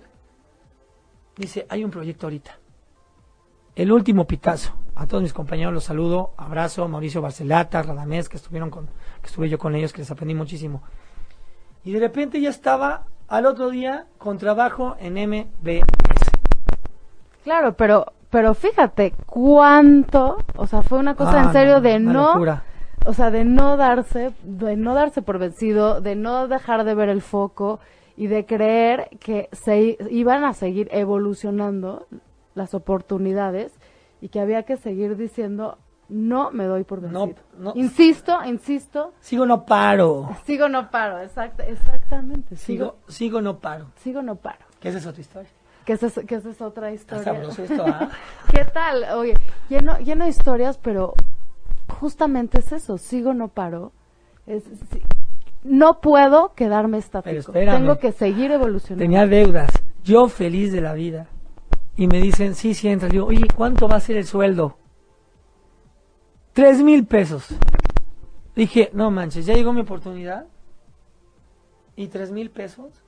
Dice, 1.36 1.66
hay 1.68 1.84
un 1.84 1.90
proyecto 1.90 2.28
ahorita. 2.28 2.58
El 3.78 3.92
último 3.92 4.24
Picasso. 4.26 4.72
A 4.96 5.06
todos 5.06 5.22
mis 5.22 5.32
compañeros 5.32 5.72
los 5.72 5.84
saludo. 5.84 6.32
Abrazo. 6.36 6.88
Mauricio 6.88 7.22
Barcelata, 7.22 7.80
Radamés, 7.80 8.28
que 8.28 8.36
estuvieron 8.36 8.70
con, 8.70 8.86
que 9.20 9.26
estuve 9.26 9.48
yo 9.48 9.56
con 9.56 9.76
ellos, 9.76 9.92
que 9.92 10.00
les 10.00 10.10
aprendí 10.10 10.34
muchísimo. 10.34 10.82
Y 11.84 11.92
de 11.92 12.00
repente 12.00 12.40
ya 12.40 12.50
estaba 12.50 13.04
al 13.28 13.46
otro 13.46 13.70
día 13.70 14.06
con 14.18 14.36
trabajo 14.36 14.96
en 14.98 15.14
MBS. 15.14 15.86
Claro, 17.44 17.74
pero, 17.74 18.06
pero 18.30 18.52
fíjate 18.54 19.14
cuánto, 19.26 20.38
o 20.56 20.66
sea, 20.66 20.82
fue 20.82 20.98
una 20.98 21.14
cosa 21.14 21.42
Ah, 21.42 21.44
en 21.44 21.52
serio 21.52 21.74
no, 21.74 21.80
de 21.80 21.98
no, 22.00 22.28
locura. 22.32 22.64
o 23.06 23.14
sea, 23.14 23.30
de 23.30 23.44
no 23.44 23.76
darse, 23.76 24.32
de 24.42 24.74
no 24.74 24.94
darse 24.94 25.22
por 25.22 25.38
vencido, 25.38 26.00
de 26.00 26.16
no 26.16 26.48
dejar 26.48 26.82
de 26.82 26.96
ver 26.96 27.10
el 27.10 27.22
foco 27.22 27.78
y 28.16 28.26
de 28.26 28.44
creer 28.44 29.08
que 29.20 29.48
se 29.52 29.96
iban 30.10 30.42
a 30.42 30.52
seguir 30.52 30.88
evolucionando 30.90 32.06
las 32.58 32.74
oportunidades 32.74 33.72
y 34.20 34.28
que 34.28 34.40
había 34.40 34.64
que 34.64 34.76
seguir 34.76 35.16
diciendo 35.16 35.78
no 36.10 36.50
me 36.50 36.64
doy 36.64 36.84
por 36.84 37.02
No, 37.02 37.26
vencido. 37.26 37.42
no. 37.58 37.72
Insisto, 37.76 38.38
insisto, 38.44 39.12
Sigo 39.20 39.44
no 39.46 39.64
paro. 39.66 40.30
sigo 40.44 40.68
no 40.68 40.90
paro, 40.90 41.20
exact, 41.20 41.60
exactamente, 41.60 42.56
Sigo, 42.56 42.96
sigo, 43.06 43.12
sigo 43.12 43.40
no 43.42 43.58
paro. 43.58 43.86
sigo 43.96 44.22
no 44.22 44.36
paro. 44.36 44.64
Esa 44.82 44.98
es 44.98 45.06
otra 45.06 45.20
historia. 45.20 45.50
Que 45.84 45.92
esa 45.94 46.06
es, 46.06 46.20
que 46.26 46.34
esa 46.34 46.50
es 46.50 46.60
otra 46.62 46.92
historia. 46.92 47.24
sabroso 47.24 47.62
esto, 47.62 47.84
¿ah? 47.86 48.08
¿Qué 48.52 48.64
tal? 48.64 49.04
Oye, 49.16 49.34
lleno, 49.68 49.98
lleno 49.98 50.24
de 50.24 50.30
historias, 50.30 50.78
pero 50.78 51.14
justamente 52.00 52.58
es 52.60 52.72
eso, 52.72 52.98
sigo, 52.98 53.34
no 53.34 53.48
paro. 53.48 53.92
Es, 54.46 54.64
no 55.64 56.00
puedo 56.00 56.54
quedarme 56.54 56.98
estático. 56.98 57.36
espérame. 57.36 57.76
Tengo 57.80 57.98
que 57.98 58.12
seguir 58.12 58.50
evolucionando. 58.50 59.02
Tenía 59.02 59.26
deudas. 59.26 59.70
Yo 60.04 60.28
feliz 60.28 60.72
de 60.72 60.80
la 60.80 60.94
vida. 60.94 61.26
Y 61.98 62.06
me 62.06 62.20
dicen, 62.20 62.54
sí, 62.54 62.74
sí, 62.74 62.88
entra. 62.88 63.08
Le 63.08 63.14
digo, 63.14 63.26
oye, 63.26 63.44
¿cuánto 63.56 63.88
va 63.88 63.96
a 63.96 64.00
ser 64.00 64.16
el 64.16 64.24
sueldo? 64.24 64.78
Tres 66.52 66.80
mil 66.80 67.04
pesos. 67.04 67.48
Dije, 68.54 68.90
no 68.92 69.10
manches, 69.10 69.46
ya 69.46 69.54
llegó 69.54 69.72
mi 69.72 69.80
oportunidad. 69.80 70.46
¿Y 71.96 72.06
tres 72.06 72.30
mil 72.30 72.50
pesos? 72.50 73.02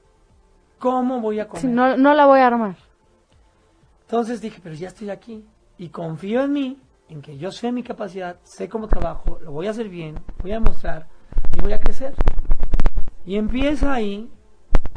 ¿Cómo 0.80 1.20
voy 1.20 1.38
a 1.38 1.47
comer? 1.47 1.62
Sí, 1.62 1.68
no, 1.68 1.97
no 1.97 2.14
la 2.14 2.26
voy 2.26 2.41
a 2.41 2.49
armar. 2.49 2.74
Entonces 4.03 4.41
dije, 4.41 4.61
pero 4.61 4.74
ya 4.74 4.88
estoy 4.88 5.11
aquí. 5.11 5.45
Y 5.78 5.91
confío 5.91 6.43
en 6.43 6.53
mí, 6.53 6.78
en 7.09 7.22
que 7.22 7.38
yo 7.38 7.53
sé 7.53 7.70
mi 7.70 7.84
capacidad, 7.84 8.41
sé 8.43 8.68
cómo 8.68 8.88
trabajo, 8.88 9.38
lo 9.41 9.53
voy 9.53 9.68
a 9.68 9.70
hacer 9.70 9.88
bien, 9.88 10.16
voy 10.43 10.51
a 10.51 10.55
demostrar 10.55 11.07
y 11.57 11.61
voy 11.61 11.72
a 11.72 11.78
crecer. 11.78 12.12
Y 13.24 13.36
empieza 13.36 13.93
ahí, 13.93 14.28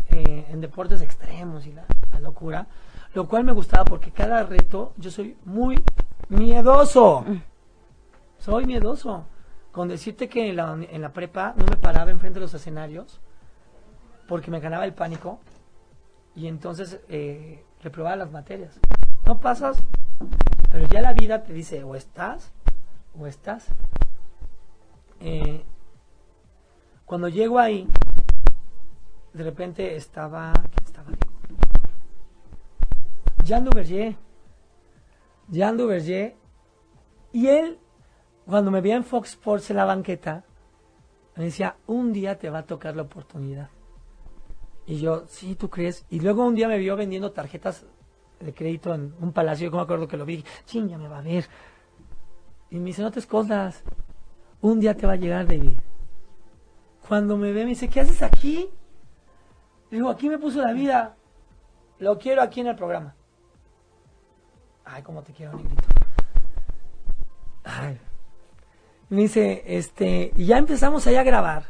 eh, 0.10 0.48
en 0.50 0.62
deportes 0.62 1.02
extremos 1.04 1.68
y 1.68 1.74
la, 1.74 1.86
la 2.12 2.20
locura, 2.20 2.68
lo 3.14 3.28
cual 3.28 3.44
me 3.44 3.52
gustaba 3.52 3.86
porque 3.86 4.12
cada 4.12 4.44
reto 4.44 4.94
yo 4.98 5.12
soy 5.12 5.38
muy 5.46 5.82
miedoso. 6.30 7.26
Soy 8.40 8.66
miedoso. 8.66 9.26
Con 9.72 9.88
decirte 9.88 10.30
que 10.30 10.50
en 10.50 10.56
la, 10.56 10.74
en 10.74 11.02
la 11.02 11.14
prepa 11.14 11.54
no 11.58 11.66
me 11.66 11.78
paraba 11.78 12.12
enfrente 12.12 12.40
de 12.40 12.46
los 12.46 12.54
escenarios 12.54 13.20
porque 14.28 14.52
me 14.52 14.60
ganaba 14.60 14.86
el 14.86 14.94
pánico 14.94 15.40
y 16.36 16.48
entonces 16.48 17.00
eh, 17.10 17.64
reprobaba 17.82 18.16
las 18.16 18.32
materias. 18.32 18.80
No 19.26 19.40
pasas, 19.40 19.84
pero 20.72 20.88
ya 20.88 21.02
la 21.02 21.14
vida 21.14 21.44
te 21.44 21.54
dice 21.54 21.84
o 21.84 21.96
estás 21.96 22.52
o 23.20 23.28
estás. 23.28 23.68
Eh, 25.20 25.64
cuando 27.06 27.30
llego 27.30 27.60
ahí, 27.60 27.88
de 29.34 29.44
repente 29.44 29.96
estaba, 29.96 30.54
¿quién 30.54 30.86
estaba? 30.86 31.12
Jean 33.44 33.66
Duverger. 33.66 34.16
Jean 35.50 35.78
Duverger. 35.78 36.36
Y 37.32 37.48
él, 37.48 37.80
cuando 38.46 38.72
me 38.72 38.82
veía 38.82 38.96
en 38.96 39.04
Fox 39.04 39.32
Sports 39.32 39.70
en 39.70 39.78
la 39.78 39.86
banqueta, 39.86 40.44
me 41.36 41.46
decía, 41.46 41.78
un 41.88 42.14
día 42.14 42.38
te 42.38 42.50
va 42.50 42.60
a 42.60 42.66
tocar 42.66 42.96
la 42.96 43.04
oportunidad. 43.04 43.70
Y 44.86 45.00
yo, 45.00 45.26
sí, 45.28 45.56
¿tú 45.56 45.70
crees? 45.70 46.06
Y 46.10 46.20
luego 46.20 46.46
un 46.46 46.56
día 46.56 46.68
me 46.68 46.78
vio 46.78 46.96
vendiendo 46.96 47.32
tarjetas 47.32 47.86
de 48.40 48.54
crédito 48.54 48.94
en 48.94 49.14
un 49.20 49.32
palacio, 49.32 49.70
yo 49.70 49.76
me 49.76 49.82
acuerdo 49.82 50.08
que 50.08 50.18
lo 50.18 50.26
vi, 50.26 50.44
ching, 50.66 50.90
ya 50.90 50.98
me 50.98 51.08
va 51.08 51.20
a 51.20 51.22
ver. 51.22 51.46
Y 52.70 52.78
me 52.78 52.86
dice, 52.86 53.02
no 53.02 53.12
te 53.12 53.20
escondas, 53.20 53.84
un 54.62 54.80
día 54.80 54.96
te 54.96 55.08
va 55.08 55.14
a 55.14 55.18
llegar, 55.18 55.48
David. 55.48 55.78
Cuando 57.08 57.38
me 57.38 57.52
ve, 57.52 57.64
me 57.64 57.70
dice, 57.70 57.88
¿qué 57.88 58.02
haces 58.02 58.22
aquí? 58.22 58.70
Le 59.90 59.98
digo, 59.98 60.10
aquí 60.10 60.28
me 60.28 60.38
puso 60.38 60.62
la 60.62 60.74
vida, 60.74 61.16
lo 62.00 62.18
quiero 62.18 62.42
aquí 62.42 62.62
en 62.62 62.68
el 62.68 62.76
programa. 62.76 63.16
Ay, 64.86 65.02
cómo 65.04 65.24
te 65.24 65.34
quiero, 65.34 65.54
negrito. 65.54 65.84
Ay. 67.64 67.98
Me 69.10 69.22
dice, 69.22 69.64
este, 69.66 70.32
y 70.36 70.46
ya 70.46 70.58
empezamos 70.58 71.06
allá 71.08 71.22
a 71.22 71.24
grabar. 71.24 71.66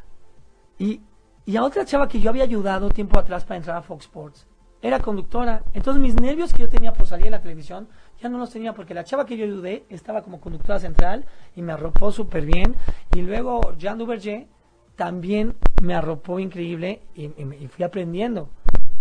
Y, 0.79 1.01
y 1.45 1.57
a 1.57 1.63
otra 1.63 1.85
chava 1.85 2.07
que 2.07 2.19
yo 2.19 2.29
había 2.29 2.43
ayudado 2.43 2.89
tiempo 2.89 3.19
atrás 3.19 3.43
para 3.45 3.57
entrar 3.57 3.77
a 3.77 3.81
Fox 3.81 4.05
Sports, 4.05 4.47
era 4.81 4.99
conductora. 4.99 5.63
Entonces 5.73 6.01
mis 6.01 6.15
nervios 6.19 6.53
que 6.53 6.63
yo 6.63 6.69
tenía 6.69 6.93
por 6.93 7.05
salir 7.07 7.27
en 7.27 7.31
la 7.33 7.41
televisión, 7.41 7.87
ya 8.21 8.29
no 8.29 8.37
los 8.37 8.49
tenía 8.49 8.73
porque 8.73 8.93
la 8.93 9.03
chava 9.03 9.25
que 9.25 9.37
yo 9.37 9.45
ayudé 9.45 9.85
estaba 9.89 10.21
como 10.23 10.39
conductora 10.41 10.79
central 10.79 11.25
y 11.55 11.61
me 11.61 11.73
arropó 11.73 12.11
súper 12.11 12.45
bien. 12.45 12.75
Y 13.13 13.21
luego 13.21 13.75
Jean 13.77 13.97
Duverger 13.97 14.47
también 14.95 15.55
me 15.81 15.95
arropó 15.95 16.39
increíble 16.39 17.01
y, 17.15 17.25
y- 17.25 17.57
y 17.61 17.67
fui 17.67 17.83
aprendiendo 17.83 18.49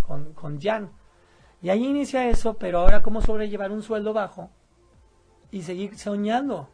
con, 0.07 0.33
con 0.35 0.61
Jan. 0.61 0.91
Y 1.63 1.71
ahí 1.71 1.87
inicia 1.87 2.29
eso, 2.29 2.55
pero 2.55 2.81
ahora 2.81 3.03
cómo 3.03 3.21
sobrellevar 3.23 3.71
un 3.71 3.83
sueldo 3.83 4.13
bajo 4.13 4.51
y 5.51 5.63
seguir 5.63 5.97
soñando. 5.97 6.69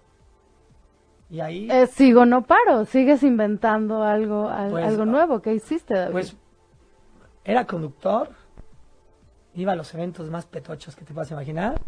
Y 1.30 1.40
ahí, 1.40 1.68
Eh, 1.70 1.86
sigo, 1.88 2.24
no 2.24 2.42
paro. 2.42 2.86
Sigues 2.86 3.22
inventando 3.22 4.02
algo, 4.02 4.48
al- 4.48 4.70
Pues, 4.70 4.86
algo 4.86 5.02
ah, 5.02 5.06
nuevo. 5.06 5.42
¿Qué 5.42 5.52
hiciste, 5.52 5.92
David? 5.94 6.12
pues, 6.12 6.36
era 7.44 7.66
conductor, 7.66 8.30
iba 9.54 9.72
a 9.72 9.76
los 9.76 9.92
eventos 9.94 10.30
más 10.30 10.46
petochos 10.46 10.96
que 10.96 11.04
te 11.04 11.12
puedas 11.12 11.30
imaginar, 11.30 11.80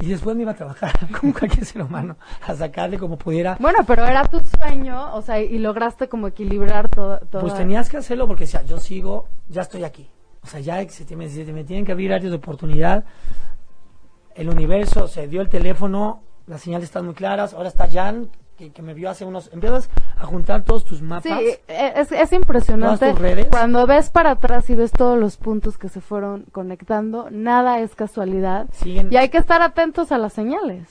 y 0.00 0.06
después 0.08 0.36
me 0.36 0.42
iba 0.42 0.52
a 0.52 0.56
trabajar 0.56 0.92
como 1.20 1.32
cualquier 1.32 1.64
ser 1.64 1.82
humano, 1.82 2.16
a 2.46 2.54
sacarle 2.54 2.98
como 2.98 3.16
pudiera. 3.16 3.56
Bueno, 3.58 3.80
pero 3.86 4.04
era 4.04 4.24
tu 4.28 4.38
sueño, 4.40 5.14
o 5.14 5.22
sea, 5.22 5.40
y 5.40 5.58
lograste 5.58 6.08
como 6.08 6.28
equilibrar 6.28 6.88
todo. 6.88 7.18
Pues 7.40 7.54
tenías 7.54 7.88
que 7.88 7.96
hacerlo 7.96 8.28
porque 8.28 8.44
decía, 8.44 8.62
yo 8.62 8.78
sigo, 8.78 9.26
ya 9.48 9.62
estoy 9.62 9.82
aquí. 9.82 10.08
O 10.44 10.46
sea, 10.46 10.60
ya 10.60 10.86
se 10.88 11.04
te- 11.04 11.16
me, 11.16 11.26
tienen 11.28 11.84
que 11.84 11.92
abrir 11.92 12.12
áreas 12.12 12.30
de 12.30 12.36
oportunidad. 12.36 13.04
El 14.34 14.48
universo 14.50 15.08
se 15.08 15.26
dio 15.26 15.40
el 15.40 15.48
teléfono, 15.48 16.22
las 16.46 16.60
señales 16.60 16.84
están 16.88 17.06
muy 17.06 17.14
claras. 17.14 17.54
Ahora 17.54 17.68
está 17.68 17.88
Jan, 17.90 18.28
que, 18.58 18.70
que 18.72 18.82
me 18.82 18.92
vio 18.94 19.08
hace 19.10 19.24
unos. 19.24 19.50
Empiezas 19.52 19.88
a 20.18 20.26
juntar 20.26 20.62
todos 20.64 20.84
tus 20.84 21.00
mapas. 21.02 21.22
Sí, 21.40 21.48
eh, 21.68 21.92
es, 21.96 22.12
es 22.12 22.32
impresionante. 22.32 22.98
Todas 22.98 23.14
tus 23.14 23.22
redes. 23.22 23.46
Cuando 23.50 23.86
ves 23.86 24.10
para 24.10 24.32
atrás 24.32 24.68
y 24.70 24.74
ves 24.74 24.92
todos 24.92 25.18
los 25.18 25.36
puntos 25.38 25.78
que 25.78 25.88
se 25.88 26.00
fueron 26.00 26.44
conectando, 26.52 27.28
nada 27.30 27.80
es 27.80 27.94
casualidad. 27.94 28.66
Siguen- 28.72 29.10
Y 29.12 29.16
hay 29.16 29.28
que 29.30 29.38
estar 29.38 29.62
atentos 29.62 30.12
a 30.12 30.18
las 30.18 30.32
señales. 30.34 30.88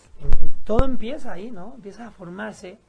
todo 0.63 0.85
empieza 0.85 1.31
ahí, 1.33 1.51
¿no? 1.51 1.73
Empieza 1.75 2.07
a 2.07 2.11
formarse. 2.11 2.79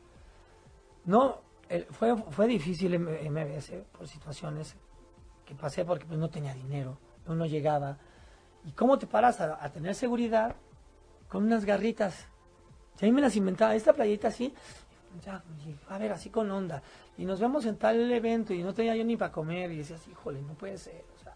No, 1.04 1.38
el- 1.68 1.84
fue, 1.90 2.16
fue 2.30 2.46
difícil 2.46 2.94
MBS 2.98 3.82
por 3.98 4.06
situaciones 4.08 4.76
que 5.44 5.54
pasé 5.54 5.84
porque 5.84 6.04
pues, 6.06 6.18
no 6.18 6.28
tenía 6.30 6.54
dinero, 6.54 6.98
no, 7.26 7.46
llegaba. 7.46 7.98
¿Y 8.64 8.72
cómo 8.72 8.98
te 8.98 9.06
paras 9.06 9.40
a, 9.40 9.62
a 9.62 9.68
tener 9.70 9.94
seguridad 9.94 10.54
con 11.28 11.44
unas 11.44 11.64
garritas? 11.64 12.26
Y 13.00 13.04
ahí 13.06 13.12
me 13.12 13.20
las 13.20 13.36
inventaba, 13.36 13.74
esta 13.74 13.92
playita 13.92 14.28
así, 14.28 14.54
ya, 15.24 15.42
a 15.88 15.98
ver, 15.98 16.12
así 16.12 16.30
con 16.30 16.50
onda. 16.50 16.82
Y 17.16 17.24
nos 17.24 17.40
vemos 17.40 17.64
en 17.66 17.76
tal 17.76 18.10
evento 18.10 18.52
y 18.52 18.62
no 18.62 18.74
tenía 18.74 18.96
yo 18.96 19.04
ni 19.04 19.16
para 19.16 19.32
comer. 19.32 19.70
Y 19.70 19.78
decías, 19.78 20.06
híjole, 20.08 20.42
no 20.42 20.54
puede 20.54 20.78
ser. 20.78 21.04
O 21.16 21.22
sea, 21.22 21.34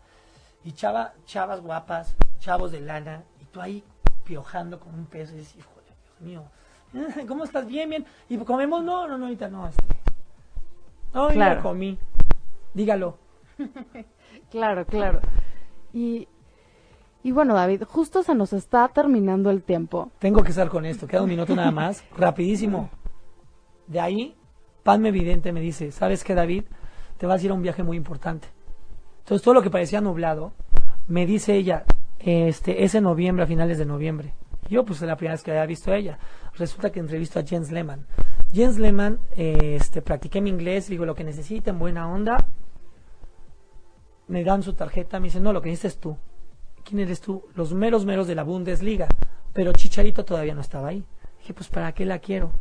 y 0.65 0.73
chava, 0.73 1.15
chavas 1.25 1.61
guapas, 1.61 2.15
chavos 2.41 2.73
de 2.73 2.81
lana, 2.81 3.23
y 3.41 3.45
tú 3.47 3.61
ahí 3.61 3.85
piojando 4.25 4.81
con 4.81 4.95
un 4.95 5.07
peso 5.07 5.35
y 5.35 5.39
dices, 5.39 5.57
híjole, 5.57 5.87
Dios 6.05 6.21
mío, 6.21 6.45
¿cómo 7.29 7.45
estás? 7.45 7.67
Bien, 7.67 7.89
bien. 7.89 8.07
¿Y 8.29 8.37
comemos? 8.39 8.83
No, 8.83 9.07
no, 9.07 9.17
no, 9.19 9.27
ahorita 9.27 9.49
no, 9.49 9.69
este. 9.69 9.83
No, 11.13 11.29
Claro. 11.29 11.63
comí. 11.63 11.99
Dígalo. 12.75 13.19
Claro, 14.51 14.87
claro. 14.87 15.21
Y, 15.93 16.27
y 17.23 17.33
bueno, 17.33 17.55
David, 17.55 17.83
justo 17.85 18.23
se 18.23 18.35
nos 18.35 18.53
está 18.53 18.89
terminando 18.89 19.51
el 19.51 19.63
tiempo. 19.63 20.11
Tengo 20.19 20.43
que 20.43 20.51
estar 20.51 20.69
con 20.69 20.87
esto, 20.87 21.07
queda 21.07 21.23
un 21.23 21.29
minuto 21.29 21.55
nada 21.55 21.71
más, 21.71 22.05
rapidísimo. 22.17 22.89
De 23.87 24.01
ahí, 24.01 24.35
Padme 24.83 25.11
Evidente 25.11 25.53
me 25.53 25.61
dice, 25.61 25.91
¿sabes 25.93 26.25
qué, 26.25 26.35
David? 26.35 26.65
Te 27.19 27.27
vas 27.27 27.43
a 27.43 27.45
ir 27.45 27.51
a 27.51 27.55
un 27.55 27.63
viaje 27.63 27.83
muy 27.83 27.97
importante. 27.97 28.49
Entonces, 29.21 29.45
todo 29.45 29.55
lo 29.55 29.63
que 29.63 29.71
parecía 29.71 30.01
nublado, 30.01 30.53
me 31.07 31.27
dice 31.27 31.55
ella, 31.55 31.85
este, 32.19 32.85
es 32.85 32.95
en 32.95 33.05
noviembre, 33.05 33.45
a 33.45 33.47
finales 33.47 33.79
de 33.79 33.85
noviembre. 33.85 34.35
Yo, 34.69 34.85
pues, 34.85 35.03
es 35.03 35.09
la 35.09 35.17
primera 35.17 35.35
vez 35.35 35.43
que 35.43 35.51
había 35.51 35.67
visto 35.67 35.91
a 35.91 35.97
ella. 35.97 36.19
Resulta 36.55 36.91
que 36.91 37.01
entrevisto 37.01 37.39
a 37.39 37.43
Jens 37.43 37.71
Lehmann. 37.71 38.07
Jens 38.53 38.79
Lehmann, 38.79 39.19
eh, 39.37 39.77
este, 39.81 40.03
practiqué 40.03 40.41
mi 40.41 40.51
inglés, 40.51 40.89
digo, 40.89 41.05
lo 41.05 41.15
que 41.15 41.25
necesiten, 41.25 41.79
buena 41.79 42.11
onda. 42.11 42.47
Me 44.29 44.45
dan 44.45 44.63
su 44.63 44.75
tarjeta, 44.75 45.19
me 45.21 45.29
dicen, 45.29 45.43
no, 45.43 45.53
lo 45.53 45.61
que 45.61 45.71
necesitas 45.71 45.95
es 45.95 46.01
tú. 46.01 46.17
¿Quién 46.85 47.01
eres 47.01 47.21
tú? 47.21 47.45
Los 47.55 47.73
meros 47.73 48.05
meros 48.05 48.27
de 48.27 48.35
la 48.35 48.45
Bundesliga. 48.45 49.09
Pero 49.53 49.73
Chicharito 49.73 50.25
todavía 50.25 50.55
no 50.55 50.61
estaba 50.61 50.89
ahí. 50.89 51.05
Dije, 51.39 51.55
pues 51.55 51.69
¿para 51.69 51.93
qué 51.93 52.05
la 52.05 52.19
quiero? 52.19 52.53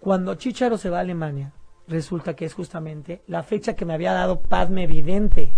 Cuando 0.00 0.34
Chicharo 0.34 0.78
se 0.78 0.88
va 0.88 0.98
a 0.98 1.00
Alemania, 1.02 1.52
resulta 1.86 2.34
que 2.34 2.46
es 2.46 2.54
justamente 2.54 3.22
la 3.26 3.42
fecha 3.42 3.74
que 3.74 3.84
me 3.84 3.92
había 3.92 4.12
dado 4.12 4.40
Padme 4.40 4.84
Evidente. 4.84 5.52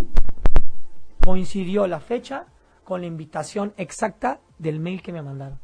Coincidió 1.24 1.86
la 1.86 2.00
fecha 2.00 2.46
con 2.84 3.02
la 3.02 3.06
invitación 3.06 3.72
exacta 3.76 4.40
del 4.58 4.80
mail 4.80 5.02
que 5.02 5.12
me 5.12 5.22
mandaron. 5.22 5.60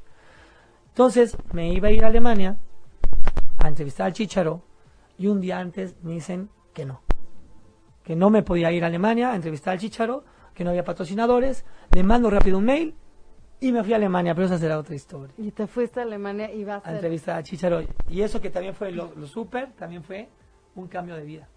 Entonces 0.89 1.37
me 1.53 1.73
iba 1.73 1.89
a 1.89 1.93
ir 1.93 2.05
a 2.05 2.09
Alemania 2.09 2.59
a 3.59 3.69
entrevistar 3.69 4.07
al 4.07 4.13
Chicharo 4.13 4.63
y 5.19 5.27
un 5.27 5.41
día 5.41 5.59
antes 5.59 5.97
me 6.03 6.13
dicen 6.13 6.49
que 6.73 6.85
no. 6.85 7.08
Que 8.09 8.17
no 8.17 8.31
me 8.31 8.43
podía 8.43 8.73
ir 8.73 8.85
a 8.85 8.87
Alemania 8.87 9.33
a 9.33 9.37
entrevistar 9.37 9.75
al 9.75 9.81
Chicharo, 9.81 10.25
que 10.55 10.65
no 10.65 10.71
había 10.71 10.83
patrocinadores. 10.83 11.67
Le 11.95 12.03
mando 12.03 12.31
rápido 12.31 12.57
un 12.57 12.65
mail 12.65 12.95
y 13.61 13.71
me 13.71 13.85
fui 13.85 13.93
a 13.93 13.97
Alemania, 13.97 14.35
pero 14.35 14.47
esa 14.47 14.57
será 14.57 14.79
otra 14.79 14.95
historia 14.95 15.35
Y 15.37 15.51
te 15.51 15.67
fuiste 15.67 16.01
a 16.01 16.05
Alemania 16.05 16.51
y 16.51 16.65
vas 16.65 16.83
a 16.87 16.89
a... 16.89 16.95
entrevistar 16.95 17.37
a 17.37 17.43
Chicharo. 17.43 17.83
Y 18.09 18.23
eso 18.23 18.41
que 18.41 18.49
también 18.49 18.75
fue 18.75 18.93
lo, 18.93 19.13
lo 19.15 19.27
súper, 19.27 19.73
también 19.73 20.03
fue 20.03 20.31
un 20.75 20.89
cambio 20.89 21.17
de 21.17 21.25
vida. 21.25 21.49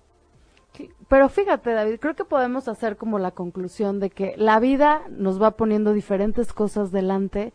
Pero 1.07 1.29
fíjate, 1.29 1.71
David, 1.71 1.99
creo 2.01 2.15
que 2.15 2.25
podemos 2.25 2.67
hacer 2.67 2.97
como 2.97 3.17
la 3.17 3.31
conclusión 3.31 4.01
de 4.01 4.09
que 4.09 4.33
la 4.35 4.59
vida 4.59 5.03
nos 5.09 5.41
va 5.41 5.51
poniendo 5.51 5.93
diferentes 5.93 6.51
cosas 6.51 6.91
delante 6.91 7.53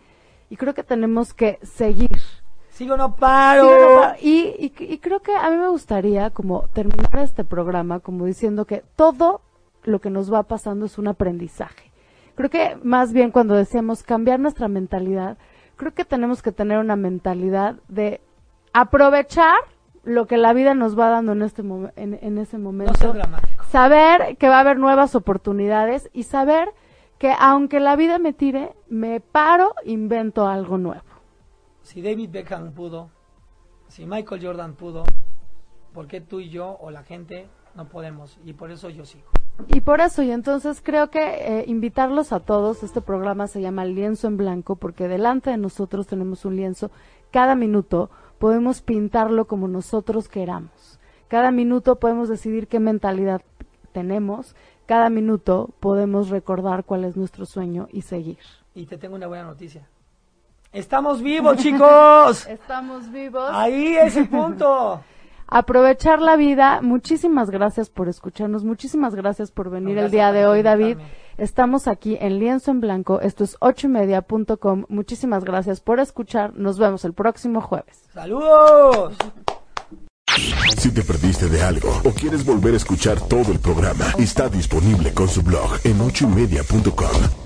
y 0.49 0.57
creo 0.57 0.73
que 0.73 0.85
tenemos 0.85 1.35
que 1.35 1.59
seguir. 1.63 2.19
Sigo 2.77 2.97
no 2.97 3.17
paro. 3.17 3.65
No, 3.65 4.07
no, 4.09 4.13
y, 4.21 4.55
y, 4.59 4.73
y 4.79 4.99
creo 4.99 5.21
que 5.21 5.35
a 5.35 5.49
mí 5.51 5.57
me 5.57 5.69
gustaría 5.69 6.29
como 6.31 6.69
terminar 6.75 7.19
este 7.21 7.43
programa 7.43 8.01
como 8.01 8.27
diciendo 8.27 8.67
que 8.67 8.85
todo 8.97 9.41
lo 9.85 10.01
que 10.01 10.11
nos 10.11 10.31
va 10.33 10.43
pasando 10.43 10.85
es 10.85 10.99
un 10.99 11.09
aprendizaje. 11.09 11.91
Creo 12.35 12.51
que 12.51 12.77
más 12.83 13.15
bien 13.15 13.31
cuando 13.31 13.55
decíamos 13.55 14.03
cambiar 14.03 14.41
nuestra 14.41 14.69
mentalidad, 14.69 15.39
creo 15.77 15.95
que 15.95 16.05
tenemos 16.05 16.43
que 16.43 16.53
tener 16.53 16.79
una 16.79 16.97
mentalidad 16.97 17.77
de 17.89 18.21
aprovechar 18.75 19.57
lo 20.05 20.27
que 20.27 20.37
la 20.37 20.53
vida 20.53 20.75
nos 20.75 20.99
va 20.99 21.09
dando 21.09 21.33
en 21.33 21.43
este 21.43 21.65
momen- 21.65 21.93
en, 21.97 22.19
en 22.21 22.37
ese 22.37 22.59
momento. 22.59 22.93
No 23.15 23.25
saber 23.71 24.37
que 24.37 24.49
va 24.51 24.59
a 24.59 24.61
haber 24.61 24.79
nuevas 24.79 25.15
oportunidades 25.15 26.11
y 26.13 26.25
saber 26.25 26.69
que 27.19 27.33
aunque 27.39 27.81
la 27.81 27.97
vida 27.97 28.19
me 28.19 28.35
tire, 28.35 28.75
me 28.89 29.21
paro, 29.21 29.75
invento 29.85 30.47
algo 30.47 30.77
nuevo. 30.77 31.03
Si 31.87 32.03
David 32.03 32.31
Beckham 32.31 32.73
pudo, 32.73 33.11
si 33.87 34.07
Michael 34.07 34.45
Jordan 34.45 34.75
pudo, 34.75 35.05
¿por 35.95 36.09
qué 36.09 36.21
tú 36.21 36.41
y 36.41 36.49
yo 36.49 36.77
o 36.81 36.91
la 36.91 37.05
gente 37.05 37.47
no 37.77 37.89
podemos? 37.89 38.41
Y 38.45 38.55
por 38.55 38.73
eso 38.73 38.91
yo 38.91 39.05
sigo. 39.05 39.29
Y 39.69 39.83
por 39.83 40.01
eso, 40.01 40.25
y 40.25 40.33
entonces 40.33 40.81
creo 40.83 41.13
que 41.13 41.21
eh, 41.21 41.65
invitarlos 41.69 42.33
a 42.33 42.41
todos, 42.41 42.83
este 42.83 43.01
programa 43.01 43.47
se 43.47 43.61
llama 43.61 43.85
Lienzo 43.85 44.27
en 44.27 44.37
Blanco, 44.37 44.75
porque 44.75 45.07
delante 45.07 45.51
de 45.51 45.59
nosotros 45.59 46.09
tenemos 46.09 46.45
un 46.45 46.57
lienzo, 46.57 46.91
cada 47.31 47.55
minuto 47.55 48.11
podemos 48.41 48.83
pintarlo 48.83 49.45
como 49.45 49.69
nosotros 49.69 50.29
queramos. 50.29 50.99
Cada 51.29 51.53
minuto 51.53 52.01
podemos 52.01 52.29
decidir 52.29 52.67
qué 52.67 52.81
mentalidad 52.81 53.43
tenemos, 53.93 54.57
cada 54.87 55.09
minuto 55.09 55.71
podemos 55.79 56.31
recordar 56.31 56.83
cuál 56.83 57.05
es 57.05 57.17
nuestro 57.17 57.47
sueño 57.47 57.87
y 57.93 58.03
seguir. 58.03 58.39
Y 58.75 58.87
te 58.87 58.99
tengo 58.99 59.15
una 59.15 59.29
buena 59.29 59.45
noticia. 59.45 59.89
¡Estamos 60.77 61.23
vivos, 61.23 61.57
chicos! 61.57 62.47
Estamos 62.49 63.11
vivos. 63.11 63.51
Ahí 63.51 63.97
es 63.97 64.17
el 64.17 64.29
punto. 64.29 65.01
aprovechar 65.47 66.21
la 66.21 66.37
vida. 66.37 66.81
Muchísimas 66.83 67.51
gracias 67.51 67.89
por 67.89 68.09
escucharnos, 68.09 68.65
muchísimas 68.65 69.15
gracias 69.15 69.51
por 69.51 69.71
venir 69.71 69.97
el 69.99 70.11
día 70.11 70.33
de 70.33 70.47
hoy, 70.47 70.63
David. 70.63 70.99
Estamos 71.39 71.87
aquí 71.87 72.17
en 72.21 72.39
Lienzo 72.39 72.71
en 72.71 72.81
Blanco, 72.81 73.21
esto 73.21 73.45
es 73.45 73.57
ocho 73.61 73.87
y 73.87 73.91
media 73.91 74.23
punto 74.23 74.59
com. 74.59 74.85
Muchísimas 74.89 75.45
gracias 75.45 75.81
por 75.81 76.01
escuchar, 76.01 76.55
nos 76.55 76.79
vemos 76.79 77.05
el 77.05 77.15
próximo 77.15 77.61
jueves. 77.61 78.05
¡Saludos! 78.13 79.15
Si 80.77 80.93
te 80.93 81.03
perdiste 81.03 81.49
de 81.49 81.63
algo 81.63 81.89
o 82.05 82.11
quieres 82.11 82.45
volver 82.45 82.75
a 82.75 82.77
escuchar 82.77 83.19
todo 83.21 83.53
el 83.53 83.59
programa, 83.61 84.05
está 84.19 84.49
disponible 84.49 85.15
con 85.15 85.29
su 85.29 85.43
blog 85.43 85.79
en 85.85 86.01
ochoymedia.com. 86.01 87.46